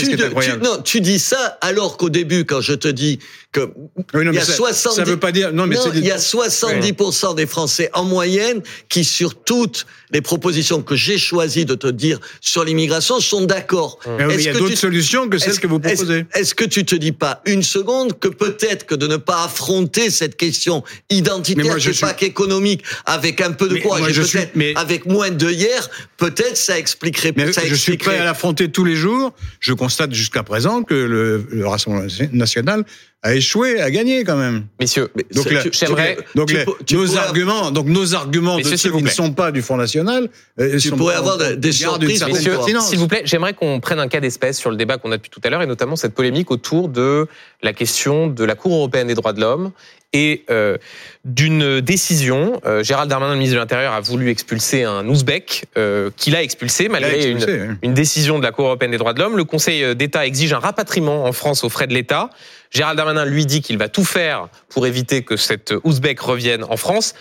tu, 0.01 0.57
non, 0.61 0.81
tu 0.83 1.01
dis 1.01 1.19
ça 1.19 1.57
alors 1.61 1.97
qu'au 1.97 2.09
début, 2.09 2.45
quand 2.45 2.61
je 2.61 2.73
te 2.73 2.87
dis 2.87 3.19
que 3.51 3.69
il 4.13 4.33
y 4.33 4.37
a 4.37 4.45
70, 4.45 4.95
ça 4.95 5.03
veut 5.03 5.17
pas 5.17 5.31
dire 5.31 5.53
non, 5.53 5.67
mais 5.67 5.77
il 5.93 6.05
y 6.05 6.11
a 6.11 6.17
70% 6.17 7.35
des 7.35 7.45
Français 7.45 7.89
en 7.93 8.03
moyenne 8.03 8.61
qui, 8.89 9.03
sur 9.03 9.35
toutes 9.35 9.85
les 10.11 10.21
propositions 10.21 10.81
que 10.81 10.95
j'ai 10.95 11.17
choisi 11.17 11.65
de 11.65 11.75
te 11.75 11.87
dire 11.87 12.19
sur 12.41 12.63
l'immigration, 12.63 13.19
sont 13.19 13.41
d'accord. 13.41 13.99
il 14.05 14.41
y 14.41 14.49
a 14.49 14.53
d'autres 14.53 14.75
solutions 14.75 15.27
que 15.29 15.37
celles 15.37 15.59
que 15.59 15.67
vous 15.67 15.79
proposez. 15.79 16.25
Est-ce 16.33 16.55
que 16.55 16.65
tu 16.65 16.85
te 16.85 16.95
dis 16.95 17.11
pas 17.11 17.41
une 17.45 17.63
seconde 17.63 18.17
que 18.19 18.27
peut-être 18.27 18.85
que 18.85 18.95
de 18.95 19.07
ne 19.07 19.17
pas 19.17 19.43
affronter 19.43 20.09
cette 20.09 20.37
question 20.37 20.83
identitaire, 21.09 21.79
je 21.79 21.91
pas 21.99 22.13
qu'économique, 22.13 22.83
avec 23.05 23.41
un 23.41 23.51
peu 23.51 23.67
de 23.67 23.77
courage, 23.77 24.13
peut-être 24.13 24.55
mais... 24.55 24.73
avec 24.75 25.05
moins 25.05 25.29
de 25.29 25.49
hier, 25.49 25.89
peut-être 26.17 26.57
ça 26.57 26.77
expliquerait. 26.77 27.33
Mais 27.35 27.51
ça 27.51 27.61
je 27.65 27.75
suis 27.75 27.97
prêt 27.97 28.19
à 28.19 28.23
l'affronter 28.23 28.69
tous 28.69 28.85
les 28.85 28.95
jours. 28.95 29.33
Je 29.59 29.73
constate 29.87 30.13
jusqu'à 30.13 30.43
présent 30.43 30.83
que 30.83 30.93
le, 30.93 31.47
le 31.49 31.65
Rassemblement 31.65 32.05
national 32.33 32.83
a 33.23 33.33
échoué 33.33 33.81
à 33.81 33.89
gagner 33.89 34.23
quand 34.23 34.37
même. 34.37 34.65
Messieurs, 34.79 35.09
donc 35.33 35.47
j'aimerais 35.71 36.17
donc 36.35 36.53
nos 36.91 37.17
arguments, 37.17 37.71
donc 37.71 37.87
nos 37.87 38.13
arguments 38.13 38.57
de 38.57 38.63
ceux 38.63 38.91
qui 38.91 39.03
ne 39.03 39.09
sont 39.09 39.33
pas 39.33 39.51
du 39.51 39.61
Front 39.61 39.77
National, 39.77 40.29
euh, 40.59 40.77
tu 40.77 40.91
pourrais 40.91 41.15
avoir 41.15 41.37
des 41.37 41.71
surprises. 41.71 42.23
Messieurs, 42.23 42.57
s'il 42.79 42.99
vous 42.99 43.07
plaît, 43.07 43.23
j'aimerais 43.25 43.53
qu'on 43.53 43.79
prenne 43.79 43.99
un 43.99 44.07
cas 44.07 44.19
d'espèce 44.19 44.57
sur 44.57 44.69
le 44.69 44.77
débat 44.77 44.97
qu'on 44.97 45.11
a 45.11 45.17
depuis 45.17 45.31
tout 45.31 45.41
à 45.43 45.49
l'heure 45.49 45.61
et 45.61 45.67
notamment 45.67 45.95
cette 45.95 46.13
polémique 46.13 46.51
autour 46.51 46.89
de 46.89 47.27
la 47.63 47.73
question 47.73 48.27
de 48.27 48.43
la 48.43 48.55
Cour 48.55 48.73
européenne 48.73 49.07
des 49.07 49.15
droits 49.15 49.33
de 49.33 49.41
l'homme 49.41 49.71
et 50.13 50.45
euh, 50.49 50.77
d'une 51.25 51.81
décision. 51.81 52.61
Euh, 52.65 52.83
Gérald 52.83 53.09
Darmanin, 53.09 53.33
le 53.33 53.39
ministre 53.39 53.55
de 53.55 53.59
l'Intérieur, 53.59 53.93
a 53.93 53.99
voulu 53.99 54.29
expulser 54.29 54.83
un 54.83 55.07
Ouzbek 55.07 55.65
euh, 55.77 56.09
qu'il 56.15 56.35
a 56.35 56.41
expulsé 56.41 56.87
malgré 56.87 57.29
une, 57.29 57.77
une, 57.81 57.93
décision 57.93 58.39
de 58.39 58.43
la 58.43 58.51
Cour 58.51 58.65
européenne 58.65 58.91
des 58.91 58.97
droits 58.97 59.13
de 59.13 59.19
l'homme. 59.19 59.35
Le 59.35 59.43
Conseil 59.43 59.95
d'État 59.95 60.25
exige 60.25 60.53
un 60.53 60.59
rapatriement 60.59 61.25
en 61.25 61.33
France 61.33 61.63
aux 61.63 61.69
frais 61.69 61.87
de 61.87 61.93
l'État. 61.93 62.29
Gérald 62.71 62.97
Darmanin 62.97 63.25
lui 63.25 63.45
dit 63.45 63.61
qu'il 63.61 63.77
va 63.77 63.89
tout 63.89 64.05
faire 64.05 64.49
pour 64.69 64.87
éviter 64.87 65.23
que 65.23 65.37
cet 65.37 65.73
Ouzbek 65.83 66.19
revienne 66.19 66.63
en 66.63 66.77
France. 66.77 67.15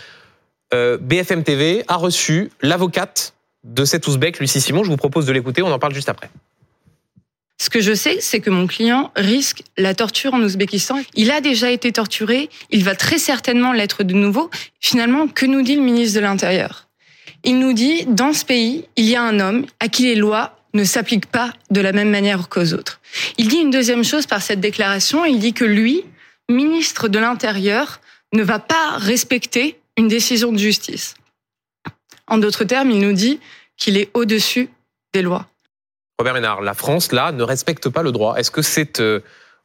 Euh, 0.74 0.98
BFM 1.00 1.44
TV 1.44 1.84
a 1.88 1.96
reçu 1.96 2.50
l'avocate 2.62 3.34
de 3.64 3.84
cet 3.84 4.06
Ouzbek, 4.06 4.38
Lucie 4.40 4.60
Simon. 4.60 4.84
Je 4.84 4.90
vous 4.90 4.96
propose 4.96 5.26
de 5.26 5.32
l'écouter, 5.32 5.62
on 5.62 5.70
en 5.70 5.78
parle 5.78 5.94
juste 5.94 6.08
après. 6.08 6.30
Ce 7.58 7.70
que 7.70 7.80
je 7.80 7.94
sais, 7.94 8.18
c'est 8.20 8.40
que 8.40 8.50
mon 8.50 8.66
client 8.66 9.10
risque 9.16 9.62
la 9.78 9.94
torture 9.94 10.34
en 10.34 10.42
Ouzbékistan. 10.42 11.00
Il 11.14 11.30
a 11.30 11.40
déjà 11.40 11.70
été 11.70 11.90
torturé, 11.90 12.50
il 12.70 12.84
va 12.84 12.94
très 12.94 13.18
certainement 13.18 13.72
l'être 13.72 14.02
de 14.02 14.12
nouveau. 14.12 14.50
Finalement, 14.80 15.26
que 15.26 15.46
nous 15.46 15.62
dit 15.62 15.76
le 15.76 15.82
ministre 15.82 16.16
de 16.16 16.20
l'Intérieur? 16.20 16.86
Il 17.44 17.58
nous 17.58 17.72
dit, 17.72 18.04
dans 18.06 18.32
ce 18.32 18.44
pays, 18.44 18.86
il 18.96 19.06
y 19.06 19.16
a 19.16 19.22
un 19.22 19.40
homme 19.40 19.66
à 19.80 19.88
qui 19.88 20.02
les 20.02 20.16
lois 20.16 20.55
ne 20.76 20.84
s'appliquent 20.84 21.26
pas 21.26 21.52
de 21.70 21.80
la 21.80 21.92
même 21.92 22.10
manière 22.10 22.48
qu'aux 22.48 22.72
autres. 22.72 23.00
Il 23.38 23.48
dit 23.48 23.56
une 23.56 23.70
deuxième 23.70 24.04
chose 24.04 24.26
par 24.26 24.42
cette 24.42 24.60
déclaration, 24.60 25.24
il 25.24 25.40
dit 25.40 25.52
que 25.52 25.64
lui, 25.64 26.04
ministre 26.48 27.08
de 27.08 27.18
l'Intérieur, 27.18 28.00
ne 28.32 28.42
va 28.42 28.58
pas 28.58 28.96
respecter 28.98 29.80
une 29.96 30.08
décision 30.08 30.52
de 30.52 30.58
justice. 30.58 31.14
En 32.28 32.38
d'autres 32.38 32.64
termes, 32.64 32.90
il 32.90 33.00
nous 33.00 33.12
dit 33.12 33.40
qu'il 33.76 33.96
est 33.96 34.10
au-dessus 34.14 34.68
des 35.12 35.22
lois. 35.22 35.46
Robert 36.18 36.34
Ménard, 36.34 36.62
la 36.62 36.74
France, 36.74 37.12
là, 37.12 37.32
ne 37.32 37.42
respecte 37.42 37.88
pas 37.88 38.02
le 38.02 38.12
droit. 38.12 38.36
Est-ce 38.36 38.50
que 38.50 38.62
c'est 38.62 39.00
euh, 39.00 39.20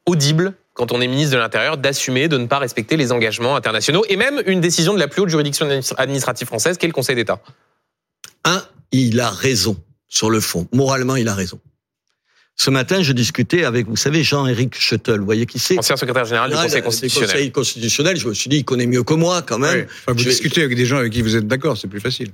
audible 0.05 0.53
quand 0.73 0.91
on 0.91 1.01
est 1.01 1.07
ministre 1.07 1.33
de 1.33 1.39
l'Intérieur 1.39 1.77
d'assumer 1.77 2.27
de 2.27 2.37
ne 2.37 2.45
pas 2.45 2.59
respecter 2.59 2.97
les 2.97 3.11
engagements 3.11 3.55
internationaux 3.55 4.05
et 4.09 4.15
même 4.15 4.41
une 4.45 4.61
décision 4.61 4.93
de 4.93 4.99
la 4.99 5.07
plus 5.07 5.21
haute 5.21 5.29
juridiction 5.29 5.67
administrative 5.97 6.47
française, 6.47 6.77
qui 6.77 6.85
est 6.85 6.89
le 6.89 6.93
Conseil 6.93 7.15
d'État? 7.15 7.41
Un, 8.43 8.63
il 8.91 9.19
a 9.19 9.29
raison 9.29 9.77
sur 10.11 10.29
le 10.29 10.39
fond. 10.39 10.67
Moralement, 10.73 11.15
il 11.15 11.27
a 11.27 11.33
raison. 11.33 11.59
Ce 12.57 12.69
matin, 12.69 13.01
je 13.01 13.13
discutais 13.13 13.63
avec, 13.63 13.87
vous 13.87 13.95
savez, 13.95 14.23
Jean-Éric 14.23 14.77
Schuttel. 14.77 15.19
Vous 15.19 15.25
voyez 15.25 15.47
qui 15.47 15.57
c'est 15.57 15.79
Ancien 15.79 15.95
secrétaire 15.95 16.25
général 16.25 16.51
du 16.51 16.55
Conseil 16.55 16.81
constitutionnel. 16.83 17.29
Conseil 17.29 17.51
constitutionnel, 17.51 18.17
je 18.17 18.27
me 18.27 18.33
suis 18.35 18.49
dit, 18.49 18.57
il 18.57 18.65
connaît 18.65 18.85
mieux 18.85 19.03
que 19.03 19.15
moi, 19.15 19.41
quand 19.41 19.57
même. 19.57 19.87
vous 20.07 20.13
discutez 20.13 20.61
avec 20.63 20.77
des 20.77 20.85
gens 20.85 20.97
avec 20.97 21.13
qui 21.13 21.23
vous 21.23 21.35
êtes 21.35 21.47
d'accord, 21.47 21.77
c'est 21.77 21.87
plus 21.87 22.01
facile. 22.01 22.31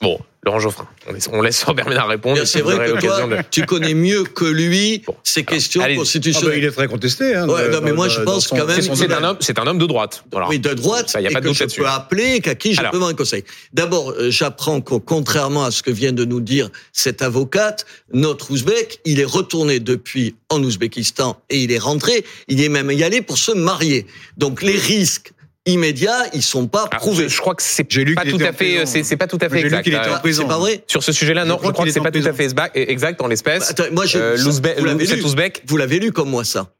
Bon, 0.00 0.18
Laurent 0.44 0.58
Geoffrin, 0.58 0.88
on 1.30 1.42
laisse 1.42 1.62
Robert 1.64 1.88
Ménard 1.88 2.08
répondre. 2.08 2.44
C'est 2.44 2.62
vrai 2.62 2.76
que 2.78 3.00
toi, 3.00 3.28
tu 3.50 3.64
connais 3.64 3.94
mieux 3.94 4.24
que 4.24 4.44
lui 4.44 5.04
ces 5.22 5.44
questions 5.44 5.82
constitutionnelles. 5.94 6.48
Ah 6.48 6.54
bah, 6.54 6.58
il 6.58 6.64
est 6.64 6.72
très 6.72 6.88
contesté. 6.88 7.36
Hein, 7.36 7.48
ouais, 7.48 7.68
non, 7.68 7.80
mais 7.82 7.92
moi, 7.92 8.08
je 8.08 8.20
pense 8.20 8.48
quand 8.48 8.66
même. 8.66 8.80
C'est 8.80 9.12
un 9.12 9.22
homme, 9.22 9.36
c'est 9.40 9.58
un 9.58 9.66
homme 9.66 9.78
de 9.78 9.86
droite. 9.86 10.24
oui, 10.48 10.58
de 10.58 10.74
droite. 10.74 11.10
Ça, 11.10 11.20
y 11.20 11.26
a 11.26 11.30
pas 11.30 11.40
de 11.40 11.48
doute 11.48 11.56
je 11.56 11.76
peux 11.76 11.86
appeler, 11.86 12.40
qu'à 12.40 12.54
qui 12.54 12.74
je 12.74 12.80
peux 12.80 12.90
demander 12.92 13.12
un 13.12 13.16
conseil. 13.16 13.44
D'abord, 13.72 14.10
euh, 14.10 14.30
j'apprends 14.30 14.80
que 14.80 14.96
contrairement 14.96 15.64
à 15.64 15.70
ce 15.70 15.82
que 15.82 15.90
vient 15.90 16.12
de 16.12 16.24
nous 16.24 16.40
dire 16.40 16.70
cette 16.92 17.22
avocate, 17.22 17.86
notre 18.12 18.50
Ouzbek, 18.50 19.00
il 19.04 19.20
est 19.20 19.24
retourné 19.24 19.78
depuis 19.78 20.34
en 20.48 20.62
Ouzbékistan 20.62 21.40
et 21.50 21.58
il 21.58 21.70
est 21.70 21.78
rentré. 21.78 22.24
Il 22.48 22.60
est 22.60 22.68
même 22.68 22.90
y 22.90 23.04
allé 23.04 23.22
pour 23.22 23.38
se 23.38 23.52
marier. 23.52 24.06
Donc 24.36 24.62
les 24.62 24.76
risques 24.76 25.32
immédiats, 25.66 26.26
ils 26.34 26.42
sont 26.42 26.66
pas 26.66 26.88
ah, 26.90 26.96
prouvés. 26.96 27.28
je, 27.28 27.38
crois 27.38 27.54
que 27.54 27.62
c'est 27.62 27.84
pas, 27.84 28.24
tout 28.24 28.38
à 28.40 28.52
fait, 28.52 28.86
c'est 28.86 29.16
pas 29.16 29.26
tout 29.26 29.38
à 29.40 29.48
fait 29.48 29.60
exact. 29.60 29.84
C'est 29.84 30.46
pas 30.46 30.58
vrai. 30.58 30.84
Sur 30.86 31.02
ce 31.02 31.12
sujet-là, 31.12 31.44
non, 31.44 31.58
je 31.62 31.70
crois, 31.70 31.84
que 31.84 31.90
c'est 31.90 32.00
pas 32.00 32.10
tout 32.10 32.24
à 32.24 32.32
fait 32.32 32.48
exact 32.74 33.20
en 33.20 33.28
l'espèce. 33.28 33.74
Bah, 33.76 33.84
moi, 33.92 34.06
je, 34.06 34.18
euh, 34.18 35.04
cet 35.04 35.24
Ouzbek, 35.24 35.62
vous 35.66 35.76
l'avez 35.76 35.98
lu 35.98 36.12
comme 36.12 36.30
moi 36.30 36.44
ça. 36.44 36.72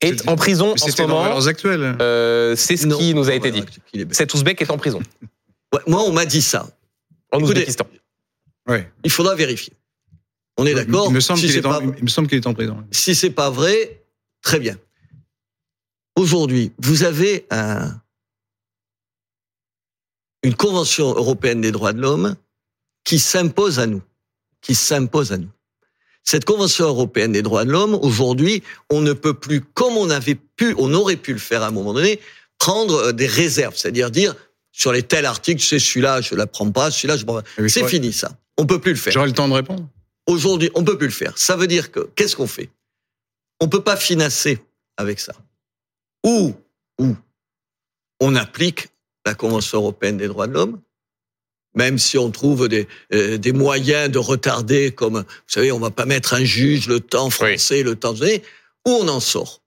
Est 0.00 0.28
en 0.28 0.36
prison 0.36 0.72
en 0.72 0.76
ce 0.76 1.02
moment. 1.02 1.24
Euh, 2.00 2.54
c'est 2.54 2.76
ce 2.76 2.86
qui 2.86 3.14
nous 3.14 3.28
a 3.28 3.34
été 3.34 3.50
dit. 3.50 3.64
Cet 4.12 4.32
Ouzbek 4.34 4.62
est 4.62 4.70
en 4.70 4.78
prison. 4.78 5.00
moi, 5.86 6.02
on 6.06 6.12
m'a 6.12 6.24
dit 6.24 6.42
ça. 6.42 6.68
En 7.32 7.40
Ouzbékistan. 7.40 7.86
Il 9.04 9.10
faudra 9.10 9.34
vérifier. 9.34 9.72
On 10.56 10.66
est 10.66 10.74
d'accord 10.74 11.06
Il 11.08 11.14
me 11.14 11.20
semble 11.20 11.38
qu'il 11.40 11.50
est, 11.50 11.58
est, 11.58 12.46
en 12.46 12.54
prison. 12.54 12.84
Si 12.90 13.14
c'est 13.14 13.30
pas 13.30 13.48
vrai, 13.48 14.02
très 14.42 14.58
bien. 14.58 14.76
Aujourd'hui, 16.16 16.72
vous 16.78 17.04
avez 17.04 17.46
un, 17.50 17.94
une 20.42 20.54
convention 20.54 21.08
européenne 21.14 21.60
des 21.60 21.72
droits 21.72 21.92
de 21.92 22.00
l'homme 22.00 22.36
qui 23.04 23.18
s'impose 23.18 23.78
à 23.78 23.86
nous, 23.86 24.02
qui 24.60 24.74
s'impose 24.74 25.32
à 25.32 25.38
nous. 25.38 25.50
Cette 26.24 26.44
convention 26.44 26.86
européenne 26.86 27.32
des 27.32 27.42
droits 27.42 27.64
de 27.64 27.70
l'homme, 27.70 27.94
aujourd'hui, 27.94 28.62
on 28.90 29.00
ne 29.00 29.14
peut 29.14 29.34
plus, 29.34 29.62
comme 29.62 29.96
on 29.96 30.10
avait 30.10 30.34
pu, 30.34 30.74
on 30.76 30.92
aurait 30.92 31.16
pu 31.16 31.32
le 31.32 31.38
faire 31.38 31.62
à 31.62 31.68
un 31.68 31.70
moment 31.70 31.94
donné, 31.94 32.20
prendre 32.58 32.94
euh, 32.96 33.12
des 33.12 33.26
réserves, 33.26 33.76
c'est-à-dire 33.76 34.10
dire 34.10 34.34
sur 34.70 34.92
les 34.92 35.02
tels 35.02 35.24
articles, 35.24 35.62
c'est 35.62 35.78
celui-là, 35.78 36.20
je 36.20 36.34
la 36.34 36.46
prends 36.46 36.70
pas, 36.70 36.90
celui-là, 36.90 37.16
je 37.16 37.24
prends 37.24 37.40
pas. 37.40 37.68
C'est 37.68 37.88
fini 37.88 38.12
ça. 38.12 38.36
On 38.58 38.66
peut 38.66 38.80
plus 38.80 38.92
le 38.92 38.98
faire. 38.98 39.12
J'aurai 39.12 39.28
le 39.28 39.32
temps 39.32 39.48
de 39.48 39.54
répondre. 39.54 39.88
Aujourd'hui, 40.26 40.70
on 40.74 40.84
peut 40.84 40.98
plus 40.98 41.06
le 41.06 41.12
faire. 41.12 41.36
Ça 41.38 41.56
veut 41.56 41.66
dire 41.66 41.90
que 41.90 42.10
qu'est-ce 42.14 42.36
qu'on 42.36 42.46
fait? 42.46 42.70
On 43.60 43.68
peut 43.68 43.82
pas 43.82 43.96
financer 43.96 44.62
avec 44.96 45.20
ça. 45.20 45.32
Ou 46.24 46.54
ou 46.98 47.16
on 48.20 48.34
applique 48.34 48.88
la 49.28 49.34
Convention 49.34 49.78
européenne 49.78 50.16
des 50.16 50.26
droits 50.26 50.46
de 50.46 50.54
l'homme, 50.54 50.80
même 51.74 51.98
si 51.98 52.16
on 52.16 52.30
trouve 52.30 52.68
des, 52.68 52.88
euh, 53.12 53.36
des 53.36 53.52
moyens 53.52 54.10
de 54.10 54.18
retarder, 54.18 54.90
comme, 54.90 55.18
vous 55.18 55.52
savez, 55.54 55.70
on 55.70 55.78
va 55.78 55.90
pas 55.90 56.06
mettre 56.06 56.34
un 56.34 56.44
juge 56.44 56.88
le 56.88 57.00
temps 57.00 57.30
français, 57.30 57.82
le 57.82 57.94
temps 57.94 58.14
donné, 58.14 58.42
où 58.86 58.90
on 58.90 59.08
en 59.08 59.20
sort? 59.20 59.60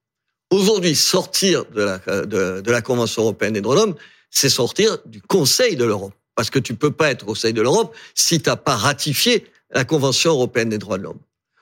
Aujourd'hui, 0.50 0.96
sortir 0.96 1.66
de 1.66 1.84
la, 1.84 1.98
de, 2.26 2.62
de 2.62 2.72
la 2.72 2.82
Convention 2.82 3.22
européenne 3.22 3.54
des 3.54 3.62
droits 3.62 3.76
de 3.76 3.82
l'homme, 3.82 3.96
c'est 4.32 4.50
sortir 4.50 4.98
du 5.06 5.22
Conseil 5.22 5.76
de 5.76 5.86
l'Europe. 5.86 6.14
Parce 6.36 6.50
que 6.50 6.60
tu 6.60 6.74
peux 6.74 6.92
pas 6.92 7.12
être 7.12 7.24
au 7.24 7.28
Conseil 7.28 7.54
de 7.54 7.62
l'Europe 7.62 7.96
si 8.16 8.42
tu 8.42 8.50
n'as 8.50 8.56
pas 8.56 8.76
ratifié 8.76 9.46
la 9.70 9.86
Convention 9.86 10.32
européenne 10.32 10.70
des 10.70 10.80
droits 10.80 10.98
de 10.98 11.04
l'homme. 11.04 11.20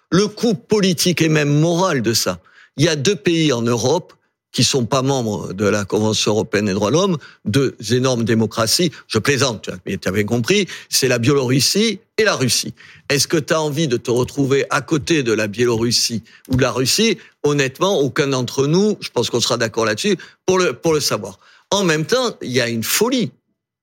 Le 0.09 0.27
coût 0.27 0.53
politique 0.55 1.21
et 1.21 1.29
même 1.29 1.53
moral 1.59 2.01
de 2.01 2.13
ça, 2.13 2.39
il 2.77 2.85
y 2.85 2.87
a 2.87 2.95
deux 2.95 3.15
pays 3.15 3.51
en 3.51 3.61
Europe 3.61 4.13
qui 4.51 4.63
sont 4.63 4.85
pas 4.85 5.01
membres 5.01 5.53
de 5.53 5.65
la 5.65 5.85
Convention 5.85 6.31
européenne 6.31 6.65
des 6.65 6.73
droits 6.73 6.89
de 6.89 6.95
l'homme, 6.95 7.17
deux 7.45 7.75
énormes 7.91 8.23
démocraties, 8.23 8.91
je 9.07 9.19
plaisante, 9.19 9.69
mais 9.85 9.97
tu 9.97 10.07
avais 10.07 10.25
compris, 10.25 10.67
c'est 10.89 11.07
la 11.07 11.19
Biélorussie 11.19 11.99
et 12.17 12.23
la 12.23 12.35
Russie. 12.35 12.73
Est-ce 13.09 13.27
que 13.27 13.37
tu 13.37 13.53
as 13.53 13.61
envie 13.61 13.87
de 13.87 13.97
te 13.97 14.11
retrouver 14.11 14.65
à 14.69 14.81
côté 14.81 15.23
de 15.23 15.33
la 15.33 15.47
Biélorussie 15.47 16.23
ou 16.49 16.55
de 16.55 16.61
la 16.61 16.71
Russie? 16.71 17.17
Honnêtement, 17.43 17.99
aucun 17.99 18.27
d'entre 18.27 18.67
nous, 18.67 18.97
je 19.01 19.09
pense 19.09 19.29
qu'on 19.29 19.39
sera 19.39 19.57
d'accord 19.57 19.85
là-dessus, 19.85 20.17
pour 20.45 20.57
le, 20.57 20.73
pour 20.73 20.93
le 20.93 20.99
savoir. 20.99 21.39
En 21.71 21.83
même 21.83 22.05
temps, 22.05 22.35
il 22.41 22.51
y 22.51 22.61
a 22.61 22.67
une 22.67 22.83
folie. 22.83 23.31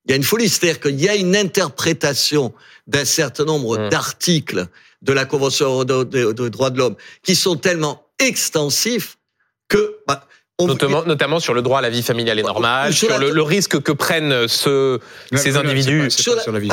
Il 0.06 0.10
y 0.10 0.14
a 0.14 0.16
une 0.16 0.24
folie, 0.24 0.48
c'est-à-dire 0.48 0.80
qu'il 0.80 1.00
y 1.00 1.08
a 1.08 1.16
une 1.16 1.34
interprétation 1.36 2.52
d'un 2.86 3.04
certain 3.04 3.44
nombre 3.44 3.78
mmh. 3.78 3.88
d'articles 3.88 4.68
de 5.02 5.12
la 5.12 5.24
Convention 5.24 5.84
des 5.84 6.50
droits 6.50 6.70
de 6.70 6.78
l'homme 6.78 6.96
qui 7.22 7.34
sont 7.34 7.56
tellement 7.56 8.06
extensifs 8.18 9.18
que 9.68 9.98
bah, 10.06 10.26
Notamment, 10.58 11.04
notamment, 11.04 11.38
sur 11.38 11.52
le 11.52 11.60
droit 11.60 11.80
à 11.80 11.82
la 11.82 11.90
vie 11.90 12.02
familiale 12.02 12.38
et 12.38 12.42
normale, 12.42 12.94
sur, 12.94 13.18
le, 13.18 13.42
risque 13.42 13.82
que 13.82 13.92
prennent 13.92 14.48
ce, 14.48 14.98
ces 15.34 15.54
individus. 15.58 16.10
sur, 16.10 16.34
la, 16.34 16.58
vie. 16.58 16.68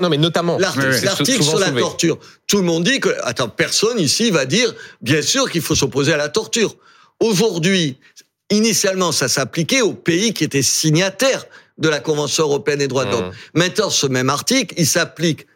non, 0.00 0.08
mais 0.08 0.16
notamment. 0.16 0.56
L'article 0.58 1.42
sur 1.42 1.58
la 1.58 1.70
torture. 1.70 2.18
Tout 2.46 2.56
le 2.56 2.62
monde 2.62 2.84
dit 2.84 3.00
que, 3.00 3.10
attends, 3.24 3.50
personne 3.50 3.98
ici 4.00 4.30
va 4.30 4.46
dire, 4.46 4.74
bien 5.02 5.20
sûr 5.20 5.50
qu'il 5.50 5.60
faut 5.60 5.74
s'opposer 5.74 6.14
à 6.14 6.16
la 6.16 6.30
torture. 6.30 6.74
Aujourd'hui, 7.20 7.98
initialement, 8.48 9.12
ça 9.12 9.28
s'appliquait 9.28 9.82
aux 9.82 9.92
pays 9.92 10.32
qui 10.32 10.44
étaient 10.44 10.62
signataires 10.62 11.44
de 11.76 11.90
la 11.90 12.00
Convention 12.00 12.44
européenne 12.44 12.78
des 12.78 12.88
droits 12.88 13.04
de 13.04 13.10
l'homme. 13.10 13.28
Mmh. 13.28 13.58
Maintenant, 13.58 13.90
ce 13.90 14.06
même 14.06 14.30
article, 14.30 14.74
il 14.78 14.86
s'applique, 14.86 15.46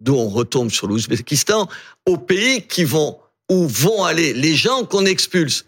d'où 0.00 0.14
on 0.14 0.30
retombe 0.30 0.70
sur 0.70 0.86
l'Ouzbékistan, 0.86 1.68
aux 2.06 2.16
pays 2.16 2.66
qui 2.66 2.84
vont, 2.84 3.18
où 3.50 3.68
vont 3.68 4.02
aller 4.04 4.32
les 4.32 4.54
gens 4.54 4.84
qu'on 4.84 5.04
expulse. 5.04 5.66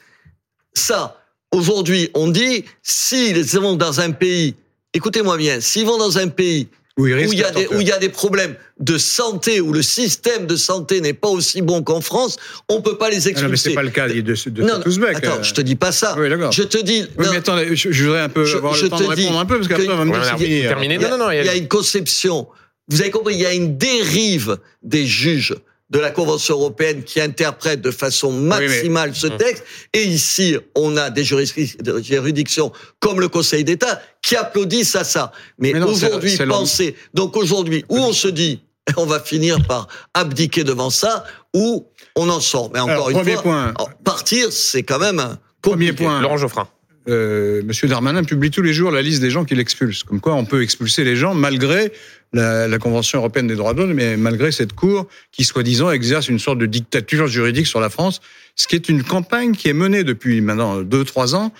Ça, 0.72 1.20
Aujourd'hui, 1.54 2.10
on 2.14 2.28
dit, 2.28 2.64
s'ils 2.82 3.40
vont 3.60 3.76
dans 3.76 4.00
un 4.00 4.10
pays, 4.10 4.56
écoutez-moi 4.92 5.36
bien, 5.36 5.60
s'ils 5.60 5.86
vont 5.86 5.98
dans 5.98 6.18
un 6.18 6.26
pays 6.26 6.66
où, 6.96 7.06
il 7.06 7.38
y 7.38 7.44
a 7.44 7.50
des, 7.52 7.68
où 7.68 7.80
il 7.80 7.86
y 7.86 7.92
a 7.92 7.98
des 7.98 8.08
problèmes 8.08 8.56
de 8.80 8.98
santé, 8.98 9.60
où 9.60 9.72
le 9.72 9.82
système 9.82 10.46
de 10.46 10.56
santé 10.56 11.00
n'est 11.00 11.12
pas 11.12 11.28
aussi 11.28 11.62
bon 11.62 11.84
qu'en 11.84 12.00
France, 12.00 12.38
on 12.68 12.82
peut 12.82 12.98
pas 12.98 13.08
les 13.08 13.28
expulser. 13.28 13.38
Ah 13.38 13.44
non, 13.44 13.50
mais 13.50 13.56
c'est 13.56 13.72
pas 13.72 13.84
le 13.84 13.90
cas 13.90 14.08
de, 14.08 14.20
de, 14.20 14.62
non, 14.62 14.80
Attends, 15.14 15.38
euh. 15.38 15.42
je 15.42 15.54
te 15.54 15.60
dis 15.60 15.76
pas 15.76 15.92
ça. 15.92 16.16
Oui, 16.18 16.28
je 16.50 16.64
te 16.64 16.82
dis. 16.82 17.06
Oui, 17.18 17.26
mais 17.30 17.36
attends, 17.36 17.56
je, 17.72 18.02
voudrais 18.02 18.22
un 18.22 18.28
peu 18.28 18.52
avoir 18.56 18.74
le 18.74 18.88
temps 18.88 18.98
de 18.98 19.04
répondre 19.04 19.38
un 19.38 19.46
peu 19.46 19.56
parce 19.56 19.68
qu'après 19.68 19.88
on 19.88 19.96
va 19.96 20.04
me 20.04 20.36
dire 20.36 20.68
terminé. 20.68 20.98
Non, 20.98 21.10
non, 21.10 21.18
non. 21.18 21.30
Il 21.30 21.44
y 21.44 21.48
a 21.48 21.54
une 21.54 21.68
conception. 21.68 22.48
Vous 22.88 23.00
avez 23.00 23.12
compris, 23.12 23.34
il 23.34 23.40
y 23.40 23.46
a 23.46 23.54
une 23.54 23.78
dérive 23.78 24.58
des 24.82 25.06
juges 25.06 25.54
de 25.94 26.00
la 26.00 26.10
Convention 26.10 26.56
européenne 26.56 27.04
qui 27.04 27.20
interprète 27.20 27.80
de 27.80 27.92
façon 27.92 28.32
maximale 28.32 29.14
ce 29.14 29.28
hum. 29.28 29.36
texte. 29.36 29.62
Et 29.92 30.02
ici, 30.02 30.56
on 30.74 30.96
a 30.96 31.08
des 31.08 31.22
juridictions 31.24 32.72
comme 32.98 33.20
le 33.20 33.28
Conseil 33.28 33.62
d'État 33.62 34.02
qui 34.20 34.34
applaudissent 34.34 34.96
à 34.96 35.04
ça. 35.04 35.30
Mais, 35.58 35.72
aujourd'hui, 35.80 36.36
pensez, 36.48 36.96
donc 37.14 37.36
aujourd'hui, 37.36 37.84
où 37.88 37.96
on 37.96 38.12
se 38.12 38.26
dit, 38.26 38.60
on 38.96 39.06
va 39.06 39.20
finir 39.20 39.64
par 39.66 39.86
abdiquer 40.14 40.64
devant 40.64 40.90
ça, 40.90 41.24
ou 41.54 41.86
on 42.16 42.28
en 42.28 42.40
sort. 42.40 42.70
Mais 42.74 42.80
encore 42.80 43.10
une 43.10 43.24
fois, 43.24 43.42
point. 43.42 43.74
partir, 44.02 44.52
c'est 44.52 44.82
quand 44.82 44.98
même 44.98 45.20
un 45.20 45.38
Premier 45.62 45.92
point. 45.92 46.20
Laurent 46.20 46.36
Geoffrin. 46.36 46.68
Monsieur 47.06 47.88
Darmanin 47.88 48.24
publie 48.24 48.50
tous 48.50 48.62
les 48.62 48.72
jours 48.72 48.90
la 48.90 49.02
liste 49.02 49.20
des 49.20 49.30
gens 49.30 49.44
qu'il 49.44 49.60
expulse. 49.60 50.04
Comme 50.04 50.20
quoi, 50.20 50.34
on 50.34 50.44
peut 50.44 50.62
expulser 50.62 51.04
les 51.04 51.16
gens 51.16 51.34
malgré 51.34 51.92
la, 52.32 52.66
la 52.66 52.78
Convention 52.78 53.18
européenne 53.18 53.46
des 53.46 53.56
droits 53.56 53.74
de 53.74 53.80
l'homme, 53.80 53.92
mais 53.92 54.16
malgré 54.16 54.52
cette 54.52 54.72
cour 54.72 55.06
qui, 55.30 55.44
soi-disant, 55.44 55.90
exerce 55.90 56.28
une 56.28 56.38
sorte 56.38 56.58
de 56.58 56.66
dictature 56.66 57.26
juridique 57.26 57.66
sur 57.66 57.80
la 57.80 57.90
France, 57.90 58.20
ce 58.56 58.66
qui 58.66 58.76
est 58.76 58.88
une 58.88 59.02
campagne 59.02 59.52
qui 59.52 59.68
est 59.68 59.74
menée 59.74 60.04
depuis 60.04 60.40
maintenant 60.40 60.82
deux, 60.82 61.04
trois 61.04 61.34
ans 61.34 61.52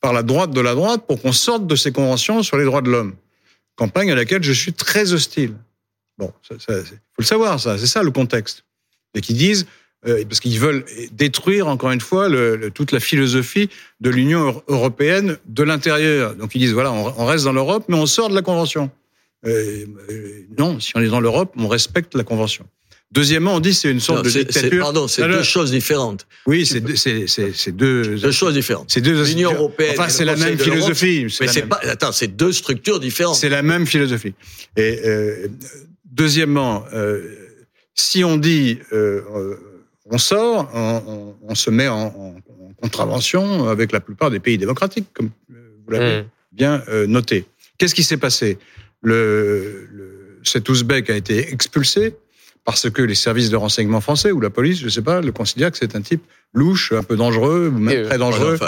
par 0.00 0.12
la 0.12 0.22
droite 0.22 0.50
de 0.50 0.60
la 0.60 0.74
droite 0.74 1.04
pour 1.06 1.20
qu'on 1.20 1.32
sorte 1.32 1.66
de 1.66 1.76
ces 1.76 1.92
conventions 1.92 2.42
sur 2.42 2.56
les 2.56 2.64
droits 2.64 2.82
de 2.82 2.90
l'homme. 2.90 3.14
Campagne 3.76 4.10
à 4.10 4.14
laquelle 4.14 4.42
je 4.42 4.52
suis 4.52 4.72
très 4.72 5.12
hostile. 5.12 5.54
Bon, 6.18 6.32
il 6.50 6.58
faut 6.58 6.72
le 7.18 7.24
savoir, 7.24 7.60
ça, 7.60 7.78
c'est 7.78 7.86
ça 7.86 8.02
le 8.02 8.10
contexte. 8.10 8.64
Et 9.14 9.20
qui 9.20 9.34
disent, 9.34 9.66
parce 10.02 10.40
qu'ils 10.40 10.60
veulent 10.60 10.84
détruire 11.12 11.66
encore 11.66 11.90
une 11.90 12.00
fois 12.00 12.28
le, 12.28 12.70
toute 12.70 12.92
la 12.92 13.00
philosophie 13.00 13.68
de 14.00 14.10
l'Union 14.10 14.62
européenne 14.68 15.38
de 15.46 15.62
l'intérieur. 15.62 16.34
Donc 16.34 16.54
ils 16.54 16.60
disent 16.60 16.72
voilà, 16.72 16.92
on, 16.92 17.24
reste 17.24 17.44
dans 17.44 17.52
l'Europe, 17.52 17.84
mais 17.88 17.96
on 17.96 18.06
sort 18.06 18.28
de 18.28 18.34
la 18.34 18.42
convention. 18.42 18.90
Euh, 19.46 19.86
euh, 20.10 20.46
non, 20.58 20.80
si 20.80 20.92
on 20.96 21.00
est 21.00 21.08
dans 21.08 21.20
l'Europe, 21.20 21.52
on 21.56 21.68
respecte 21.68 22.14
la 22.14 22.24
convention. 22.24 22.64
Deuxièmement, 23.10 23.54
on 23.54 23.60
dit 23.60 23.72
c'est 23.72 23.90
une 23.90 24.00
sorte 24.00 24.24
de 24.26 24.30
dictature. 24.30 24.82
Pardon, 24.82 25.08
c'est 25.08 25.26
deux 25.26 25.42
choses 25.42 25.70
différentes. 25.70 26.26
Oui, 26.46 26.66
c'est 26.66 26.80
deux, 26.80 26.94
deux, 27.72 28.16
deux 28.18 28.30
choses 28.30 28.52
différentes. 28.52 28.90
C'est 28.90 29.00
deux 29.00 29.22
l'Union 29.24 29.52
européenne. 29.52 29.94
Enfin, 29.98 30.10
c'est 30.10 30.26
la 30.26 30.36
même 30.36 30.58
philosophie. 30.58 31.26
Mais 31.40 31.48
c'est 31.48 31.62
pas. 31.62 31.80
Attends, 31.84 32.12
c'est 32.12 32.36
deux 32.36 32.52
structures 32.52 33.00
différentes. 33.00 33.36
C'est 33.36 33.48
la 33.48 33.62
même 33.62 33.86
philosophie. 33.86 34.34
Et 34.76 35.00
euh, 35.06 35.48
deuxièmement, 36.04 36.84
euh, 36.92 37.22
si 37.94 38.24
on 38.24 38.36
dit 38.36 38.78
euh, 38.92 39.56
on 40.10 40.18
sort, 40.18 40.70
on, 40.74 41.34
on, 41.48 41.54
se 41.54 41.70
met 41.70 41.88
en, 41.88 42.06
en, 42.06 42.34
contravention 42.80 43.68
avec 43.68 43.92
la 43.92 44.00
plupart 44.00 44.30
des 44.30 44.38
pays 44.38 44.56
démocratiques, 44.56 45.08
comme 45.12 45.30
vous 45.48 45.92
l'avez 45.92 46.22
mmh. 46.22 46.24
bien 46.52 46.82
noté. 47.06 47.44
Qu'est-ce 47.76 47.94
qui 47.94 48.04
s'est 48.04 48.16
passé? 48.16 48.58
Le, 49.02 49.88
le, 49.92 50.40
cet 50.44 50.68
Ouzbek 50.68 51.10
a 51.10 51.16
été 51.16 51.52
expulsé 51.52 52.14
parce 52.64 52.90
que 52.90 53.00
les 53.00 53.14
services 53.14 53.48
de 53.48 53.56
renseignement 53.56 54.02
français 54.02 54.30
ou 54.30 54.40
la 54.40 54.50
police, 54.50 54.80
je 54.80 54.84
ne 54.84 54.90
sais 54.90 55.00
pas, 55.00 55.22
le 55.22 55.32
considèrent 55.32 55.72
que 55.72 55.78
c'est 55.78 55.96
un 55.96 56.02
type 56.02 56.22
louche, 56.52 56.92
un 56.92 57.02
peu 57.02 57.16
dangereux, 57.16 57.72
ou 57.74 57.78
même 57.78 58.04
très 58.06 58.18
dangereux. 58.18 58.58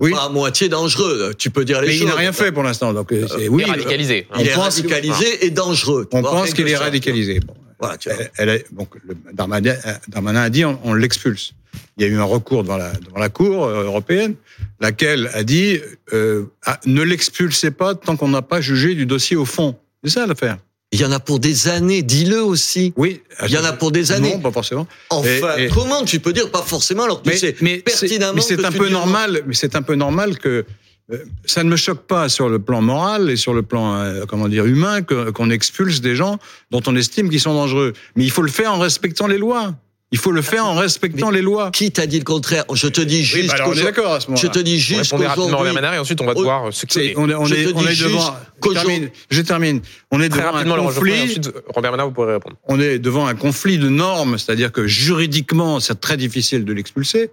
oui. 0.00 0.10
Pas 0.12 0.24
à 0.24 0.28
moitié 0.30 0.70
dangereux, 0.70 1.34
tu 1.36 1.50
peux 1.50 1.66
dire 1.66 1.82
les 1.82 1.88
Mais 1.88 1.92
choses. 1.92 2.02
il 2.02 2.06
n'a 2.06 2.14
rien 2.14 2.32
fait 2.32 2.52
pour 2.52 2.62
l'instant. 2.62 2.94
Donc, 2.94 3.12
euh, 3.12 3.26
oui, 3.50 3.64
il 3.66 3.68
est 3.68 3.70
radicalisé. 3.72 4.26
Il 4.38 4.46
est 4.46 4.54
radicalisé 4.54 5.44
et 5.44 5.50
dangereux. 5.50 6.08
On 6.12 6.22
pense 6.22 6.54
qu'il 6.54 6.66
est 6.68 6.76
radicalisé. 6.76 7.40
Bon. 7.40 7.54
Voilà, 7.78 7.96
elle, 8.06 8.48
elle, 8.48 8.64
donc, 8.72 8.94
le 9.06 9.16
Darmanin, 9.32 9.74
Darmanin 10.08 10.42
a 10.42 10.50
dit 10.50 10.64
on, 10.64 10.78
on 10.84 10.94
l'expulse. 10.94 11.52
Il 11.96 12.06
y 12.06 12.08
a 12.08 12.10
eu 12.10 12.18
un 12.18 12.24
recours 12.24 12.62
devant 12.62 12.76
la, 12.76 12.92
devant 12.92 13.18
la 13.18 13.28
Cour 13.28 13.64
euh, 13.64 13.84
européenne, 13.84 14.34
laquelle 14.80 15.30
a 15.34 15.44
dit 15.44 15.80
euh, 16.12 16.44
ah, 16.64 16.80
ne 16.86 17.02
l'expulsez 17.02 17.70
pas 17.70 17.94
tant 17.94 18.16
qu'on 18.16 18.28
n'a 18.28 18.42
pas 18.42 18.60
jugé 18.60 18.94
du 18.94 19.06
dossier 19.06 19.36
au 19.36 19.44
fond. 19.44 19.76
C'est 20.02 20.10
ça 20.10 20.26
l'affaire. 20.26 20.58
Il 20.92 21.00
y 21.00 21.04
en 21.04 21.12
a 21.12 21.18
pour 21.18 21.40
des 21.40 21.68
années, 21.68 22.02
dis-le 22.02 22.42
aussi. 22.42 22.92
Oui. 22.96 23.20
Il 23.44 23.50
y 23.50 23.58
en 23.58 23.64
a 23.64 23.72
pour 23.72 23.90
des 23.90 24.12
années. 24.12 24.34
Non, 24.34 24.40
pas 24.40 24.52
forcément. 24.52 24.86
Enfin, 25.10 25.56
comment 25.74 26.04
tu 26.04 26.20
peux 26.20 26.32
dire 26.32 26.50
pas 26.50 26.62
forcément 26.62 27.02
alors 27.02 27.22
que 27.22 27.28
mais, 27.28 27.54
mais 27.60 27.78
pertinemment 27.78 28.34
Mais 28.34 28.40
c'est 28.40 28.64
un 28.64 28.70
peu 28.70 28.88
normal, 28.88 29.42
mais 29.46 29.54
c'est 29.54 29.74
un 29.74 29.82
peu 29.82 29.96
normal 29.96 30.38
que 30.38 30.48
euh, 30.48 30.66
ça 31.44 31.62
ne 31.62 31.68
me 31.68 31.76
choque 31.76 32.06
pas 32.06 32.28
sur 32.28 32.48
le 32.48 32.58
plan 32.58 32.82
moral 32.82 33.30
et 33.30 33.36
sur 33.36 33.54
le 33.54 33.62
plan 33.62 33.94
euh, 33.94 34.24
comment 34.26 34.48
dire 34.48 34.66
humain 34.66 35.02
qu'on 35.02 35.50
expulse 35.50 36.00
des 36.00 36.16
gens 36.16 36.38
dont 36.70 36.82
on 36.86 36.96
estime 36.96 37.30
qu'ils 37.30 37.40
sont 37.40 37.54
dangereux. 37.54 37.92
Mais 38.16 38.24
il 38.24 38.30
faut 38.30 38.42
le 38.42 38.50
faire 38.50 38.72
en 38.72 38.78
respectant 38.78 39.26
les 39.26 39.38
lois. 39.38 39.74
Il 40.12 40.18
faut 40.18 40.30
le 40.30 40.42
faire 40.42 40.64
en 40.64 40.74
respectant 40.74 41.30
les 41.30 41.42
lois. 41.42 41.70
Qui 41.72 41.90
t'a 41.90 42.06
dit 42.06 42.18
le 42.18 42.24
contraire? 42.24 42.64
Je 42.72 42.86
te 42.86 43.00
dis 43.00 43.24
juste. 43.24 43.52
Oui, 43.52 43.58
bah 43.58 43.64
on 43.66 43.72
est 43.72 43.82
d'accord 43.82 44.14
à 44.14 44.20
ce 44.20 44.28
moment-là. 44.28 44.42
Je 44.42 44.48
te 44.48 44.62
dis 44.62 44.78
juste. 44.78 45.12
On 45.12 45.16
rapidement 45.16 45.64
et 45.66 45.98
ensuite 45.98 46.20
on 46.20 46.26
va 46.26 46.34
voir 46.34 46.72
ce 46.72 46.86
qui 46.86 47.00
est. 47.00 47.14
On 47.16 47.28
est, 47.28 47.34
on 47.34 47.46
est, 47.46 47.72
on 47.74 47.86
est 47.86 48.00
devant. 48.00 48.36
Je 48.64 48.70
termine, 48.70 49.10
je 49.30 49.42
termine. 49.42 49.80
On 50.12 50.20
est 50.20 50.28
Très 50.28 50.40
devant 50.40 50.52
rapidement, 50.52 50.74
un 50.76 50.82
conflit. 50.82 51.22
Ensuite, 51.22 51.52
Robert 51.74 51.90
Ménard, 51.90 52.06
vous 52.06 52.12
pourrez 52.12 52.34
répondre. 52.34 52.56
On 52.68 52.78
est 52.78 53.00
devant 53.00 53.26
un 53.26 53.34
conflit 53.34 53.78
de 53.78 53.88
normes, 53.88 54.38
c'est-à-dire 54.38 54.70
que 54.70 54.86
juridiquement, 54.86 55.80
c'est 55.80 56.00
très 56.00 56.16
difficile 56.16 56.64
de 56.64 56.72
l'expulser. 56.72 57.30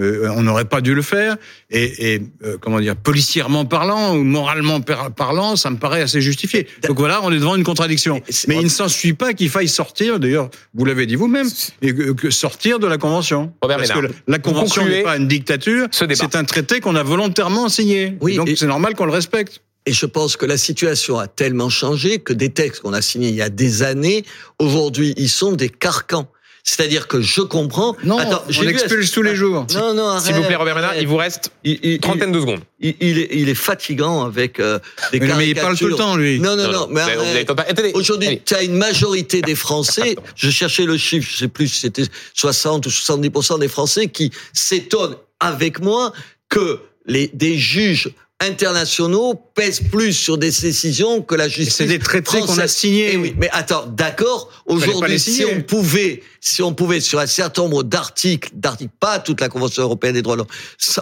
Euh, 0.00 0.28
on 0.34 0.42
n'aurait 0.42 0.64
pas 0.64 0.80
dû 0.80 0.92
le 0.92 1.02
faire. 1.02 1.36
Et, 1.70 2.14
et 2.14 2.22
euh, 2.44 2.58
comment 2.60 2.80
dire, 2.80 2.96
policièrement 2.96 3.64
parlant 3.64 4.16
ou 4.16 4.24
moralement 4.24 4.80
parlant, 4.80 5.54
ça 5.54 5.70
me 5.70 5.76
paraît 5.76 6.02
assez 6.02 6.20
justifié. 6.20 6.66
Donc 6.88 6.98
voilà, 6.98 7.20
on 7.22 7.30
est 7.30 7.38
devant 7.38 7.54
une 7.54 7.62
contradiction. 7.62 8.20
Mais 8.48 8.56
il 8.56 8.64
ne 8.64 8.68
s'ensuit 8.68 9.12
pas 9.12 9.34
qu'il 9.34 9.50
faille 9.50 9.68
sortir. 9.68 10.18
D'ailleurs, 10.18 10.50
vous 10.74 10.84
l'avez 10.84 11.06
dit 11.06 11.14
vous-même, 11.14 11.48
et 11.80 11.94
que, 11.94 12.30
sortir 12.30 12.80
de 12.80 12.88
la 12.88 12.98
convention. 12.98 13.52
Robert 13.62 13.78
Parce 13.78 13.94
Ménard, 13.94 14.10
que 14.10 14.14
la 14.26 14.38
convention 14.40 14.84
n'est 14.84 15.02
pas 15.02 15.16
une 15.16 15.28
dictature. 15.28 15.86
C'est 15.92 16.34
un 16.34 16.44
traité 16.44 16.80
qu'on 16.80 16.96
a 16.96 17.04
volontairement 17.04 17.68
signé. 17.68 18.16
Oui, 18.20 18.36
donc 18.36 18.50
c'est 18.56 18.66
normal 18.66 18.94
qu'on 18.94 19.06
le 19.06 19.12
respecte. 19.12 19.60
Et 19.86 19.92
je 19.92 20.06
pense 20.06 20.36
que 20.36 20.46
la 20.46 20.56
situation 20.56 21.18
a 21.18 21.26
tellement 21.26 21.68
changé 21.68 22.18
que 22.18 22.32
des 22.32 22.48
textes 22.48 22.80
qu'on 22.80 22.94
a 22.94 23.02
signés 23.02 23.28
il 23.28 23.34
y 23.34 23.42
a 23.42 23.50
des 23.50 23.82
années, 23.82 24.24
aujourd'hui, 24.58 25.12
ils 25.18 25.28
sont 25.28 25.52
des 25.52 25.68
carcans. 25.68 26.26
C'est-à-dire 26.66 27.08
que 27.08 27.20
je 27.20 27.42
comprends. 27.42 27.94
Non, 28.04 28.16
Attends, 28.16 28.42
on 28.58 28.62
expulse 28.66 29.10
tous 29.10 29.20
les 29.20 29.36
jours. 29.36 29.66
Non, 29.74 29.92
non, 29.92 30.18
S'il 30.18 30.34
vous 30.34 30.42
plaît, 30.44 30.56
Robert 30.56 30.74
Ménard, 30.74 30.96
il 30.96 31.06
vous 31.06 31.18
reste 31.18 31.52
une 31.62 31.98
trentaine 31.98 32.32
de 32.32 32.40
secondes. 32.40 32.60
Il, 32.80 33.18
est, 33.18 33.28
il 33.32 33.50
est 33.50 33.54
fatigant 33.54 34.24
avec 34.24 34.60
euh, 34.60 34.78
des 35.12 35.20
mais, 35.20 35.34
mais 35.36 35.48
il 35.48 35.54
parle 35.54 35.76
tout 35.76 35.86
le 35.86 35.94
temps, 35.94 36.16
lui. 36.16 36.40
Non, 36.40 36.56
non, 36.56 36.72
non. 36.72 36.88
mais 36.90 37.92
aujourd'hui, 37.92 38.40
tu 38.44 38.54
as 38.54 38.62
une 38.62 38.76
majorité 38.76 39.42
des 39.42 39.54
Français. 39.54 40.16
je 40.34 40.50
cherchais 40.50 40.86
le 40.86 40.96
chiffre, 40.96 41.28
je 41.30 41.36
sais 41.36 41.48
plus 41.48 41.68
si 41.68 41.80
c'était 41.80 42.04
60 42.32 42.86
ou 42.86 42.88
70% 42.88 43.60
des 43.60 43.68
Français 43.68 44.08
qui 44.08 44.32
s'étonnent 44.54 45.16
avec 45.40 45.80
moi 45.80 46.12
que 46.48 46.80
les 47.04 47.28
des 47.34 47.58
juges 47.58 48.10
internationaux 48.40 49.34
pèsent 49.54 49.80
plus 49.90 50.12
sur 50.12 50.38
des 50.38 50.50
décisions 50.50 51.22
que 51.22 51.34
la 51.34 51.48
justice. 51.48 51.76
C'est 51.76 51.86
des 51.86 51.98
traités 51.98 52.40
qu'on 52.40 52.58
a 52.58 52.68
signés. 52.68 53.10
Eh 53.12 53.16
oui, 53.16 53.34
mais 53.38 53.48
attends, 53.52 53.86
d'accord. 53.86 54.50
Aujourd'hui, 54.66 55.18
si 55.18 55.44
on 55.44 55.62
pouvait, 55.62 56.22
si 56.40 56.62
on 56.62 56.74
pouvait 56.74 57.00
sur 57.00 57.20
un 57.20 57.26
certain 57.26 57.62
nombre 57.62 57.82
d'articles, 57.84 58.50
d'articles, 58.52 58.92
pas 58.98 59.18
toute 59.18 59.40
la 59.40 59.48
Convention 59.48 59.82
européenne 59.82 60.14
des 60.14 60.22
droits 60.22 60.34
de 60.34 60.40
l'homme, 60.40 60.48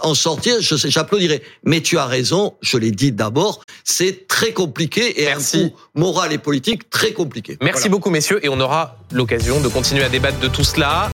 en 0.03 0.13
sortir, 0.13 0.61
je 0.61 0.75
j'applaudirais. 0.75 1.41
Mais 1.63 1.81
tu 1.81 1.97
as 1.97 2.05
raison, 2.05 2.53
je 2.61 2.77
l'ai 2.77 2.91
dit 2.91 3.11
d'abord, 3.11 3.63
c'est 3.83 4.27
très 4.27 4.53
compliqué 4.53 5.21
et 5.21 5.25
Merci. 5.25 5.57
un 5.57 5.69
coup 5.69 5.75
moral 5.95 6.33
et 6.33 6.37
politique 6.37 6.89
très 6.89 7.13
compliqué. 7.13 7.57
Merci 7.61 7.89
beaucoup, 7.89 8.09
messieurs, 8.09 8.39
et 8.45 8.49
on 8.49 8.59
aura 8.59 8.97
l'occasion 9.11 9.59
de 9.59 9.67
continuer 9.67 10.03
à 10.03 10.09
débattre 10.09 10.39
de 10.39 10.47
tout 10.47 10.63
cela. 10.63 11.11